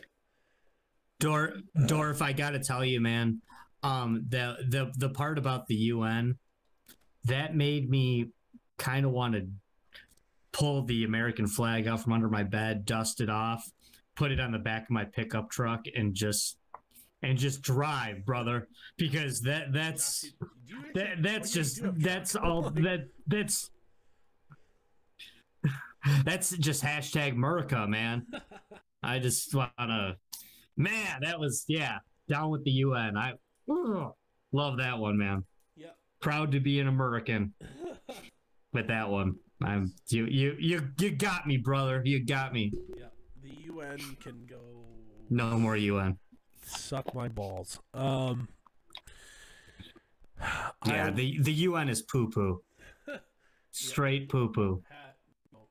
Dor 1.18 1.55
Dorf, 1.87 2.20
I 2.20 2.32
gotta 2.32 2.59
tell 2.59 2.84
you, 2.84 3.01
man, 3.01 3.41
um, 3.82 4.26
the 4.28 4.57
the 4.68 4.93
the 4.97 5.09
part 5.09 5.39
about 5.39 5.66
the 5.66 5.74
UN 5.76 6.37
that 7.24 7.57
made 7.57 7.89
me 7.89 8.28
kind 8.76 9.07
of 9.07 9.12
want 9.12 9.34
to 9.34 9.49
pull 10.53 10.82
the 10.84 11.05
American 11.05 11.47
flag 11.47 11.89
out 11.89 12.03
from 12.03 12.12
under 12.12 12.28
my 12.28 12.43
bed, 12.43 12.84
dust 12.84 13.20
it 13.20 13.30
off, 13.30 13.70
put 14.14 14.30
it 14.30 14.39
on 14.41 14.53
the 14.53 14.59
back 14.59 14.84
of 14.84 14.91
my 14.91 15.05
pickup 15.05 15.51
truck, 15.51 15.87
and 15.95 16.14
just 16.14 16.59
and 17.22 17.39
just 17.39 17.62
drive, 17.62 18.24
brother, 18.26 18.68
because 18.99 19.41
that 19.43 19.72
that's 19.72 20.20
do 20.20 20.28
you 20.66 20.76
actually- 20.78 20.93
that 20.95 21.22
that's 21.22 21.49
what 21.49 21.53
do 21.55 21.59
you 21.59 21.64
just 21.64 22.05
that's 22.05 22.37
all 22.37 22.70
that 22.70 23.09
that's 23.26 23.70
that's 26.27 26.51
just 26.59 26.83
hashtag 26.85 27.33
America, 27.33 27.87
man. 27.89 28.27
I 29.03 29.18
just 29.20 29.55
wanna 29.55 30.16
man, 30.77 31.20
that 31.22 31.39
was 31.41 31.64
yeah, 31.68 31.99
down 32.29 32.51
with 32.51 32.64
the 32.64 32.72
UN. 32.72 33.16
I 33.16 33.33
ugh, 33.70 34.12
love 34.53 34.77
that 34.79 34.99
one, 34.99 35.16
man. 35.16 35.45
Yep. 35.77 35.97
Proud 36.20 36.53
to 36.53 36.61
be 36.61 36.81
an 36.81 36.89
American 36.89 37.55
with 38.72 38.89
that 38.89 39.09
one. 39.09 39.37
I'm 39.62 39.95
you 40.09 40.27
you 40.27 40.57
you 40.59 40.89
you 40.99 41.11
got 41.12 41.47
me, 41.47 41.57
brother. 41.57 42.03
You 42.05 42.22
got 42.24 42.53
me. 42.53 42.72
Yep. 42.99 43.12
The 43.43 43.51
UN 43.72 43.99
can 44.20 44.45
go 44.47 44.59
No 45.31 45.59
more 45.59 45.77
UN. 45.77 46.18
suck 46.66 47.14
my 47.14 47.29
balls. 47.29 47.79
Um. 47.95 48.49
Yeah, 50.85 51.07
I- 51.07 51.11
the 51.11 51.39
the 51.41 51.53
UN 51.53 51.89
is 51.89 52.03
poo 52.03 52.29
poo. 52.35 52.61
Straight 53.70 54.29
poo 54.29 54.49
poo. 54.53 54.83
Ha- 54.91 55.12
well, 55.53 55.68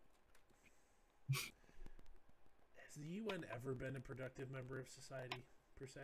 Has 3.32 3.42
ever 3.54 3.74
been 3.74 3.96
a 3.96 4.00
productive 4.00 4.52
member 4.52 4.80
of 4.80 4.88
society, 4.88 5.44
per 5.80 5.88
se? 5.88 6.02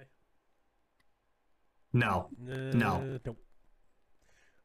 No. 1.94 2.30
No. 2.40 3.20
Nope. 3.26 3.38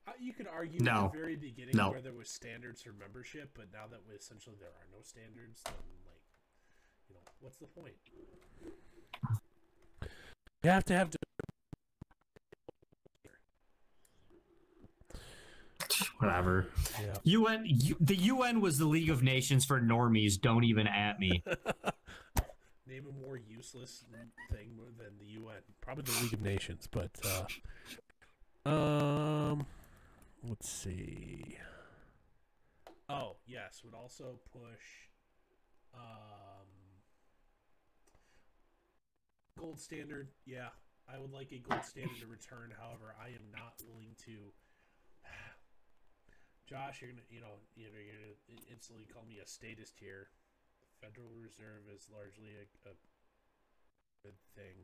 Uh, 0.08 0.12
you 0.20 0.32
could 0.32 0.46
argue 0.46 0.80
No. 0.80 1.06
at 1.06 1.12
the 1.12 1.18
very 1.18 1.36
beginning 1.36 1.76
No. 1.76 1.90
where 1.90 2.00
there 2.00 2.12
was 2.14 2.30
standards 2.30 2.80
for 2.82 2.92
membership, 2.92 3.50
but 3.54 3.66
now 3.72 3.86
that 3.90 4.00
we 4.08 4.14
essentially 4.14 4.56
there 4.58 4.68
are 4.68 4.86
no 4.92 5.02
standards, 5.02 5.62
then 5.64 5.74
like, 6.06 6.22
you 7.08 7.14
know, 7.16 7.20
what's 7.40 7.56
the 7.58 7.66
point? 7.66 7.94
You 10.62 10.70
have 10.70 10.84
to 10.86 10.94
have. 10.94 11.10
To- 11.10 11.18
Whatever. 16.18 16.66
yeah. 17.00 17.16
UN, 17.24 17.64
U- 17.66 17.96
the 18.00 18.16
UN 18.16 18.60
was 18.60 18.78
the 18.78 18.86
League 18.86 19.10
of 19.10 19.22
Nations 19.22 19.64
for 19.64 19.80
normies. 19.80 20.40
Don't 20.40 20.64
even 20.64 20.86
at 20.86 21.18
me. 21.18 21.42
Name 22.88 23.06
a 23.08 23.26
more 23.26 23.36
useless 23.36 24.04
thing 24.50 24.70
than 24.96 25.18
the 25.18 25.26
UN. 25.40 25.56
Probably 25.80 26.04
the 26.04 26.22
League 26.22 26.32
of 26.34 26.40
Nations, 26.40 26.88
but 26.88 27.10
uh, 28.64 28.68
um, 28.68 29.66
let's 30.48 30.68
see. 30.68 31.58
Oh 33.08 33.36
yes, 33.46 33.82
would 33.84 33.94
also 33.94 34.38
push 34.52 35.10
um 35.94 36.66
gold 39.58 39.80
standard. 39.80 40.28
Yeah, 40.44 40.68
I 41.12 41.18
would 41.18 41.32
like 41.32 41.50
a 41.52 41.58
gold 41.58 41.84
standard 41.84 42.20
to 42.20 42.26
return. 42.26 42.72
However, 42.78 43.14
I 43.20 43.28
am 43.28 43.50
not 43.52 43.74
willing 43.88 44.14
to. 44.26 44.52
Josh, 46.68 47.00
you're 47.00 47.10
gonna, 47.10 47.22
you 47.30 47.40
know, 47.40 47.62
you 47.74 47.84
know, 47.84 47.90
you're 47.94 48.14
gonna 48.14 48.62
instantly 48.70 49.06
call 49.12 49.24
me 49.28 49.38
a 49.42 49.46
statist 49.46 49.94
here. 49.98 50.28
Federal 51.00 51.28
Reserve 51.40 51.82
is 51.94 52.08
largely 52.12 52.50
a, 52.56 52.88
a 52.88 52.92
good 54.22 54.34
thing. 54.54 54.74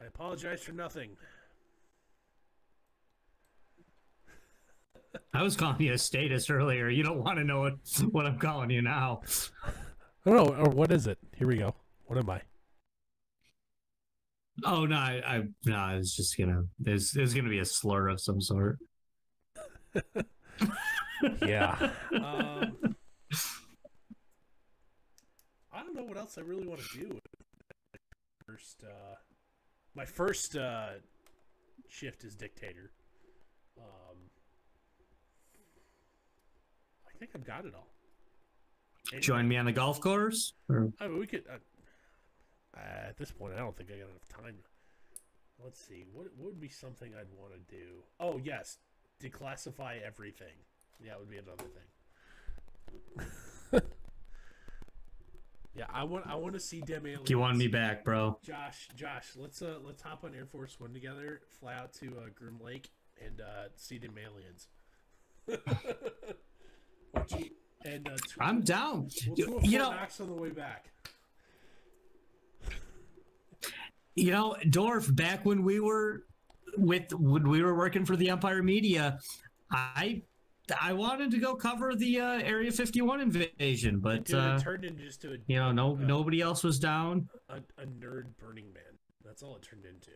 I 0.00 0.06
apologize 0.06 0.62
for 0.62 0.72
nothing. 0.72 1.16
I 5.32 5.42
was 5.42 5.56
calling 5.56 5.80
you 5.80 5.92
a 5.92 5.98
statist 5.98 6.50
earlier. 6.50 6.88
You 6.88 7.02
don't 7.02 7.22
want 7.22 7.38
to 7.38 7.44
know 7.44 7.60
what, 7.60 7.74
what 8.12 8.26
I'm 8.26 8.38
calling 8.38 8.70
you 8.70 8.82
now. 8.82 9.22
I 10.26 10.30
don't 10.30 10.36
know, 10.36 10.54
or 10.64 10.70
what 10.70 10.90
is 10.90 11.06
it? 11.06 11.18
Here 11.36 11.46
we 11.46 11.56
go. 11.56 11.74
What 12.06 12.18
am 12.18 12.30
I? 12.30 12.42
Oh 14.64 14.86
no, 14.86 14.96
I, 14.96 15.22
I 15.26 15.42
no, 15.66 15.76
I 15.76 15.96
was 15.96 16.14
just 16.14 16.38
gonna. 16.38 16.64
There's 16.78 17.10
there's 17.10 17.34
gonna 17.34 17.48
be 17.48 17.58
a 17.58 17.64
slur 17.64 18.08
of 18.08 18.20
some 18.20 18.40
sort. 18.40 18.78
Yeah. 21.46 21.90
um, 22.22 22.96
I 25.72 25.82
don't 25.82 25.94
know 25.94 26.04
what 26.04 26.16
else 26.16 26.38
I 26.38 26.42
really 26.42 26.66
want 26.66 26.80
to 26.80 26.98
do. 26.98 27.18
First, 28.46 28.84
uh, 28.84 29.16
my 29.94 30.04
first 30.04 30.56
uh, 30.56 30.90
shift 31.88 32.24
is 32.24 32.34
dictator. 32.36 32.90
Um, 33.78 34.16
I 37.08 37.18
think 37.18 37.32
I've 37.34 37.44
got 37.44 37.64
it 37.64 37.74
all. 37.74 37.88
And- 39.12 39.22
Join 39.22 39.48
me 39.48 39.56
on 39.56 39.64
the 39.66 39.72
golf 39.72 40.00
course. 40.00 40.52
Or, 40.68 40.92
I 41.00 41.08
mean, 41.08 41.18
we 41.18 41.26
could. 41.26 41.44
Uh, 41.50 41.56
uh, 42.76 43.08
at 43.08 43.16
this 43.16 43.30
point, 43.30 43.54
I 43.54 43.58
don't 43.58 43.76
think 43.76 43.90
I 43.90 43.94
got 43.98 44.08
enough 44.10 44.28
time. 44.28 44.56
Let's 45.62 45.80
see. 45.80 46.04
What, 46.12 46.26
what 46.36 46.46
would 46.46 46.60
be 46.60 46.68
something 46.68 47.12
I'd 47.14 47.30
want 47.38 47.52
to 47.54 47.74
do? 47.74 48.02
Oh 48.20 48.40
yes, 48.42 48.78
declassify 49.22 50.02
everything. 50.04 50.54
Yeah, 51.04 51.12
it 51.12 51.20
would 51.20 51.30
be 51.30 51.38
another 51.38 51.64
thing. 51.64 51.88
yeah, 55.74 55.86
I 55.92 56.04
want. 56.04 56.26
I 56.26 56.34
want 56.36 56.54
to 56.54 56.60
see 56.60 56.80
Dem 56.80 57.06
aliens. 57.06 57.28
you 57.30 57.38
want 57.38 57.56
me 57.56 57.66
back, 57.68 58.04
bro? 58.04 58.38
Josh, 58.42 58.88
Josh, 58.96 59.30
let's 59.36 59.60
uh 59.62 59.78
let's 59.84 60.02
hop 60.02 60.24
on 60.24 60.34
Air 60.34 60.46
Force 60.46 60.78
One 60.78 60.92
together, 60.92 61.40
fly 61.60 61.74
out 61.74 61.92
to 61.94 62.06
uh, 62.18 62.28
Groom 62.34 62.60
Lake, 62.64 62.90
and 63.24 63.40
uh, 63.40 63.68
see 63.76 63.98
them 63.98 64.14
aliens. 64.18 64.68
And 67.86 68.08
uh, 68.08 68.16
tw- 68.16 68.36
I'm 68.40 68.62
down. 68.62 69.08
We'll 69.26 69.38
You, 69.38 69.46
do 69.46 69.58
a 69.58 69.66
you 69.66 69.78
Fort 69.78 69.82
know, 69.82 69.90
Knox 69.90 70.18
on 70.20 70.28
the 70.28 70.32
way 70.34 70.48
back. 70.48 70.86
you 74.14 74.30
know, 74.32 74.56
Dorf. 74.70 75.14
Back 75.14 75.44
when 75.44 75.62
we 75.64 75.80
were 75.80 76.24
with 76.78 77.12
when 77.12 77.46
we 77.48 77.62
were 77.62 77.74
working 77.74 78.06
for 78.06 78.16
the 78.16 78.30
Empire 78.30 78.62
Media, 78.62 79.18
I 79.70 80.22
I 80.80 80.92
wanted 80.94 81.30
to 81.32 81.38
go 81.38 81.54
cover 81.54 81.94
the 81.94 82.20
uh, 82.20 82.38
Area 82.40 82.72
51 82.72 83.20
invasion, 83.20 84.00
but 84.00 84.24
Dude, 84.24 84.36
uh, 84.36 84.56
it 84.58 84.62
turned 84.62 84.84
into 84.84 85.04
just 85.04 85.24
a 85.24 85.38
you 85.46 85.56
know, 85.56 85.72
no 85.72 85.92
uh, 85.92 85.98
nobody 86.00 86.40
else 86.40 86.64
was 86.64 86.78
down. 86.78 87.28
a, 87.50 87.56
a 87.80 87.86
nerd 87.86 88.24
Burning 88.38 88.72
Man. 88.72 88.82
That's 89.24 89.42
all 89.42 89.56
it 89.56 89.62
turned 89.62 89.84
into. 89.84 90.10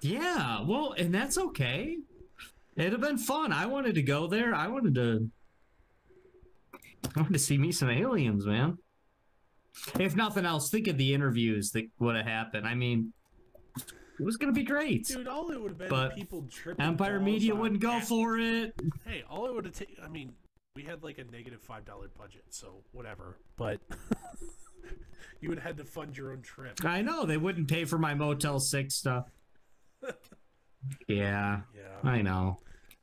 Yeah, 0.00 0.62
well, 0.62 0.94
and 0.96 1.14
that's 1.14 1.38
okay. 1.38 1.98
It'd 2.76 2.92
have 2.92 3.00
been 3.00 3.18
fun. 3.18 3.52
I 3.52 3.66
wanted 3.66 3.94
to 3.96 4.02
go 4.02 4.26
there. 4.26 4.54
I 4.54 4.68
wanted 4.68 4.94
to. 4.96 5.30
I 6.74 7.20
wanted 7.20 7.32
to 7.32 7.38
see 7.38 7.58
me 7.58 7.72
some 7.72 7.90
aliens, 7.90 8.46
man. 8.46 8.78
If 9.98 10.16
nothing 10.16 10.44
else, 10.44 10.70
think 10.70 10.88
of 10.88 10.98
the 10.98 11.14
interviews 11.14 11.70
that 11.72 11.88
would 11.98 12.16
have 12.16 12.26
happened. 12.26 12.66
I 12.66 12.74
mean, 12.74 13.12
it 14.18 14.24
was 14.24 14.36
gonna 14.36 14.52
be 14.52 14.64
great. 14.64 15.06
Dude, 15.06 15.28
all 15.28 15.50
it 15.50 15.60
would 15.60 15.70
have 15.70 15.78
been 15.78 15.88
But 15.88 16.14
people 16.14 16.44
tripping. 16.50 16.84
Empire 16.84 17.20
Media 17.20 17.54
wouldn't 17.54 17.80
go 17.80 17.92
ass- 17.92 18.08
for 18.08 18.38
it. 18.38 18.74
Hey, 19.06 19.22
all 19.28 19.46
it 19.46 19.54
would 19.54 19.64
have 19.64 19.74
taken. 19.74 19.96
I 20.04 20.08
mean, 20.08 20.32
we 20.76 20.82
had 20.82 21.02
like 21.02 21.18
a 21.18 21.24
negative 21.24 21.60
five 21.62 21.84
dollar 21.84 22.08
budget, 22.18 22.44
so 22.50 22.82
whatever. 22.92 23.36
But 23.56 23.80
you 25.40 25.48
would 25.48 25.58
have 25.58 25.66
had 25.66 25.76
to 25.78 25.84
fund 25.84 26.16
your 26.16 26.32
own 26.32 26.42
trip. 26.42 26.84
I 26.84 27.02
know 27.02 27.24
they 27.26 27.36
wouldn't 27.36 27.68
pay 27.68 27.84
for 27.84 27.98
my 27.98 28.14
Motel 28.14 28.60
Six 28.60 28.94
stuff. 28.94 29.26
Yeah, 31.08 31.62
Yeah. 31.76 32.08
I 32.08 32.22
know. 32.22 32.58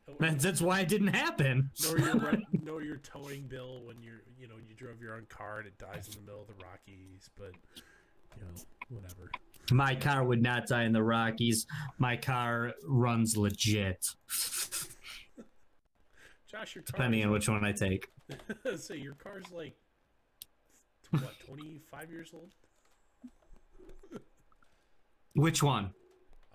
Oh. 0.10 0.14
That's, 0.20 0.44
that's 0.44 0.62
why 0.62 0.80
it 0.80 0.88
didn't 0.88 1.10
happen. 1.14 1.72
nor 1.84 2.00
your 2.00 2.38
nor 2.64 2.82
your 2.82 2.98
towing 2.98 3.48
bill 3.48 3.82
when 3.84 4.02
you're 4.02 4.22
you 4.40 4.48
know 4.48 4.56
you 4.68 4.74
drove 4.76 5.02
your 5.02 5.16
own 5.16 5.26
car 5.28 5.58
and 5.60 5.68
it 5.68 5.78
dies 5.78 6.08
in 6.08 6.14
the 6.14 6.32
middle 6.32 6.42
of 6.42 6.48
the 6.48 6.54
Rockies, 6.64 7.30
but 7.38 7.52
you 8.38 8.44
know 8.44 8.62
whatever. 8.90 9.30
My 9.72 9.96
car 9.96 10.24
would 10.24 10.42
not 10.42 10.68
die 10.68 10.84
in 10.84 10.92
the 10.94 11.02
Rockies. 11.04 11.66
My 11.98 12.18
car 12.18 12.74
runs 12.88 13.36
legit, 13.36 14.06
Josh, 16.48 16.76
your 16.76 16.84
car. 16.84 16.86
depending 16.86 17.24
on 17.26 17.32
which 17.32 17.50
one 17.50 17.64
I 17.66 17.72
take. 17.72 18.08
so 18.78 18.94
your 18.94 19.16
car's 19.16 19.46
like 19.52 19.76
what 21.12 21.34
twenty 21.46 21.82
five 21.92 22.10
years 22.12 22.32
old? 22.34 22.52
Which 25.34 25.62
one? 25.62 25.92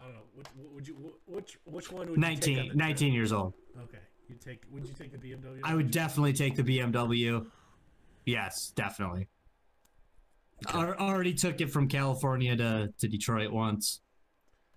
I 0.01 0.05
don't 0.05 0.13
know. 0.15 0.21
Which, 0.35 0.47
what 0.57 0.73
would 0.75 0.89
you? 0.89 0.95
wh- 0.95 1.29
Which 1.31 1.59
which 1.65 1.93
one 1.93 2.09
would 2.11 2.17
you 2.23 2.37
take 2.37 2.59
on 2.59 2.65
19, 2.69 2.77
19 2.79 3.13
years 3.13 3.33
old. 3.33 3.55
Okay, 3.83 3.99
you 4.29 4.37
take. 4.37 4.63
Would 4.71 4.87
you 4.87 4.95
take 4.95 5.13
the 5.13 5.19
BMW? 5.19 5.61
I 5.65 5.75
would 5.75 5.91
definitely 5.91 6.33
take 6.33 6.57
the 6.57 6.63
BMW. 6.63 7.45
Yes, 8.25 8.73
definitely. 8.75 9.29
I 10.67 10.87
already 10.93 11.35
took 11.35 11.61
it 11.61 11.71
from 11.71 11.89
California 11.89 12.57
to, 12.57 12.93
to 12.99 13.09
Detroit 13.09 13.51
once. 13.53 14.01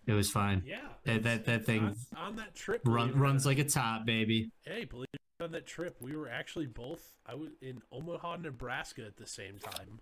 It 0.06 0.14
was 0.14 0.30
fine. 0.30 0.64
Yeah, 0.66 0.80
That 1.06 1.24
that, 1.24 1.46
that 1.46 1.66
thing 1.66 1.84
on, 1.86 1.96
on 2.18 2.36
that 2.36 2.56
trip 2.56 2.82
run, 2.86 2.96
believe 3.08 3.16
it 3.16 3.20
or 3.20 3.22
runs 3.22 3.46
not- 3.46 3.50
like 3.52 3.60
a 3.60 3.64
top, 3.70 4.06
baby. 4.06 4.52
Hey, 4.66 4.84
believe 4.86 5.08
it 5.14 5.44
on 5.44 5.52
that 5.54 5.66
trip, 5.66 5.96
we 6.02 6.16
were 6.16 6.28
actually 6.30 6.66
both. 6.68 7.02
I 7.26 7.36
was 7.36 7.52
in 7.62 7.82
Omaha, 7.92 8.38
Nebraska 8.38 9.06
at 9.06 9.16
the 9.18 9.26
same 9.28 9.60
time. 9.60 10.00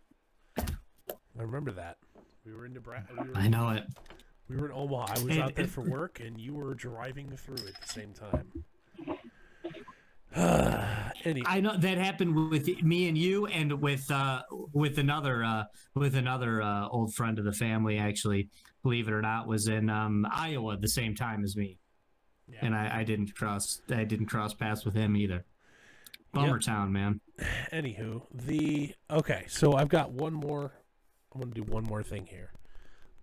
I 0.58 1.42
remember 1.44 1.72
that. 1.74 1.98
We 2.46 2.54
were 2.54 2.66
in 2.66 2.74
Nebraska. 2.74 3.14
We 3.16 3.34
I 3.36 3.48
know 3.48 3.70
it. 3.70 3.84
we 4.50 4.58
were 4.58 4.66
in 4.68 4.72
Omaha. 4.72 5.14
I 5.16 5.24
was 5.24 5.34
And- 5.34 5.42
out 5.42 5.56
there 5.56 5.68
for 5.68 5.82
work, 5.82 6.20
and 6.20 6.40
you 6.40 6.56
were 6.56 6.74
driving 6.74 7.30
through 7.38 7.56
at 7.68 7.80
the 7.82 7.88
same 7.88 8.14
time. 8.14 8.64
Any, 11.24 11.44
I 11.46 11.60
know 11.62 11.76
that 11.78 11.98
happened 11.98 12.50
with 12.50 12.68
me 12.82 13.08
and 13.08 13.18
you, 13.18 13.46
and 13.48 13.82
with 13.82 14.10
uh, 14.12 14.42
with 14.74 14.98
another 14.98 15.44
uh, 15.44 15.64
with 15.96 16.16
another 16.16 16.62
uh, 16.62 16.88
old 16.88 17.14
friend 17.14 17.40
of 17.40 17.46
the 17.46 17.54
family. 17.54 17.98
Actually, 17.98 18.50
believe 18.84 19.08
it 19.08 19.14
or 19.14 19.22
not, 19.22 19.48
was 19.48 19.68
in 19.68 19.90
um, 19.90 20.28
Iowa 20.32 20.74
at 20.74 20.82
the 20.82 20.88
same 20.88 21.16
time 21.16 21.44
as 21.44 21.56
me, 21.56 21.80
yeah. 22.48 22.60
and 22.62 22.76
I, 22.76 23.00
I 23.00 23.04
didn't 23.04 23.36
cross 23.36 23.82
I 23.90 24.04
didn't 24.04 24.28
cross 24.28 24.54
paths 24.54 24.86
with 24.86 24.94
him 24.94 25.16
either. 25.16 25.46
Bummer 26.34 26.60
town, 26.60 26.94
man. 26.94 27.20
Anywho, 27.74 28.22
the 28.34 28.94
okay, 29.10 29.46
so 29.48 29.74
I've 29.74 29.90
got 29.90 30.12
one 30.12 30.34
more. 30.34 30.72
I'm 31.34 31.42
gonna 31.42 31.54
do 31.54 31.64
one 31.64 31.84
more 31.84 32.04
thing 32.04 32.26
here. 32.26 32.52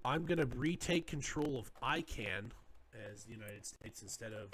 I'm 0.04 0.24
gonna 0.24 0.46
retake 0.46 1.06
control 1.06 1.58
of 1.58 1.70
ICANN 1.82 2.50
as 3.12 3.24
the 3.24 3.32
United 3.32 3.64
States 3.64 4.02
instead 4.02 4.32
of 4.32 4.50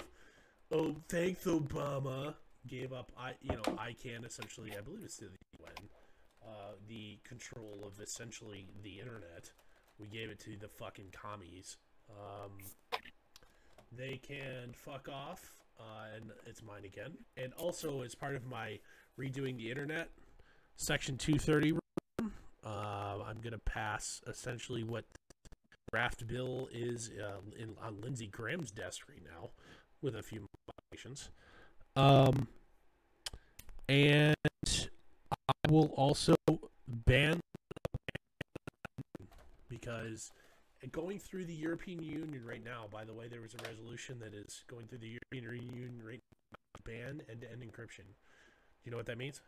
oh 0.71 0.95
thanks 1.09 1.45
Obama 1.45 2.35
gave 2.67 2.93
up 2.93 3.11
I 3.17 3.33
you 3.41 3.53
know 3.53 3.61
ICANN 3.61 4.25
essentially 4.25 4.71
I 4.77 4.81
believe 4.81 5.03
it's 5.03 5.17
the 5.17 5.25
UN 5.59 5.89
uh, 6.45 6.73
the 6.87 7.17
control 7.23 7.79
of 7.85 7.99
essentially 7.99 8.67
the 8.83 8.99
internet. 8.99 9.51
We 9.99 10.07
gave 10.07 10.29
it 10.29 10.39
to 10.41 10.55
the 10.59 10.67
fucking 10.67 11.11
commies. 11.11 11.77
Um, 12.09 12.51
they 13.91 14.17
can 14.17 14.73
fuck 14.73 15.09
off, 15.09 15.55
uh, 15.79 16.15
and 16.15 16.31
it's 16.45 16.61
mine 16.61 16.85
again. 16.85 17.13
And 17.37 17.53
also, 17.53 18.01
as 18.01 18.13
part 18.13 18.35
of 18.35 18.45
my 18.45 18.79
redoing 19.19 19.57
the 19.57 19.71
internet, 19.71 20.09
Section 20.75 21.17
230, 21.17 21.79
uh, 22.21 22.27
I'm 22.65 23.39
going 23.41 23.53
to 23.53 23.59
pass 23.59 24.21
essentially 24.27 24.83
what 24.83 25.05
draft 25.91 26.27
bill 26.27 26.67
is 26.71 27.09
uh, 27.19 27.39
in, 27.57 27.75
on 27.81 28.01
Lindsey 28.01 28.27
Graham's 28.27 28.71
desk 28.71 29.07
right 29.09 29.23
now, 29.23 29.49
with 30.01 30.15
a 30.15 30.21
few 30.21 30.45
modifications. 30.67 31.29
Um, 31.95 32.47
and 33.87 34.35
I 35.31 35.69
will 35.69 35.93
also 35.95 36.35
ban 36.87 37.39
because 39.69 40.31
going 40.91 41.19
through 41.19 41.45
the 41.45 41.53
European 41.53 42.03
Union 42.03 42.43
right 42.45 42.63
now, 42.63 42.85
by 42.91 43.03
the 43.03 43.13
way, 43.13 43.27
there 43.27 43.41
was 43.41 43.53
a 43.53 43.69
resolution 43.69 44.19
that 44.19 44.33
is 44.33 44.63
going 44.67 44.87
through 44.87 44.99
the 44.99 45.17
European 45.33 45.63
Union 45.73 46.01
right 46.03 46.21
now 46.51 46.59
to 46.75 46.81
ban 46.83 47.21
end-to-end 47.29 47.61
encryption. 47.61 48.05
You 48.83 48.91
know 48.91 48.97
what 48.97 49.05
that 49.07 49.17
means? 49.17 49.41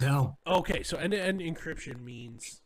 No. 0.00 0.36
Okay, 0.46 0.82
so 0.82 0.96
end-to-end 0.96 1.40
encryption 1.40 2.02
means 2.02 2.60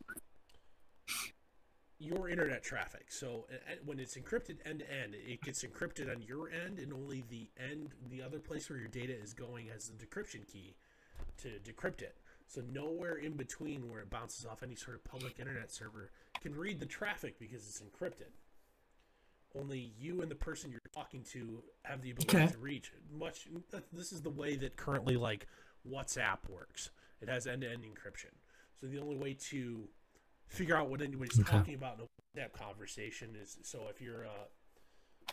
your 1.99 2.29
internet 2.29 2.63
traffic. 2.63 3.07
So 3.09 3.47
when 3.85 3.99
it's 3.99 4.17
encrypted 4.17 4.59
end 4.65 4.81
to 4.81 4.93
end, 4.93 5.15
it 5.15 5.43
gets 5.43 5.65
encrypted 5.65 6.11
on 6.15 6.23
your 6.23 6.49
end, 6.51 6.79
and 6.79 6.93
only 6.93 7.25
the 7.29 7.51
end, 7.59 7.91
the 8.11 8.23
other 8.23 8.39
place 8.39 8.71
where 8.71 8.79
your 8.79 8.89
data 8.89 9.13
is 9.21 9.35
going, 9.35 9.67
has 9.69 9.89
the 9.89 10.07
decryption 10.07 10.47
key 10.51 10.77
to 11.39 11.49
decrypt 11.65 12.03
it. 12.03 12.17
So 12.47 12.63
nowhere 12.73 13.17
in 13.17 13.33
between 13.33 13.91
where 13.91 14.01
it 14.01 14.11
bounces 14.11 14.47
off 14.47 14.63
any 14.63 14.75
sort 14.75 14.97
of 14.97 15.05
public 15.05 15.39
internet 15.39 15.71
server 15.73 16.11
can 16.41 16.55
read 16.55 16.81
the 16.81 16.87
traffic 16.87 17.39
because 17.39 17.67
it's 17.67 17.83
encrypted. 17.83 18.31
Only 19.59 19.93
you 19.99 20.23
and 20.23 20.31
the 20.31 20.37
person 20.37 20.71
you're 20.71 20.81
talking 20.95 21.25
to 21.33 21.63
have 21.83 22.01
the 22.03 22.13
ability 22.13 22.37
Okay. 22.37 22.53
to 22.53 22.59
reach. 22.59 22.93
Much. 23.13 23.49
This 23.93 24.13
is 24.13 24.23
the 24.23 24.31
way 24.31 24.57
that 24.57 24.77
currently 24.77 25.17
like 25.17 25.47
WhatsApp 25.91 26.49
works. 26.49 26.91
It 27.21 27.29
has 27.29 27.47
end-to-end 27.47 27.83
encryption. 27.83 28.31
So 28.81 28.87
the 28.87 29.01
only 29.01 29.17
way 29.17 29.35
to 29.51 29.89
figure 30.49 30.77
out 30.77 30.89
what 30.89 31.01
anybody's 31.03 31.39
Okay. 31.39 31.51
talking 31.51 31.75
about 31.75 31.99
in 31.99 32.05
a 32.05 32.41
WhatsApp 32.41 32.53
conversation 32.53 33.37
is 33.41 33.59
so 33.63 33.83
if 33.91 34.01
you're 34.01 34.23
a, 34.23 34.49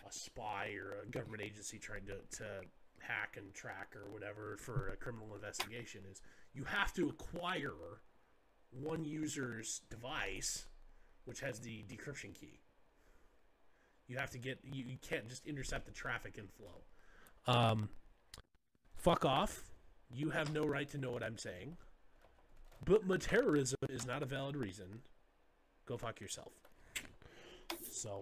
a 0.07 0.11
spy 0.11 0.73
or 0.75 1.01
a 1.03 1.05
government 1.09 1.41
agency 1.41 1.77
trying 1.79 2.05
to, 2.05 2.17
to 2.37 2.45
hack 2.99 3.35
and 3.37 3.53
track 3.53 3.95
or 3.95 4.11
whatever 4.11 4.57
for 4.57 4.89
a 4.93 4.97
criminal 4.97 5.33
investigation 5.35 6.01
is 6.09 6.21
you 6.53 6.63
have 6.63 6.93
to 6.93 7.07
acquire 7.09 7.73
one 8.71 9.05
user's 9.05 9.81
device 9.89 10.65
which 11.25 11.39
has 11.39 11.59
the 11.59 11.83
decryption 11.89 12.33
key. 12.33 12.59
You 14.07 14.17
have 14.17 14.29
to 14.31 14.37
get 14.37 14.59
you, 14.63 14.83
you 14.83 14.97
can't 15.01 15.27
just 15.27 15.45
intercept 15.47 15.85
the 15.85 15.91
traffic 15.91 16.37
inflow. 16.37 16.83
Um 17.47 17.89
fuck 18.95 19.23
off. 19.25 19.63
You 20.11 20.29
have 20.31 20.53
no 20.53 20.63
right 20.65 20.89
to 20.89 20.97
know 20.97 21.11
what 21.11 21.23
I'm 21.23 21.37
saying. 21.37 21.77
But 22.83 23.05
my 23.07 23.17
terrorism 23.17 23.77
is 23.89 24.05
not 24.05 24.21
a 24.23 24.25
valid 24.25 24.55
reason. 24.55 25.01
Go 25.85 25.97
fuck 25.97 26.19
yourself. 26.19 26.51
So 27.91 28.19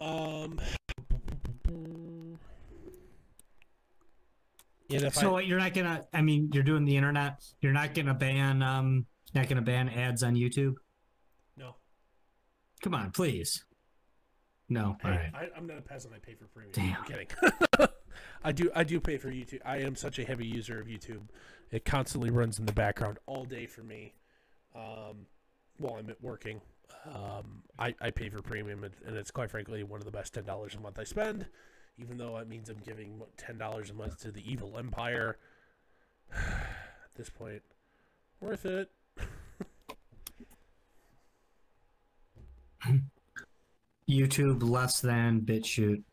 um 0.00 0.58
yeah. 4.88 5.08
So 5.10 5.36
I, 5.36 5.40
you're 5.40 5.58
not 5.58 5.74
gonna? 5.74 6.04
I 6.12 6.22
mean, 6.22 6.50
you're 6.52 6.62
doing 6.62 6.84
the 6.84 6.96
internet. 6.96 7.42
You're 7.60 7.72
not 7.72 7.94
gonna 7.94 8.14
ban 8.14 8.62
um, 8.62 9.06
not 9.34 9.48
gonna 9.48 9.62
ban 9.62 9.88
ads 9.88 10.22
on 10.22 10.34
YouTube. 10.34 10.74
no, 11.56 11.76
Come 12.82 12.94
on, 12.94 13.10
please. 13.10 13.64
No. 14.68 14.96
Hey, 15.02 15.08
All 15.08 15.14
right. 15.14 15.32
I, 15.34 15.48
I'm 15.56 15.66
not 15.66 15.78
a 15.78 15.82
peasant. 15.82 16.14
I 16.14 16.18
pay 16.18 16.34
for 16.34 16.46
premium. 16.46 16.72
Damn. 16.72 16.96
I'm 16.96 17.04
kidding. 17.04 17.26
I 18.44 18.52
do. 18.52 18.70
I 18.74 18.84
do 18.84 19.00
pay 19.00 19.18
for 19.18 19.30
YouTube. 19.30 19.60
I 19.64 19.78
am 19.78 19.96
such 19.96 20.18
a 20.18 20.24
heavy 20.24 20.46
user 20.46 20.80
of 20.80 20.86
YouTube. 20.86 21.28
It 21.74 21.84
constantly 21.84 22.30
runs 22.30 22.60
in 22.60 22.66
the 22.66 22.72
background 22.72 23.18
all 23.26 23.44
day 23.44 23.66
for 23.66 23.82
me. 23.82 24.14
Um, 24.76 25.26
while 25.78 25.96
I'm 25.96 26.08
at 26.08 26.22
working, 26.22 26.60
um, 27.04 27.64
I, 27.76 27.92
I 28.00 28.12
pay 28.12 28.28
for 28.28 28.40
premium, 28.42 28.84
and, 28.84 28.94
and 29.04 29.16
it's 29.16 29.32
quite 29.32 29.50
frankly 29.50 29.82
one 29.82 29.98
of 29.98 30.04
the 30.04 30.12
best 30.12 30.34
ten 30.34 30.44
dollars 30.44 30.76
a 30.76 30.80
month 30.80 31.00
I 31.00 31.04
spend. 31.04 31.46
Even 31.98 32.16
though 32.16 32.36
it 32.36 32.46
means 32.48 32.70
I'm 32.70 32.78
giving 32.78 33.20
ten 33.36 33.58
dollars 33.58 33.90
a 33.90 33.92
month 33.92 34.20
to 34.20 34.30
the 34.30 34.48
evil 34.48 34.78
empire. 34.78 35.36
at 36.32 37.16
this 37.16 37.28
point, 37.28 37.62
worth 38.40 38.66
it. 38.66 38.92
YouTube 44.08 44.62
less 44.62 45.00
than 45.00 45.40
BitChute. 45.40 46.04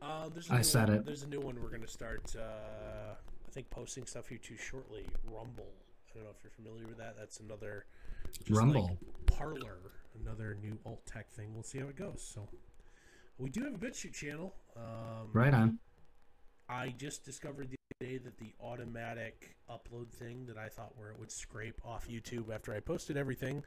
Uh, 0.00 0.28
I 0.50 0.62
said 0.62 0.88
one, 0.88 0.98
it. 0.98 1.04
There's 1.04 1.24
a 1.24 1.28
new 1.28 1.40
one 1.40 1.60
we're 1.60 1.70
gonna 1.70 1.88
start. 1.88 2.36
Uh, 2.38 3.14
think 3.54 3.70
posting 3.70 4.04
stuff 4.04 4.28
here 4.28 4.38
too 4.38 4.56
shortly. 4.56 5.06
Rumble. 5.24 5.70
I 6.10 6.14
don't 6.14 6.24
know 6.24 6.30
if 6.30 6.42
you're 6.42 6.50
familiar 6.50 6.86
with 6.86 6.98
that. 6.98 7.14
That's 7.18 7.40
another 7.40 7.86
just 8.32 8.50
like 8.50 8.58
Rumble. 8.58 8.98
Parler, 9.26 9.78
another 10.20 10.56
new 10.60 10.78
alt 10.84 11.06
tech 11.06 11.30
thing. 11.30 11.54
We'll 11.54 11.62
see 11.62 11.78
how 11.78 11.86
it 11.86 11.96
goes. 11.96 12.28
So 12.34 12.48
we 13.38 13.50
do 13.50 13.62
have 13.64 13.74
a 13.74 13.78
BitChute 13.78 14.12
channel. 14.12 14.54
Um, 14.76 15.28
Right 15.32 15.54
on. 15.54 15.78
I 16.68 16.94
just 16.96 17.24
discovered 17.24 17.70
the 17.70 17.76
other 17.76 18.10
day 18.10 18.18
that 18.18 18.38
the 18.38 18.52
automatic 18.60 19.56
upload 19.70 20.10
thing 20.10 20.46
that 20.46 20.56
I 20.56 20.68
thought 20.68 20.92
where 20.96 21.10
it 21.10 21.18
would 21.18 21.30
scrape 21.30 21.80
off 21.84 22.08
YouTube 22.08 22.52
after 22.52 22.74
I 22.74 22.80
posted 22.80 23.16
everything 23.16 23.62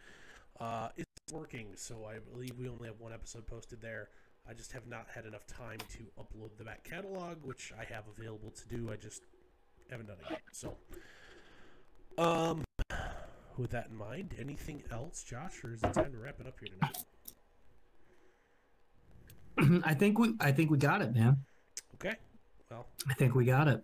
uh, 0.60 0.90
is 0.98 1.06
working. 1.32 1.68
So 1.76 2.06
I 2.06 2.18
believe 2.34 2.58
we 2.58 2.68
only 2.68 2.88
have 2.88 3.00
one 3.00 3.14
episode 3.14 3.46
posted 3.46 3.82
there. 3.82 4.10
I 4.50 4.54
just 4.54 4.72
have 4.72 4.88
not 4.88 5.08
had 5.14 5.26
enough 5.26 5.46
time 5.46 5.78
to 5.92 6.00
upload 6.20 6.58
the 6.58 6.64
back 6.64 6.84
catalog, 6.84 7.44
which 7.44 7.74
I 7.80 7.84
have 7.94 8.06
available 8.18 8.52
to 8.52 8.68
do. 8.76 8.90
I 8.92 8.96
just 8.96 9.24
haven't 9.90 10.08
done 10.08 10.18
it 10.22 10.26
yet. 10.30 10.42
So, 10.52 10.76
um, 12.18 12.64
with 13.58 13.72
that 13.72 13.88
in 13.90 13.96
mind, 13.96 14.36
anything 14.40 14.84
else, 14.92 15.24
Josh, 15.24 15.64
or 15.64 15.74
is 15.74 15.84
it 15.84 15.94
time 15.94 16.12
to 16.12 16.18
wrap 16.18 16.40
it 16.40 16.48
up 16.48 16.56
here 16.60 16.70
tonight? 16.80 16.98
I 19.86 19.94
think 19.94 20.20
we. 20.20 20.34
I 20.40 20.52
think 20.52 20.70
we 20.70 20.78
got 20.78 21.02
it, 21.02 21.14
man. 21.16 21.38
Okay. 21.96 22.16
Well, 22.70 22.88
I 23.10 23.14
think 23.14 23.34
we 23.36 23.46
got 23.46 23.68
it. 23.68 23.84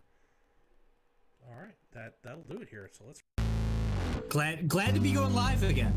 all 1.48 1.56
right. 1.60 1.74
That 1.94 2.16
that'll 2.24 2.44
do 2.44 2.62
it 2.62 2.70
here. 2.70 2.90
So 2.92 3.06
let's 3.08 3.22
Glad. 4.30 4.68
Glad 4.68 4.94
to 4.96 5.00
be 5.02 5.12
going 5.14 5.34
live 5.34 5.64
again. 5.64 5.94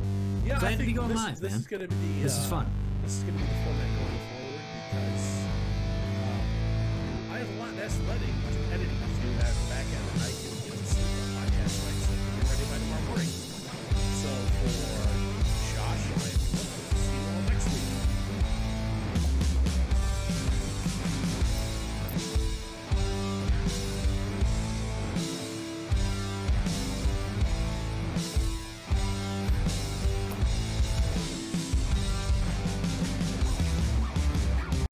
Yeah, 0.47 0.59
Glad 0.61 0.79
to 0.79 0.85
be 0.87 0.93
going 0.93 1.09
this, 1.09 1.17
live, 1.17 1.41
this 1.41 1.51
man. 1.53 1.61
is 1.61 1.67
going 1.67 1.83
to 1.83 1.89
be 1.89 2.23
This 2.23 2.39
uh, 2.39 2.43
is 2.43 2.47
fun. 2.47 2.67
This 3.03 3.17
is 3.19 3.23
going 3.25 3.37
to 3.37 3.43
be 3.43 3.49
the 3.49 3.55
format 3.65 3.89
going 3.99 4.19
forward 4.31 4.61
because 4.91 5.46
I 7.37 7.41
have 7.41 7.51
a 7.51 7.61
lot 7.61 7.77
less 7.77 8.01
letting, 8.09 8.33
much 8.49 8.57
editing 8.73 8.97
to 8.97 9.21
do 9.21 9.29
that 9.37 9.53
back 9.69 9.85
end, 9.85 10.09
and 10.09 10.23
I 10.25 10.33
can 10.33 10.57
get 10.65 10.73
to 10.73 10.97
the 10.97 11.25
podcast 11.37 11.85
right 11.85 12.01
so 12.01 12.17
ready 12.49 12.65
by 12.65 12.79
tomorrow 12.81 13.05
morning. 13.13 13.29
So 13.29 14.33
for 14.57 15.16